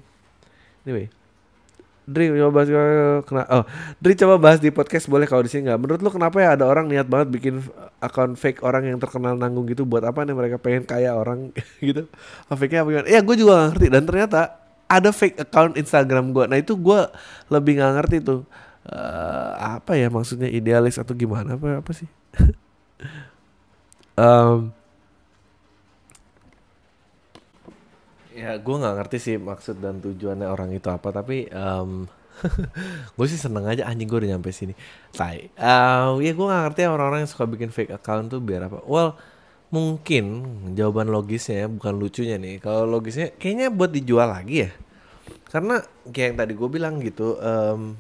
Anyway 0.87 1.11
Dri 2.11 2.27
coba 2.27 2.51
bahas 2.51 2.69
kena 3.23 3.43
oh 3.55 3.65
Dri 4.03 4.19
coba 4.19 4.35
bahas 4.41 4.59
di 4.59 4.75
podcast 4.75 5.07
boleh 5.07 5.31
kalau 5.31 5.47
di 5.47 5.51
sini 5.53 5.71
nggak. 5.71 5.79
Menurut 5.79 6.01
lu 6.03 6.11
kenapa 6.11 6.43
ya 6.43 6.59
ada 6.59 6.67
orang 6.67 6.91
niat 6.91 7.07
banget 7.07 7.29
bikin 7.31 7.55
akun 8.03 8.35
fake 8.35 8.67
orang 8.67 8.91
yang 8.91 8.99
terkenal 8.99 9.39
nanggung 9.39 9.71
gitu? 9.71 9.87
Buat 9.87 10.11
apa 10.11 10.27
nih 10.27 10.35
mereka 10.35 10.57
pengen 10.59 10.83
kaya 10.83 11.15
orang 11.15 11.55
gitu? 11.89 12.11
Fake 12.51 12.73
nya 12.75 12.83
apa 12.83 12.89
gimana? 12.91 13.07
Ya 13.07 13.23
gue 13.23 13.37
juga 13.39 13.53
gak 13.55 13.67
ngerti. 13.75 13.87
Dan 13.95 14.03
ternyata 14.11 14.60
ada 14.91 15.15
fake 15.15 15.39
account 15.47 15.79
Instagram 15.79 16.35
gue 16.35 16.45
nah 16.51 16.59
itu 16.59 16.75
gue 16.75 17.01
lebih 17.47 17.79
nggak 17.79 17.93
ngerti 18.03 18.17
tuh 18.27 18.43
uh, 18.91 19.79
apa 19.79 19.95
ya 19.95 20.11
maksudnya 20.11 20.51
idealis 20.51 20.99
atau 20.99 21.15
gimana 21.15 21.55
apa 21.55 21.79
apa 21.79 21.93
sih 21.95 22.11
um, 24.19 24.75
ya 28.35 28.59
gue 28.59 28.77
nggak 28.83 28.95
ngerti 28.99 29.17
sih 29.23 29.37
maksud 29.39 29.79
dan 29.79 30.03
tujuannya 30.03 30.51
orang 30.51 30.75
itu 30.75 30.91
apa 30.91 31.15
tapi 31.15 31.47
um, 31.55 32.11
gue 33.17 33.27
sih 33.29 33.41
seneng 33.41 33.69
aja 33.69 33.87
anjing 33.87 34.09
gue 34.09 34.19
udah 34.25 34.31
nyampe 34.37 34.51
sini. 34.53 34.73
Tai. 35.13 35.53
Uh, 35.57 36.19
ya 36.25 36.33
gue 36.33 36.47
gak 36.47 36.63
ngerti 36.73 36.81
orang-orang 36.89 37.27
yang 37.27 37.31
suka 37.31 37.45
bikin 37.45 37.69
fake 37.69 37.93
account 37.93 38.33
tuh 38.33 38.41
biar 38.41 38.69
apa. 38.69 38.81
Well, 38.89 39.17
mungkin 39.71 40.25
jawaban 40.75 41.09
logisnya 41.11 41.71
bukan 41.71 41.95
lucunya 41.97 42.37
nih. 42.37 42.59
Kalau 42.59 42.87
logisnya 42.87 43.31
kayaknya 43.39 43.71
buat 43.71 43.91
dijual 43.95 44.31
lagi 44.31 44.67
ya. 44.67 44.71
Karena 45.51 45.83
kayak 46.11 46.27
yang 46.35 46.37
tadi 46.39 46.53
gue 46.55 46.69
bilang 46.71 46.95
gitu. 47.03 47.39
Um, 47.39 47.99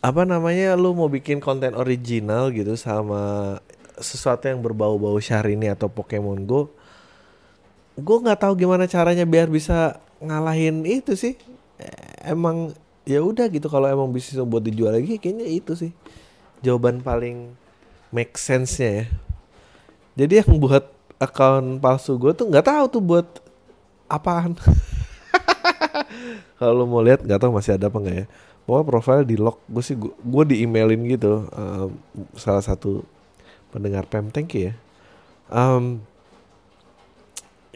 apa 0.00 0.22
namanya 0.22 0.76
lu 0.76 0.92
mau 0.92 1.08
bikin 1.08 1.40
konten 1.40 1.72
original 1.76 2.52
gitu 2.52 2.76
sama 2.78 3.56
sesuatu 3.96 4.46
yang 4.46 4.60
berbau-bau 4.60 5.16
Syahrini 5.18 5.72
atau 5.72 5.88
Pokemon 5.88 6.44
Go 6.44 6.70
gue 7.96 8.18
nggak 8.20 8.44
tahu 8.44 8.60
gimana 8.60 8.84
caranya 8.84 9.24
biar 9.24 9.48
bisa 9.48 9.96
ngalahin 10.20 10.84
itu 10.84 11.16
sih 11.16 11.34
emang 12.28 12.76
ya 13.08 13.24
udah 13.24 13.48
gitu 13.48 13.72
kalau 13.72 13.88
emang 13.88 14.12
bisnis 14.12 14.36
buat 14.44 14.60
dijual 14.60 14.92
lagi 14.92 15.16
kayaknya 15.16 15.48
itu 15.48 15.72
sih 15.72 15.92
jawaban 16.60 17.00
paling 17.00 17.56
make 18.12 18.36
sense 18.36 18.76
nya 18.76 18.90
ya 19.00 19.06
jadi 20.18 20.42
yang 20.42 20.58
buat 20.58 20.88
akun 21.20 21.78
palsu 21.78 22.16
gue 22.16 22.32
tuh 22.32 22.48
nggak 22.48 22.66
tahu 22.66 22.84
tuh 22.88 23.02
buat 23.04 23.28
apaan 24.10 24.56
kalau 26.60 26.88
mau 26.88 27.04
lihat 27.04 27.22
nggak 27.22 27.40
tahu 27.40 27.52
masih 27.54 27.76
ada 27.76 27.92
apa 27.92 27.98
nggak 28.00 28.16
ya 28.16 28.26
pokoknya 28.66 28.84
profile 28.88 29.22
di 29.22 29.36
lock 29.38 29.62
gue 29.68 29.82
sih 29.84 29.96
gue 30.02 30.44
di 30.48 30.66
emailin 30.66 31.00
gitu 31.06 31.46
um, 31.52 31.90
salah 32.34 32.64
satu 32.64 33.06
pendengar 33.70 34.08
pem 34.08 34.32
thank 34.32 34.56
you 34.56 34.72
ya 34.72 34.74
um, 35.52 36.00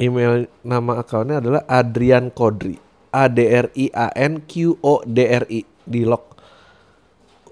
email 0.00 0.48
nama 0.64 1.04
akunnya 1.04 1.38
adalah 1.44 1.62
Adrian 1.68 2.32
Kodri. 2.32 2.80
A 3.10 3.26
D 3.26 3.42
R 3.42 3.68
I 3.74 3.90
A 3.92 4.08
N 4.16 4.40
Q 4.48 4.80
O 4.80 5.04
D 5.04 5.28
R 5.28 5.44
I 5.50 5.60
di 5.84 6.02
lock. 6.08 6.40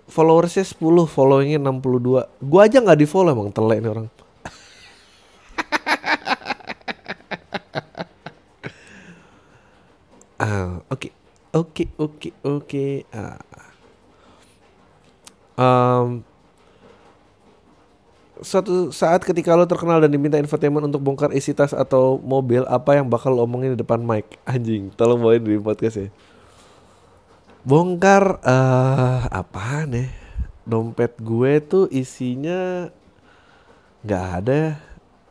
Followersnya 0.09 0.65
10, 0.65 1.05
followingnya 1.05 1.61
62. 1.61 2.41
Gua 2.41 2.61
aja 2.65 2.81
nggak 2.81 2.99
di 2.99 3.07
follow 3.07 3.37
emang 3.37 3.53
telek 3.53 3.85
nih 3.85 3.91
orang. 3.93 4.07
ah, 10.45 10.81
oke. 10.89 11.11
Oke, 11.49 11.89
oke, 11.97 12.31
oke. 12.45 13.09
Um, 15.59 16.21
suatu 18.39 18.95
saat 18.95 19.27
ketika 19.27 19.59
lo 19.59 19.67
terkenal 19.67 19.99
dan 19.99 20.13
diminta 20.13 20.39
infotainment 20.39 20.87
untuk 20.87 21.03
bongkar 21.03 21.35
isi 21.35 21.51
tas 21.51 21.75
atau 21.75 22.23
mobil, 22.23 22.63
apa 22.69 22.95
yang 22.95 23.11
bakal 23.11 23.35
lo 23.35 23.43
omongin 23.43 23.75
di 23.75 23.79
depan 23.81 23.99
mic? 23.99 24.39
Anjing, 24.47 24.95
tolong 24.95 25.19
bawain 25.19 25.43
di 25.43 25.59
podcast 25.59 25.99
ya. 25.99 26.09
Bongkar 27.67 28.39
uh, 28.47 29.27
apaan 29.29 29.93
ya? 29.93 30.07
Dompet 30.69 31.17
gue 31.19 31.65
tuh 31.65 31.85
isinya 31.91 32.93
nggak 34.05 34.27
ada 34.45 34.79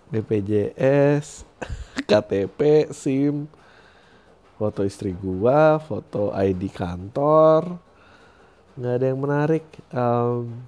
BPJS, 0.08 1.44
KTP, 2.10 2.92
SIM, 2.96 3.48
foto 4.56 4.82
istri 4.88 5.12
gua, 5.12 5.78
foto 5.78 6.32
ID 6.32 6.72
kantor, 6.72 7.78
nggak 8.80 8.94
ada 8.98 9.06
yang 9.06 9.20
menarik. 9.20 9.66
Um, 9.92 10.64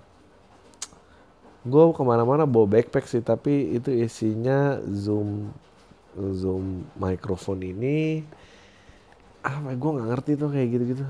gue 1.64 1.84
ke 1.92 2.04
mana-mana 2.04 2.48
bawa 2.48 2.80
backpack 2.80 3.06
sih 3.06 3.20
tapi 3.20 3.76
itu 3.76 3.92
isinya 3.92 4.80
zoom 4.90 5.52
zoom 6.16 6.88
microphone 6.96 7.64
ini. 7.64 8.24
Apa 9.46 9.72
gue 9.72 9.92
nggak 9.96 10.10
ngerti 10.10 10.32
tuh 10.36 10.50
kayak 10.52 10.68
gitu-gitu. 10.74 11.06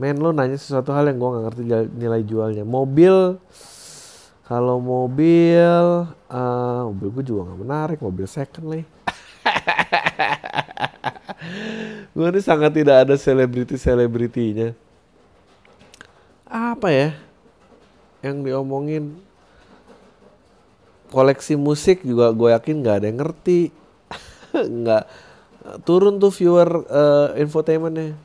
Men 0.00 0.18
lo 0.18 0.32
nanya 0.34 0.56
sesuatu 0.58 0.90
hal 0.92 1.08
yang 1.08 1.20
gue 1.20 1.28
nggak 1.30 1.44
ngerti 1.48 1.62
nilai 1.96 2.22
jualnya. 2.24 2.64
Mobil 2.66 3.38
kalau 4.46 4.82
mobil 4.82 6.06
uh, 6.30 6.80
mobil 6.90 7.08
gue 7.20 7.24
juga 7.34 7.50
nggak 7.50 7.60
menarik 7.60 7.98
mobil 8.02 8.26
second 8.26 8.66
nih 8.72 8.84
gue 12.14 12.26
ini 12.28 12.40
sangat 12.40 12.72
tidak 12.74 12.96
ada 13.08 13.14
selebriti 13.18 13.76
selebritinya 13.78 14.74
apa 16.52 16.88
ya 16.92 17.08
yang 18.22 18.46
diomongin? 18.46 19.18
Koleksi 21.10 21.58
musik 21.58 22.06
juga 22.06 22.32
gue 22.32 22.54
yakin 22.56 22.80
nggak 22.80 22.96
ada 23.02 23.06
yang 23.10 23.18
ngerti. 23.20 23.68
Nggak. 24.80 25.04
Turun 25.84 26.16
tuh 26.16 26.32
viewer 26.32 26.88
uh, 26.88 27.36
infotainmentnya. 27.36 28.16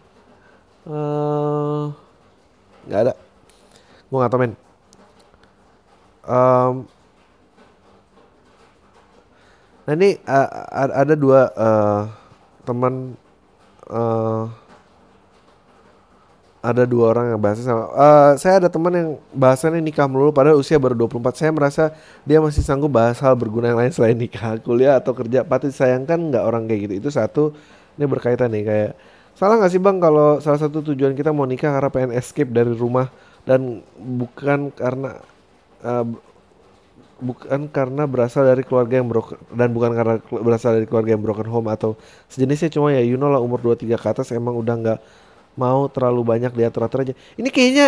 Uh, 0.87 1.91
nggak 2.87 3.01
ada. 3.03 3.13
Gue 4.07 4.17
nggak 4.23 4.31
tahu 4.31 4.39
men 4.39 4.66
um, 6.27 6.73
nah 9.87 9.93
ini 9.95 10.19
uh, 10.27 10.47
ada 10.91 11.15
dua 11.15 11.49
uh, 11.55 12.01
teman 12.67 13.15
uh, 13.87 14.51
ada 16.67 16.83
dua 16.83 17.15
orang 17.15 17.31
yang 17.31 17.39
bahasa 17.39 17.63
sama. 17.63 17.87
Uh, 17.95 18.31
saya 18.35 18.59
ada 18.59 18.67
teman 18.67 18.91
yang 18.91 19.09
bahasannya 19.31 19.79
nikah 19.79 20.03
melulu 20.09 20.35
padahal 20.35 20.59
usia 20.59 20.75
baru 20.75 21.07
24. 21.07 21.39
Saya 21.39 21.51
merasa 21.55 21.83
dia 22.27 22.43
masih 22.43 22.59
sanggup 22.59 22.91
bahas 22.91 23.23
hal 23.23 23.39
berguna 23.39 23.71
yang 23.71 23.79
lain 23.79 23.93
selain 23.95 24.17
nikah, 24.19 24.59
kuliah 24.59 24.99
atau 24.99 25.15
kerja. 25.15 25.47
Patut 25.47 25.71
disayangkan 25.71 26.19
nggak 26.33 26.43
orang 26.43 26.67
kayak 26.67 26.91
gitu. 26.91 26.93
Itu 27.07 27.09
satu. 27.13 27.55
Ini 27.95 28.03
berkaitan 28.05 28.51
nih 28.51 28.63
kayak 28.67 28.91
salah 29.37 29.61
nggak 29.61 29.69
sih 29.69 29.77
bang 29.77 29.97
kalau 30.01 30.41
salah 30.41 30.57
satu 30.57 30.81
tujuan 30.81 31.13
kita 31.13 31.29
mau 31.29 31.45
nikah 31.45 31.69
karena 31.69 31.89
pengen 31.93 32.11
escape 32.17 32.49
dari 32.49 32.73
rumah 32.73 33.13
dan 33.45 33.85
bukan 33.97 34.73
karena 34.73 35.21
uh, 35.83 36.05
bukan 37.17 37.65
karena 37.73 38.05
berasal 38.05 38.45
dari 38.45 38.61
keluarga 38.61 39.01
yang 39.01 39.09
broken 39.09 39.41
dan 39.49 39.69
bukan 39.73 39.91
karena 39.97 40.15
berasal 40.29 40.77
dari 40.77 40.85
keluarga 40.85 41.17
yang 41.17 41.23
broken 41.25 41.49
home 41.49 41.67
atau 41.73 41.97
sejenisnya 42.29 42.69
cuma 42.69 42.93
ya 42.93 43.01
you 43.01 43.17
know 43.17 43.29
lah 43.29 43.41
umur 43.41 43.57
23 43.57 43.97
ke 43.97 44.07
atas 44.07 44.29
emang 44.29 44.53
udah 44.53 44.75
nggak 44.77 44.99
mau 45.57 45.89
terlalu 45.89 46.21
banyak 46.21 46.53
diatur-atur 46.53 47.09
aja. 47.09 47.13
Ini 47.35 47.49
kayaknya 47.49 47.87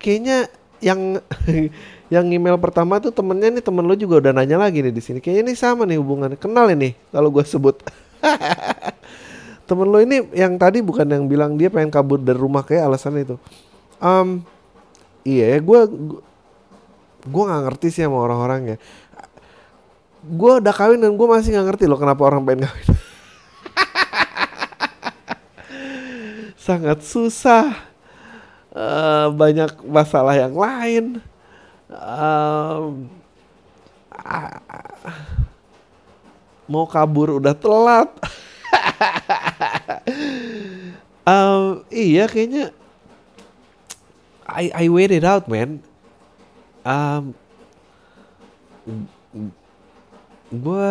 kayaknya 0.00 0.36
yang 0.80 1.20
yang 2.14 2.26
email 2.32 2.56
pertama 2.56 2.98
tuh 2.98 3.12
temennya 3.12 3.52
nih 3.52 3.64
temen 3.64 3.84
lo 3.84 3.94
juga 3.94 4.18
udah 4.24 4.32
nanya 4.32 4.56
lagi 4.56 4.80
nih 4.80 4.90
di 4.90 5.02
sini. 5.04 5.18
Kayaknya 5.20 5.52
ini 5.52 5.54
sama 5.54 5.84
nih 5.84 6.00
hubungannya. 6.00 6.40
Kenal 6.40 6.72
ini 6.72 6.96
kalau 7.12 7.28
gue 7.28 7.44
sebut. 7.44 7.76
temen 9.68 9.86
lo 9.86 10.00
ini 10.00 10.26
yang 10.32 10.56
tadi 10.56 10.80
bukan 10.80 11.06
yang 11.06 11.24
bilang 11.28 11.54
dia 11.60 11.68
pengen 11.68 11.92
kabur 11.92 12.18
dari 12.18 12.40
rumah 12.40 12.64
kayak 12.64 12.88
alasan 12.88 13.20
itu. 13.20 13.36
Um, 14.02 14.42
iya 15.22 15.54
ya 15.54 15.58
gue 15.62 15.80
gue 17.22 17.42
nggak 17.46 17.62
ngerti 17.70 17.88
sih 17.90 18.02
sama 18.06 18.18
orang-orang 18.22 18.74
ya. 18.74 18.76
Gue 20.22 20.62
udah 20.62 20.74
kawin 20.74 21.02
dan 21.02 21.14
gue 21.18 21.26
masih 21.26 21.54
nggak 21.54 21.66
ngerti 21.74 21.84
loh 21.90 21.98
kenapa 21.98 22.22
orang 22.26 22.42
pengen 22.46 22.70
kawin. 22.70 22.88
sangat 26.62 27.02
susah 27.02 27.74
uh, 28.70 29.26
banyak 29.34 29.82
masalah 29.82 30.38
yang 30.38 30.54
lain 30.54 31.18
um, 31.90 33.10
mau 36.70 36.86
kabur 36.86 37.42
udah 37.42 37.50
telat 37.58 38.06
um, 41.26 41.82
iya 41.90 42.30
kayaknya 42.30 42.70
I 44.46 44.70
I 44.70 44.86
waited 44.86 45.26
out 45.26 45.50
man 45.50 45.82
um, 46.82 47.34
gue 50.52 50.90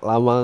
lama 0.00 0.34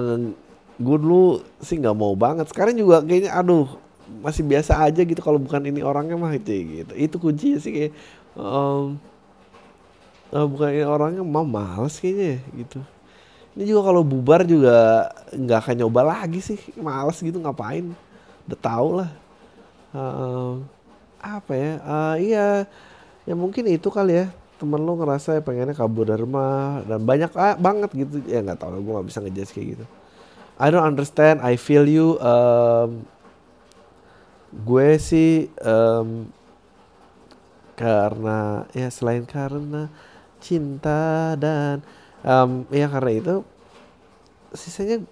gue 0.76 0.96
dulu 1.00 1.40
sih 1.60 1.80
nggak 1.80 1.96
mau 1.96 2.12
banget. 2.14 2.52
Sekarang 2.52 2.76
juga 2.76 3.00
kayaknya 3.00 3.32
aduh 3.32 3.80
masih 4.22 4.46
biasa 4.46 4.86
aja 4.86 5.02
gitu 5.02 5.18
kalau 5.18 5.40
bukan 5.40 5.66
ini 5.66 5.82
orangnya 5.82 6.14
mah 6.14 6.32
itu 6.36 6.84
gitu. 6.84 6.92
Itu 6.94 7.16
kuncinya 7.18 7.58
sih 7.58 7.72
kayak 7.72 7.92
um, 8.38 9.00
uh, 10.30 10.46
bukan 10.46 10.68
ini 10.70 10.84
orangnya 10.86 11.22
mah 11.24 11.46
males 11.46 11.98
kayaknya 11.98 12.44
gitu. 12.54 12.80
Ini 13.56 13.72
juga 13.72 13.88
kalau 13.88 14.04
bubar 14.04 14.44
juga 14.44 15.08
nggak 15.32 15.58
akan 15.64 15.74
nyoba 15.80 16.00
lagi 16.04 16.44
sih. 16.44 16.60
Males 16.76 17.18
gitu 17.18 17.40
ngapain? 17.40 17.88
Udah 18.46 18.58
tau 18.60 18.88
lah. 19.00 19.10
Uh, 19.96 20.60
apa 21.18 21.52
ya? 21.56 21.72
Uh, 21.82 22.14
iya 22.20 22.46
ya 23.26 23.34
mungkin 23.34 23.66
itu 23.66 23.90
kali 23.90 24.22
ya 24.22 24.26
temen 24.56 24.80
lo 24.80 24.96
ngerasa 24.96 25.36
ya 25.38 25.42
pengennya 25.44 25.76
kabur 25.76 26.08
dari 26.08 26.24
rumah 26.24 26.80
dan 26.84 27.04
banyak 27.04 27.30
ah, 27.36 27.56
banget 27.56 27.90
gitu. 27.92 28.24
Ya 28.24 28.40
nggak 28.40 28.60
tahu 28.60 28.80
gue 28.80 28.92
nggak 28.96 29.08
bisa 29.08 29.18
ngejudge 29.20 29.52
kayak 29.52 29.68
gitu. 29.76 29.84
I 30.56 30.72
don't 30.72 30.84
understand 30.84 31.44
I 31.44 31.60
feel 31.60 31.84
you 31.84 32.16
um, 32.16 33.04
gue 34.64 34.96
sih 34.96 35.52
um, 35.60 36.32
karena 37.76 38.64
ya 38.72 38.88
selain 38.88 39.28
karena 39.28 39.92
cinta 40.40 41.36
dan 41.36 41.84
um, 42.24 42.64
ya 42.72 42.88
karena 42.88 43.12
itu 43.12 43.34
sisanya 44.56 45.04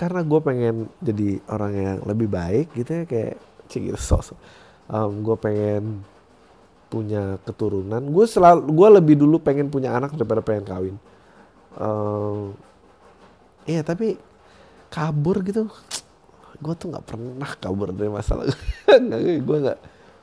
karena 0.00 0.24
gue 0.24 0.40
pengen 0.40 0.76
jadi 1.04 1.42
orang 1.52 1.72
yang 1.76 1.98
lebih 2.08 2.32
baik 2.32 2.72
gitu 2.72 3.02
ya 3.02 3.04
kayak 3.04 3.36
cik 3.68 3.92
gitu 3.92 4.00
um, 4.88 5.20
gue 5.20 5.36
pengen 5.36 6.00
punya 6.88 7.36
keturunan. 7.44 8.00
Gue 8.08 8.24
selalu 8.24 8.68
gue 8.72 8.88
lebih 9.00 9.14
dulu 9.20 9.36
pengen 9.38 9.68
punya 9.68 9.94
anak 9.94 10.16
daripada 10.16 10.40
pengen 10.40 10.64
kawin. 10.64 10.96
Um, 11.78 12.56
iya 13.68 13.84
tapi 13.84 14.16
kabur 14.88 15.44
gitu. 15.44 15.68
Gue 16.58 16.74
tuh 16.74 16.90
nggak 16.90 17.06
pernah 17.06 17.50
kabur 17.60 17.92
dari 17.92 18.10
masalah. 18.10 18.48
Gue 19.44 19.56
nggak 19.64 19.78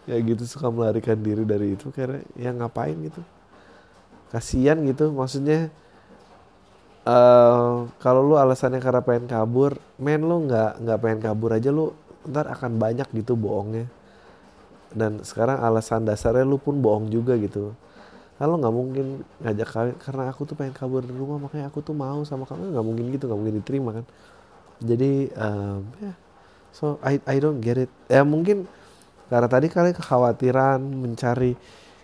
ya 0.06 0.18
gitu 0.22 0.44
suka 0.46 0.68
melarikan 0.74 1.18
diri 1.22 1.46
dari 1.46 1.78
itu. 1.78 1.94
Karena 1.94 2.20
ya 2.36 2.52
ngapain 2.52 2.98
gitu. 3.00 3.22
Kasihan 4.34 4.82
gitu 4.84 5.14
maksudnya 5.14 5.72
uh, 7.06 7.88
kalau 8.02 8.22
lu 8.26 8.36
alasannya 8.36 8.82
karena 8.82 9.02
pengen 9.06 9.30
kabur 9.30 9.78
men 10.02 10.26
lu 10.26 10.50
nggak 10.50 10.82
nggak 10.82 11.00
pengen 11.00 11.20
kabur 11.22 11.54
aja 11.54 11.70
lu 11.70 11.94
ntar 12.26 12.50
akan 12.50 12.82
banyak 12.82 13.08
gitu 13.14 13.38
bohongnya 13.38 13.86
dan 14.96 15.20
sekarang 15.22 15.60
alasan 15.60 16.08
dasarnya 16.08 16.48
lu 16.48 16.56
pun 16.56 16.80
bohong 16.80 17.12
juga 17.12 17.36
gitu. 17.36 17.76
Kalau 18.40 18.56
nggak 18.60 18.76
mungkin 18.76 19.06
ngajak 19.44 19.68
kawin 19.68 19.96
karena 20.00 20.24
aku 20.32 20.48
tuh 20.48 20.56
pengen 20.56 20.76
kabur 20.76 21.04
dari 21.04 21.16
rumah 21.16 21.40
makanya 21.40 21.68
aku 21.68 21.84
tuh 21.84 21.96
mau 21.96 22.24
sama 22.24 22.48
kamu. 22.48 22.72
Nggak 22.72 22.86
mungkin 22.88 23.06
gitu 23.12 23.24
nggak 23.28 23.40
mungkin 23.40 23.56
diterima 23.60 23.90
kan. 24.02 24.06
Jadi 24.80 25.12
um, 25.36 25.80
ya 26.00 26.12
yeah. 26.12 26.16
so 26.72 27.00
I 27.04 27.20
I 27.28 27.40
don't 27.44 27.60
get 27.60 27.80
it. 27.80 27.92
Ya 28.08 28.24
mungkin 28.24 28.68
karena 29.28 29.48
tadi 29.52 29.68
kalian 29.68 29.96
kekhawatiran 29.96 30.80
mencari 30.80 31.56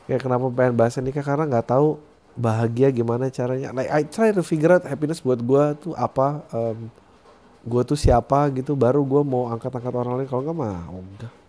kayak 0.07 0.21
kenapa 0.23 0.51
pengen 0.51 0.75
bahas 0.75 0.99
nikah 0.99 1.23
karena 1.23 1.47
nggak 1.47 1.67
tahu 1.67 1.99
bahagia 2.35 2.91
gimana 2.91 3.27
caranya. 3.31 3.75
Like 3.75 3.91
I 3.91 4.03
try 4.07 4.31
to 4.35 4.43
figure 4.43 4.71
out 4.71 4.83
happiness 4.87 5.23
buat 5.23 5.39
gue 5.39 5.63
tuh 5.83 5.93
apa 5.95 6.43
um, 6.51 6.87
gue 7.63 7.83
tuh 7.83 7.99
siapa 7.99 8.51
gitu 8.55 8.75
baru 8.75 9.03
gue 9.03 9.21
mau 9.23 9.51
angkat-angkat 9.51 9.93
orang 9.95 10.23
lain. 10.23 10.27
Kalau 10.31 10.43
nggak 10.47 10.59
mau 10.59 10.99
udah 10.99 11.40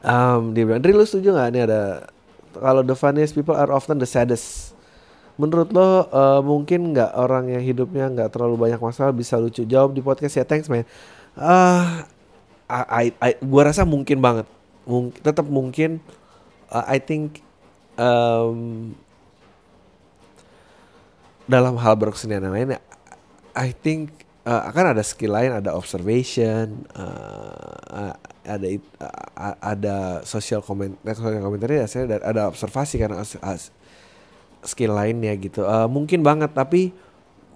Um, 0.00 0.56
dia 0.56 0.64
bilang, 0.64 0.80
Dri 0.80 0.96
lu 0.96 1.04
setuju 1.04 1.36
gak 1.36 1.52
nih 1.52 1.68
ada 1.68 2.08
kalau 2.56 2.82
the 2.82 2.96
funniest 2.98 3.36
people 3.36 3.54
are 3.54 3.70
often 3.70 4.00
the 4.00 4.08
saddest. 4.08 4.74
Menurut 5.40 5.72
lo 5.72 6.04
uh, 6.12 6.40
mungkin 6.44 6.92
nggak 6.92 7.16
orang 7.16 7.48
yang 7.48 7.64
hidupnya 7.64 8.12
nggak 8.12 8.28
terlalu 8.36 8.68
banyak 8.68 8.80
masalah 8.80 9.14
bisa 9.14 9.40
lucu 9.40 9.64
jawab 9.64 9.96
di 9.96 10.04
podcast 10.04 10.36
ya 10.36 10.44
thanks 10.44 10.68
man. 10.68 10.84
Uh, 11.32 12.04
I, 12.68 12.82
I, 12.84 13.04
I 13.18 13.30
gua 13.40 13.72
rasa 13.72 13.88
mungkin 13.88 14.20
banget, 14.20 14.44
Mung, 14.84 15.14
tetap 15.16 15.48
mungkin. 15.48 16.04
Uh, 16.68 16.84
I 16.86 17.00
think 17.00 17.40
um, 17.96 18.92
dalam 21.48 21.74
hal 21.80 21.96
berkesenian 21.96 22.44
yang 22.44 22.54
lain, 22.54 22.78
I 23.56 23.74
think 23.74 24.12
uh, 24.44 24.68
akan 24.70 24.94
ada 24.94 25.02
skill 25.02 25.34
lain, 25.34 25.56
ada 25.56 25.72
observation, 25.74 26.84
uh, 26.94 28.14
ada 28.44 28.66
ada 29.60 29.96
social 30.24 30.64
comment, 30.64 30.96
eh, 31.04 31.16
komentarnya 31.16 31.84
saya 31.84 32.08
ada 32.20 32.48
observasi 32.48 32.96
karena 32.96 33.20
skill 34.64 34.92
lainnya 34.92 35.32
gitu. 35.36 35.64
Uh, 35.64 35.88
mungkin 35.88 36.20
banget, 36.24 36.52
tapi 36.52 36.92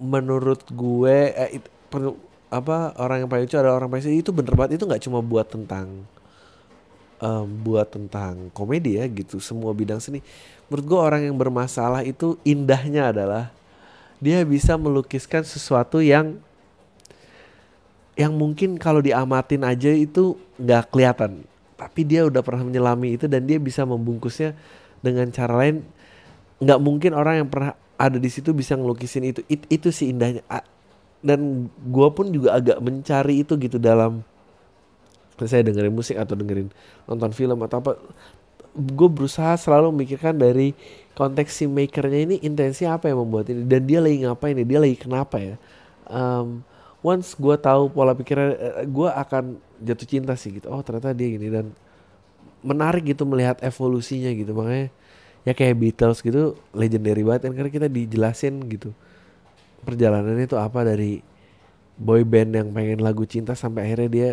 menurut 0.00 0.64
gue 0.72 1.32
eh, 1.32 1.60
it, 1.60 1.64
perlu 1.88 2.16
apa 2.54 2.94
orang 3.02 3.26
yang 3.26 3.28
paling 3.30 3.44
lucu 3.50 3.58
ada 3.58 3.74
orang 3.74 3.90
paling 3.90 4.14
itu 4.14 4.30
bener 4.30 4.54
banget 4.54 4.78
itu 4.78 4.84
nggak 4.86 5.02
cuma 5.02 5.18
buat 5.18 5.46
tentang 5.50 6.06
um, 7.18 7.46
buat 7.66 7.90
tentang 7.90 8.50
komedi 8.54 9.02
ya 9.02 9.10
gitu 9.10 9.42
semua 9.42 9.74
bidang 9.74 9.98
seni 9.98 10.22
menurut 10.70 10.84
gue 10.86 11.00
orang 11.00 11.22
yang 11.26 11.34
bermasalah 11.34 12.06
itu 12.06 12.38
indahnya 12.46 13.10
adalah 13.10 13.50
dia 14.22 14.40
bisa 14.46 14.78
melukiskan 14.78 15.42
sesuatu 15.42 15.98
yang 15.98 16.38
yang 18.14 18.34
mungkin 18.38 18.78
kalau 18.78 19.02
diamatin 19.02 19.66
aja 19.66 19.90
itu 19.90 20.38
nggak 20.58 20.94
kelihatan. 20.94 21.42
Tapi 21.74 22.00
dia 22.06 22.22
udah 22.26 22.40
pernah 22.46 22.62
menyelami 22.62 23.18
itu 23.18 23.26
dan 23.26 23.42
dia 23.42 23.58
bisa 23.58 23.82
membungkusnya 23.82 24.54
dengan 25.02 25.26
cara 25.34 25.54
lain. 25.58 25.82
Nggak 26.62 26.80
mungkin 26.80 27.10
orang 27.18 27.44
yang 27.44 27.48
pernah 27.50 27.74
ada 27.98 28.18
di 28.18 28.30
situ 28.30 28.54
bisa 28.54 28.78
ngelukisin 28.78 29.26
itu. 29.26 29.40
It, 29.50 29.66
itu 29.66 29.90
sih 29.90 30.14
indahnya. 30.14 30.46
Dan 31.24 31.66
gue 31.90 32.08
pun 32.14 32.30
juga 32.30 32.54
agak 32.54 32.78
mencari 32.78 33.42
itu 33.42 33.58
gitu 33.58 33.82
dalam 33.82 34.22
saya 35.34 35.66
dengerin 35.66 35.90
musik 35.90 36.14
atau 36.14 36.38
dengerin 36.38 36.70
nonton 37.10 37.34
film 37.34 37.58
atau 37.66 37.82
apa. 37.82 37.98
Gue 38.74 39.10
berusaha 39.10 39.58
selalu 39.58 39.90
memikirkan 39.90 40.38
dari 40.38 40.74
konteks 41.18 41.62
si 41.62 41.66
makernya 41.66 42.26
ini 42.30 42.36
intensi 42.46 42.86
apa 42.86 43.10
yang 43.10 43.26
membuat 43.26 43.50
ini. 43.50 43.66
Dan 43.66 43.86
dia 43.90 43.98
lagi 43.98 44.22
ngapain 44.22 44.54
ini 44.54 44.66
dia 44.66 44.78
lagi 44.78 44.94
kenapa 44.94 45.42
ya? 45.42 45.58
Um, 46.06 46.62
once 47.04 47.36
gue 47.36 47.56
tahu 47.60 47.92
pola 47.92 48.16
pikirnya 48.16 48.48
eh, 48.56 48.88
gue 48.88 49.08
akan 49.12 49.60
jatuh 49.84 50.08
cinta 50.08 50.32
sih 50.34 50.56
gitu. 50.56 50.72
Oh 50.72 50.80
ternyata 50.80 51.12
dia 51.12 51.28
gini 51.36 51.52
dan 51.52 51.76
menarik 52.64 53.04
gitu 53.04 53.28
melihat 53.28 53.60
evolusinya 53.60 54.32
gitu. 54.32 54.56
Makanya 54.56 54.88
ya 55.44 55.52
kayak 55.52 55.76
Beatles 55.76 56.24
gitu 56.24 56.56
legendary 56.72 57.20
banget 57.20 57.52
kan 57.52 57.52
karena 57.52 57.70
kita 57.70 57.88
dijelasin 57.92 58.64
gitu. 58.72 58.96
Perjalanannya 59.84 60.48
itu 60.48 60.56
apa 60.56 60.80
dari 60.80 61.20
boy 62.00 62.24
band 62.24 62.56
yang 62.56 62.68
pengen 62.72 63.04
lagu 63.04 63.28
cinta 63.28 63.52
sampai 63.52 63.92
akhirnya 63.92 64.08
dia 64.08 64.28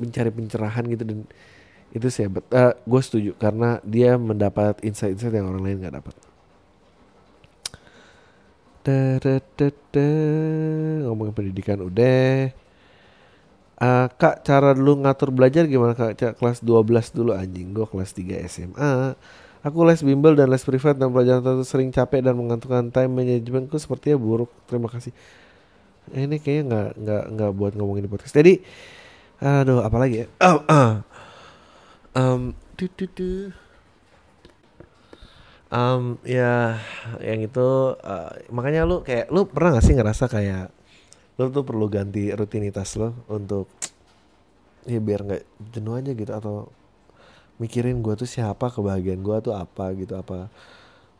mencari 0.00 0.32
pencerahan 0.32 0.88
gitu 0.88 1.04
dan 1.04 1.28
itu 1.92 2.08
sih 2.08 2.24
uh, 2.24 2.32
eh, 2.32 2.72
gue 2.72 3.00
setuju 3.04 3.36
karena 3.36 3.76
dia 3.84 4.16
mendapat 4.16 4.80
insight-insight 4.80 5.36
yang 5.36 5.52
orang 5.52 5.60
lain 5.60 5.76
nggak 5.84 5.96
dapat. 6.00 6.14
da, 6.16 6.24
da, 6.24 6.24
da, 6.24 6.30
da. 6.31 6.31
Ngomongin 11.06 11.34
pendidikan 11.34 11.78
udah. 11.82 12.50
Uh, 13.82 14.06
kak 14.14 14.46
cara 14.46 14.78
dulu 14.78 15.02
ngatur 15.02 15.34
belajar 15.34 15.66
gimana 15.66 15.98
kak? 15.98 16.14
Cak, 16.14 16.32
kelas 16.38 16.62
12 16.62 17.14
dulu 17.14 17.34
anjing. 17.34 17.74
Gue 17.74 17.86
kelas 17.86 18.14
3 18.14 18.46
SMA 18.46 19.18
aku 19.62 19.86
les 19.86 20.02
bimbel 20.02 20.34
dan 20.34 20.50
les 20.50 20.62
privat 20.62 20.98
dan 20.98 21.14
pelajaran 21.14 21.40
tertentu 21.40 21.66
sering 21.66 21.90
capek 21.94 22.20
dan 22.26 22.34
mengantukkan 22.34 22.90
time 22.90 23.12
manajemenku 23.14 23.78
sepertinya 23.78 24.18
buruk. 24.18 24.50
Terima 24.66 24.90
kasih. 24.90 25.14
Eh, 26.10 26.26
ini 26.26 26.42
kayaknya 26.42 26.62
nggak 26.66 26.88
nggak 26.98 27.24
nggak 27.38 27.50
buat 27.54 27.72
ngomongin 27.78 28.04
di 28.04 28.10
podcast. 28.10 28.34
Jadi 28.34 28.58
aduh 29.42 29.82
apalagi 29.82 30.22
ya? 30.22 30.26
Oh, 30.42 30.58
uh. 30.66 30.92
um, 32.14 32.54
du, 32.74 32.90
du, 32.98 33.06
du 33.14 33.30
um, 35.72 36.20
ya 36.22 36.76
yang 37.24 37.40
itu 37.40 37.96
uh, 37.96 38.30
makanya 38.52 38.84
lu 38.84 39.00
kayak 39.00 39.32
lu 39.32 39.48
pernah 39.48 39.80
gak 39.80 39.86
sih 39.88 39.96
ngerasa 39.96 40.28
kayak 40.28 40.68
lu 41.40 41.48
tuh 41.48 41.64
perlu 41.64 41.88
ganti 41.88 42.28
rutinitas 42.30 42.94
lo 43.00 43.16
untuk 43.32 43.66
ya 44.84 45.00
biar 45.00 45.24
nggak 45.24 45.42
jenuh 45.72 45.94
aja 45.96 46.10
gitu 46.12 46.32
atau 46.34 46.54
mikirin 47.62 48.02
gue 48.02 48.14
tuh 48.18 48.26
siapa 48.26 48.68
kebahagiaan 48.74 49.22
gue 49.22 49.36
tuh 49.38 49.54
apa 49.54 49.94
gitu 49.94 50.18
apa. 50.18 50.50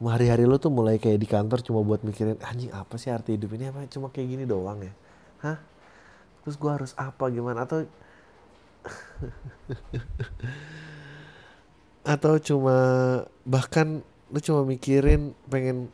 Hari-hari 0.02 0.50
lu 0.50 0.58
tuh 0.58 0.74
mulai 0.74 0.98
kayak 0.98 1.22
di 1.22 1.30
kantor 1.30 1.62
cuma 1.62 1.78
buat 1.86 2.02
mikirin 2.02 2.34
anjing 2.42 2.74
apa 2.74 2.98
sih 2.98 3.14
arti 3.14 3.38
hidup 3.38 3.54
ini? 3.54 3.70
Apa 3.70 3.86
cuma 3.86 4.10
kayak 4.10 4.34
gini 4.34 4.42
doang 4.42 4.82
ya? 4.82 4.90
Hah? 5.46 5.58
Terus 6.42 6.58
gue 6.58 6.70
harus 6.74 6.92
apa? 6.98 7.30
Gimana? 7.30 7.62
Atau 7.62 7.86
atau 12.02 12.34
cuma 12.42 12.76
bahkan 13.46 14.02
lu 14.32 14.40
cuma 14.40 14.64
mikirin 14.64 15.36
pengen 15.52 15.92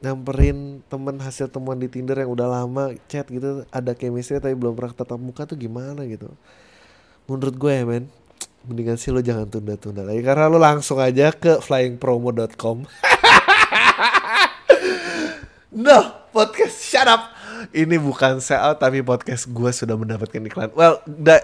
nyamperin 0.00 0.80
temen 0.86 1.20
hasil 1.20 1.52
temuan 1.52 1.76
di 1.76 1.90
Tinder 1.90 2.16
yang 2.16 2.32
udah 2.32 2.48
lama 2.48 2.96
chat 3.10 3.28
gitu 3.28 3.68
ada 3.68 3.92
chemistry 3.92 4.40
tapi 4.40 4.56
belum 4.56 4.72
pernah 4.72 4.96
tatap 4.96 5.20
muka 5.20 5.44
tuh 5.44 5.60
gimana 5.60 6.08
gitu. 6.08 6.32
Menurut 7.28 7.54
gue 7.58 7.72
ya 7.74 7.84
men 7.84 8.08
mendingan 8.64 8.96
sih 8.96 9.12
lo 9.12 9.20
jangan 9.20 9.48
tunda-tunda 9.48 10.06
lagi 10.06 10.24
karena 10.24 10.48
lo 10.48 10.60
langsung 10.60 11.00
aja 11.00 11.32
ke 11.32 11.60
flyingpromo.com 11.60 12.84
no 15.84 15.98
podcast 16.32 16.76
shut 16.80 17.08
up. 17.10 17.36
Ini 17.74 17.98
bukan 17.98 18.38
sell 18.38 18.78
tapi 18.78 19.02
podcast 19.02 19.50
gue 19.50 19.70
sudah 19.74 19.98
mendapatkan 19.98 20.40
iklan. 20.46 20.70
Well 20.78 21.02
da 21.04 21.42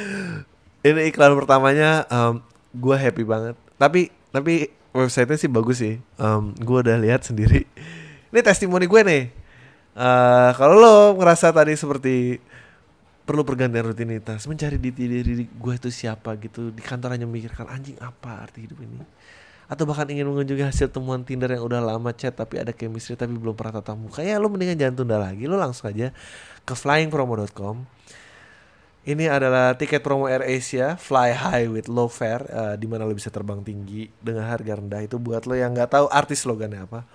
ini 0.88 1.00
iklan 1.08 1.38
pertamanya 1.38 2.04
um, 2.10 2.42
gue 2.74 2.96
happy 2.98 3.22
banget. 3.22 3.54
Tapi 3.78 4.10
tapi 4.34 4.79
websitenya 4.94 5.38
sih 5.38 5.50
bagus 5.50 5.76
sih. 5.82 5.98
Um, 6.18 6.54
gue 6.58 6.78
udah 6.82 6.96
lihat 6.98 7.22
sendiri. 7.26 7.66
Ini 8.30 8.40
testimoni 8.42 8.86
gue 8.86 9.00
nih. 9.02 9.24
Uh, 9.94 10.50
kalau 10.54 10.74
lo 10.78 10.94
ngerasa 11.18 11.50
tadi 11.50 11.74
seperti 11.74 12.38
perlu 13.26 13.46
pergantian 13.46 13.86
rutinitas, 13.86 14.46
mencari 14.50 14.74
di 14.74 14.90
diri 14.90 15.46
gue 15.46 15.74
itu 15.78 15.86
siapa 15.86 16.34
gitu, 16.42 16.74
di 16.74 16.82
kantor 16.82 17.14
hanya 17.14 17.30
memikirkan 17.30 17.70
anjing 17.70 17.94
apa 18.02 18.42
arti 18.42 18.66
hidup 18.66 18.82
ini, 18.82 18.98
atau 19.70 19.86
bahkan 19.86 20.10
ingin 20.10 20.26
mengunjungi 20.26 20.66
hasil 20.66 20.90
temuan 20.90 21.22
Tinder 21.22 21.46
yang 21.46 21.62
udah 21.62 21.78
lama 21.78 22.10
chat 22.10 22.34
tapi 22.34 22.58
ada 22.58 22.74
chemistry 22.74 23.14
tapi 23.14 23.38
belum 23.38 23.54
pernah 23.54 23.78
tatap 23.78 23.94
muka, 23.94 24.26
ya 24.26 24.34
lo 24.42 24.50
mendingan 24.50 24.74
jangan 24.74 24.94
tunda 24.98 25.14
lagi, 25.14 25.46
lo 25.46 25.54
langsung 25.54 25.94
aja 25.94 26.10
ke 26.66 26.74
flyingpromo.com 26.74 27.86
ini 29.08 29.24
adalah 29.24 29.72
tiket 29.80 30.04
promo 30.04 30.28
Air 30.28 30.44
Asia 30.44 30.92
Fly 31.00 31.32
High 31.32 31.72
with 31.72 31.88
Low 31.88 32.12
Fare 32.12 32.44
uh, 32.52 32.74
di 32.76 32.84
mana 32.84 33.08
lo 33.08 33.16
bisa 33.16 33.32
terbang 33.32 33.64
tinggi 33.64 34.12
dengan 34.20 34.44
harga 34.44 34.76
rendah. 34.76 35.00
Itu 35.00 35.16
buat 35.16 35.48
lo 35.48 35.56
yang 35.56 35.72
nggak 35.72 35.96
tahu 35.96 36.06
artis 36.12 36.44
slogannya 36.44 36.84
apa. 36.84 37.08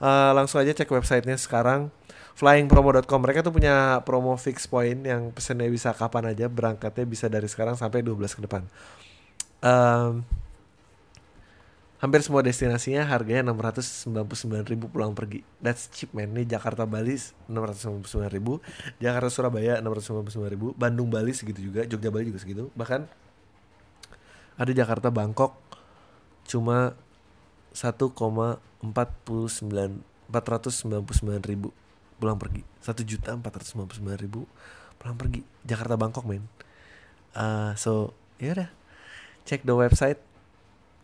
Uh, 0.00 0.32
langsung 0.36 0.60
aja 0.60 0.72
cek 0.72 0.88
websitenya 0.88 1.36
sekarang 1.36 1.92
flyingpromo.com 2.32 3.20
mereka 3.20 3.44
tuh 3.44 3.52
punya 3.52 4.00
promo 4.00 4.32
fix 4.40 4.64
point 4.64 4.96
yang 5.04 5.28
pesannya 5.28 5.68
bisa 5.68 5.92
kapan 5.92 6.32
aja 6.32 6.48
berangkatnya 6.48 7.04
bisa 7.04 7.28
dari 7.28 7.44
sekarang 7.44 7.76
sampai 7.76 8.00
12 8.00 8.36
ke 8.36 8.40
depan. 8.44 8.64
Um, 9.60 10.24
hampir 12.00 12.24
semua 12.24 12.40
destinasinya 12.40 13.04
harganya 13.04 13.52
699 13.52 14.72
ribu 14.72 14.88
pulang 14.88 15.12
pergi. 15.12 15.44
That's 15.60 15.92
cheap 15.92 16.16
man. 16.16 16.32
Nih 16.32 16.48
Jakarta 16.48 16.88
Bali 16.88 17.16
699 17.16 18.32
ribu. 18.32 18.64
Jakarta 18.96 19.28
Surabaya 19.28 19.76
699 19.84 20.48
ribu. 20.48 20.72
Bandung 20.80 21.12
Bali 21.12 21.36
segitu 21.36 21.60
juga. 21.60 21.84
Jogja 21.84 22.08
Bali 22.08 22.32
juga 22.32 22.40
segitu. 22.40 22.72
Bahkan 22.72 23.04
ada 24.56 24.72
Jakarta 24.72 25.12
Bangkok 25.12 25.60
cuma 26.48 26.96
1,49 27.76 28.80
499 28.80 30.00
ribu 31.44 31.68
pulang 32.16 32.40
pergi. 32.40 32.64
Satu 32.80 33.04
juta 33.04 33.36
empat 33.36 33.60
ratus 33.60 33.76
sembilan 33.76 33.88
puluh 33.88 33.98
sembilan 34.00 34.20
ribu 34.20 34.40
pulang 34.96 35.16
pergi. 35.20 35.44
Jakarta 35.68 36.00
Bangkok 36.00 36.24
men 36.24 36.48
uh, 37.36 37.76
so 37.76 38.16
ya 38.40 38.56
udah. 38.56 38.72
Cek 39.44 39.64
the 39.64 39.76
website 39.76 40.29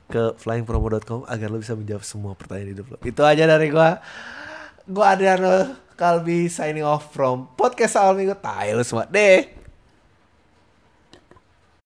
ke 0.07 0.39
flyingpromo.com 0.39 1.27
agar 1.27 1.47
lo 1.51 1.59
bisa 1.59 1.75
menjawab 1.75 2.05
semua 2.07 2.33
pertanyaan 2.39 2.79
hidup 2.79 2.87
lo. 2.95 2.99
Itu 3.03 3.27
aja 3.27 3.45
dari 3.45 3.69
gua. 3.71 3.99
Gua 4.87 5.19
Adriano 5.19 5.75
Kalbi 5.99 6.47
signing 6.47 6.87
off 6.87 7.11
from 7.11 7.51
podcast 7.59 7.99
awal 7.99 8.15
minggu. 8.15 8.39
Semua. 8.87 9.11
Deh 9.11 9.66